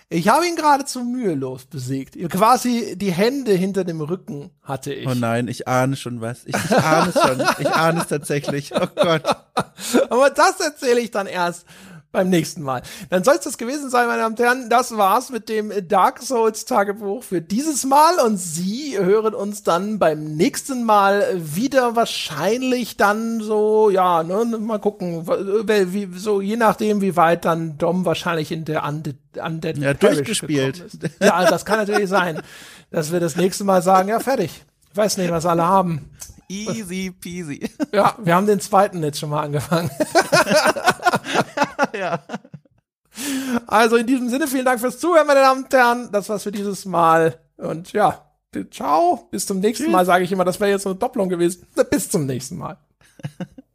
ich 0.09 0.29
habe 0.29 0.47
ihn 0.47 0.55
geradezu 0.55 1.03
mühelos 1.03 1.65
besiegt. 1.65 2.17
Quasi 2.29 2.95
die 2.97 3.11
Hände 3.11 3.51
hinter 3.53 3.83
dem 3.83 3.99
Rücken 3.99 4.51
hatte 4.63 4.93
ich. 4.93 5.05
Oh 5.05 5.13
nein, 5.13 5.49
ich 5.49 5.67
ahne 5.67 5.97
schon 5.97 6.21
was. 6.21 6.45
Ich, 6.45 6.55
ich 6.55 6.71
ahne 6.71 7.11
es 7.13 7.21
schon. 7.21 7.45
Ich 7.59 7.69
ahne 7.69 8.01
es 8.01 8.07
tatsächlich. 8.07 8.71
Oh 8.73 8.87
Gott. 8.95 9.23
Aber 10.09 10.29
das 10.29 10.59
erzähle 10.61 11.01
ich 11.01 11.11
dann 11.11 11.27
erst 11.27 11.65
beim 12.17 12.29
nächsten 12.29 12.63
Mal. 12.63 12.81
Dann 13.11 13.23
soll 13.23 13.35
es 13.35 13.41
das 13.41 13.59
gewesen 13.59 13.91
sein, 13.91 14.07
meine 14.07 14.23
Damen 14.23 14.33
und 14.33 14.39
Herren. 14.39 14.69
Das 14.71 14.97
war's 14.97 15.29
mit 15.29 15.49
dem 15.49 15.71
Dark 15.87 16.23
Souls 16.23 16.65
Tagebuch 16.65 17.21
für 17.21 17.41
dieses 17.41 17.85
Mal 17.85 18.17
und 18.25 18.37
Sie 18.37 18.97
hören 18.97 19.35
uns 19.35 19.61
dann 19.61 19.99
beim 19.99 20.35
nächsten 20.35 20.83
Mal 20.83 21.27
wieder 21.37 21.95
wahrscheinlich 21.95 22.97
dann 22.97 23.39
so, 23.39 23.91
ja, 23.91 24.23
ne, 24.23 24.45
mal 24.57 24.79
gucken, 24.79 25.27
wie, 25.27 26.09
so 26.17 26.41
je 26.41 26.57
nachdem, 26.57 27.01
wie 27.01 27.15
weit 27.15 27.45
dann 27.45 27.77
Dom 27.77 28.03
wahrscheinlich 28.03 28.51
in 28.51 28.65
der 28.65 28.83
Undead, 28.83 29.17
Undead 29.39 29.77
ja, 29.77 29.93
durchgespielt. 29.93 30.85
Ja, 31.21 31.47
das 31.47 31.65
kann 31.65 31.77
natürlich 31.77 32.09
sein, 32.09 32.41
dass 32.89 33.11
wir 33.11 33.19
das 33.19 33.35
nächste 33.35 33.63
Mal 33.63 33.83
sagen, 33.83 34.09
ja, 34.09 34.19
fertig. 34.19 34.63
Ich 34.89 34.97
weiß 34.97 35.17
nicht, 35.17 35.29
was 35.29 35.45
alle 35.45 35.67
haben. 35.67 36.09
Easy 36.49 37.11
peasy. 37.11 37.69
Ja, 37.91 38.15
wir 38.17 38.33
haben 38.33 38.47
den 38.47 38.59
zweiten 38.59 39.03
jetzt 39.03 39.19
schon 39.19 39.29
mal 39.29 39.43
angefangen. 39.43 39.91
ja. 41.99 42.23
Also 43.65 43.95
in 43.95 44.07
diesem 44.07 44.29
Sinne, 44.29 44.47
vielen 44.47 44.65
Dank 44.65 44.79
fürs 44.79 44.99
Zuhören, 44.99 45.27
meine 45.27 45.41
Damen 45.41 45.63
und 45.63 45.73
Herren. 45.73 46.09
Das 46.11 46.29
war's 46.29 46.43
für 46.43 46.51
dieses 46.51 46.85
Mal. 46.85 47.39
Und 47.57 47.93
ja, 47.93 48.31
ciao. 48.71 49.27
Bis 49.31 49.45
zum 49.45 49.59
nächsten 49.59 49.91
Mal, 49.91 50.05
sage 50.05 50.23
ich 50.23 50.31
immer. 50.31 50.45
Das 50.45 50.59
wäre 50.59 50.71
jetzt 50.71 50.85
eine 50.85 50.95
Doppelung 50.95 51.29
gewesen. 51.29 51.65
Bis 51.89 52.09
zum 52.09 52.25
nächsten 52.25 52.57
Mal. 52.57 52.77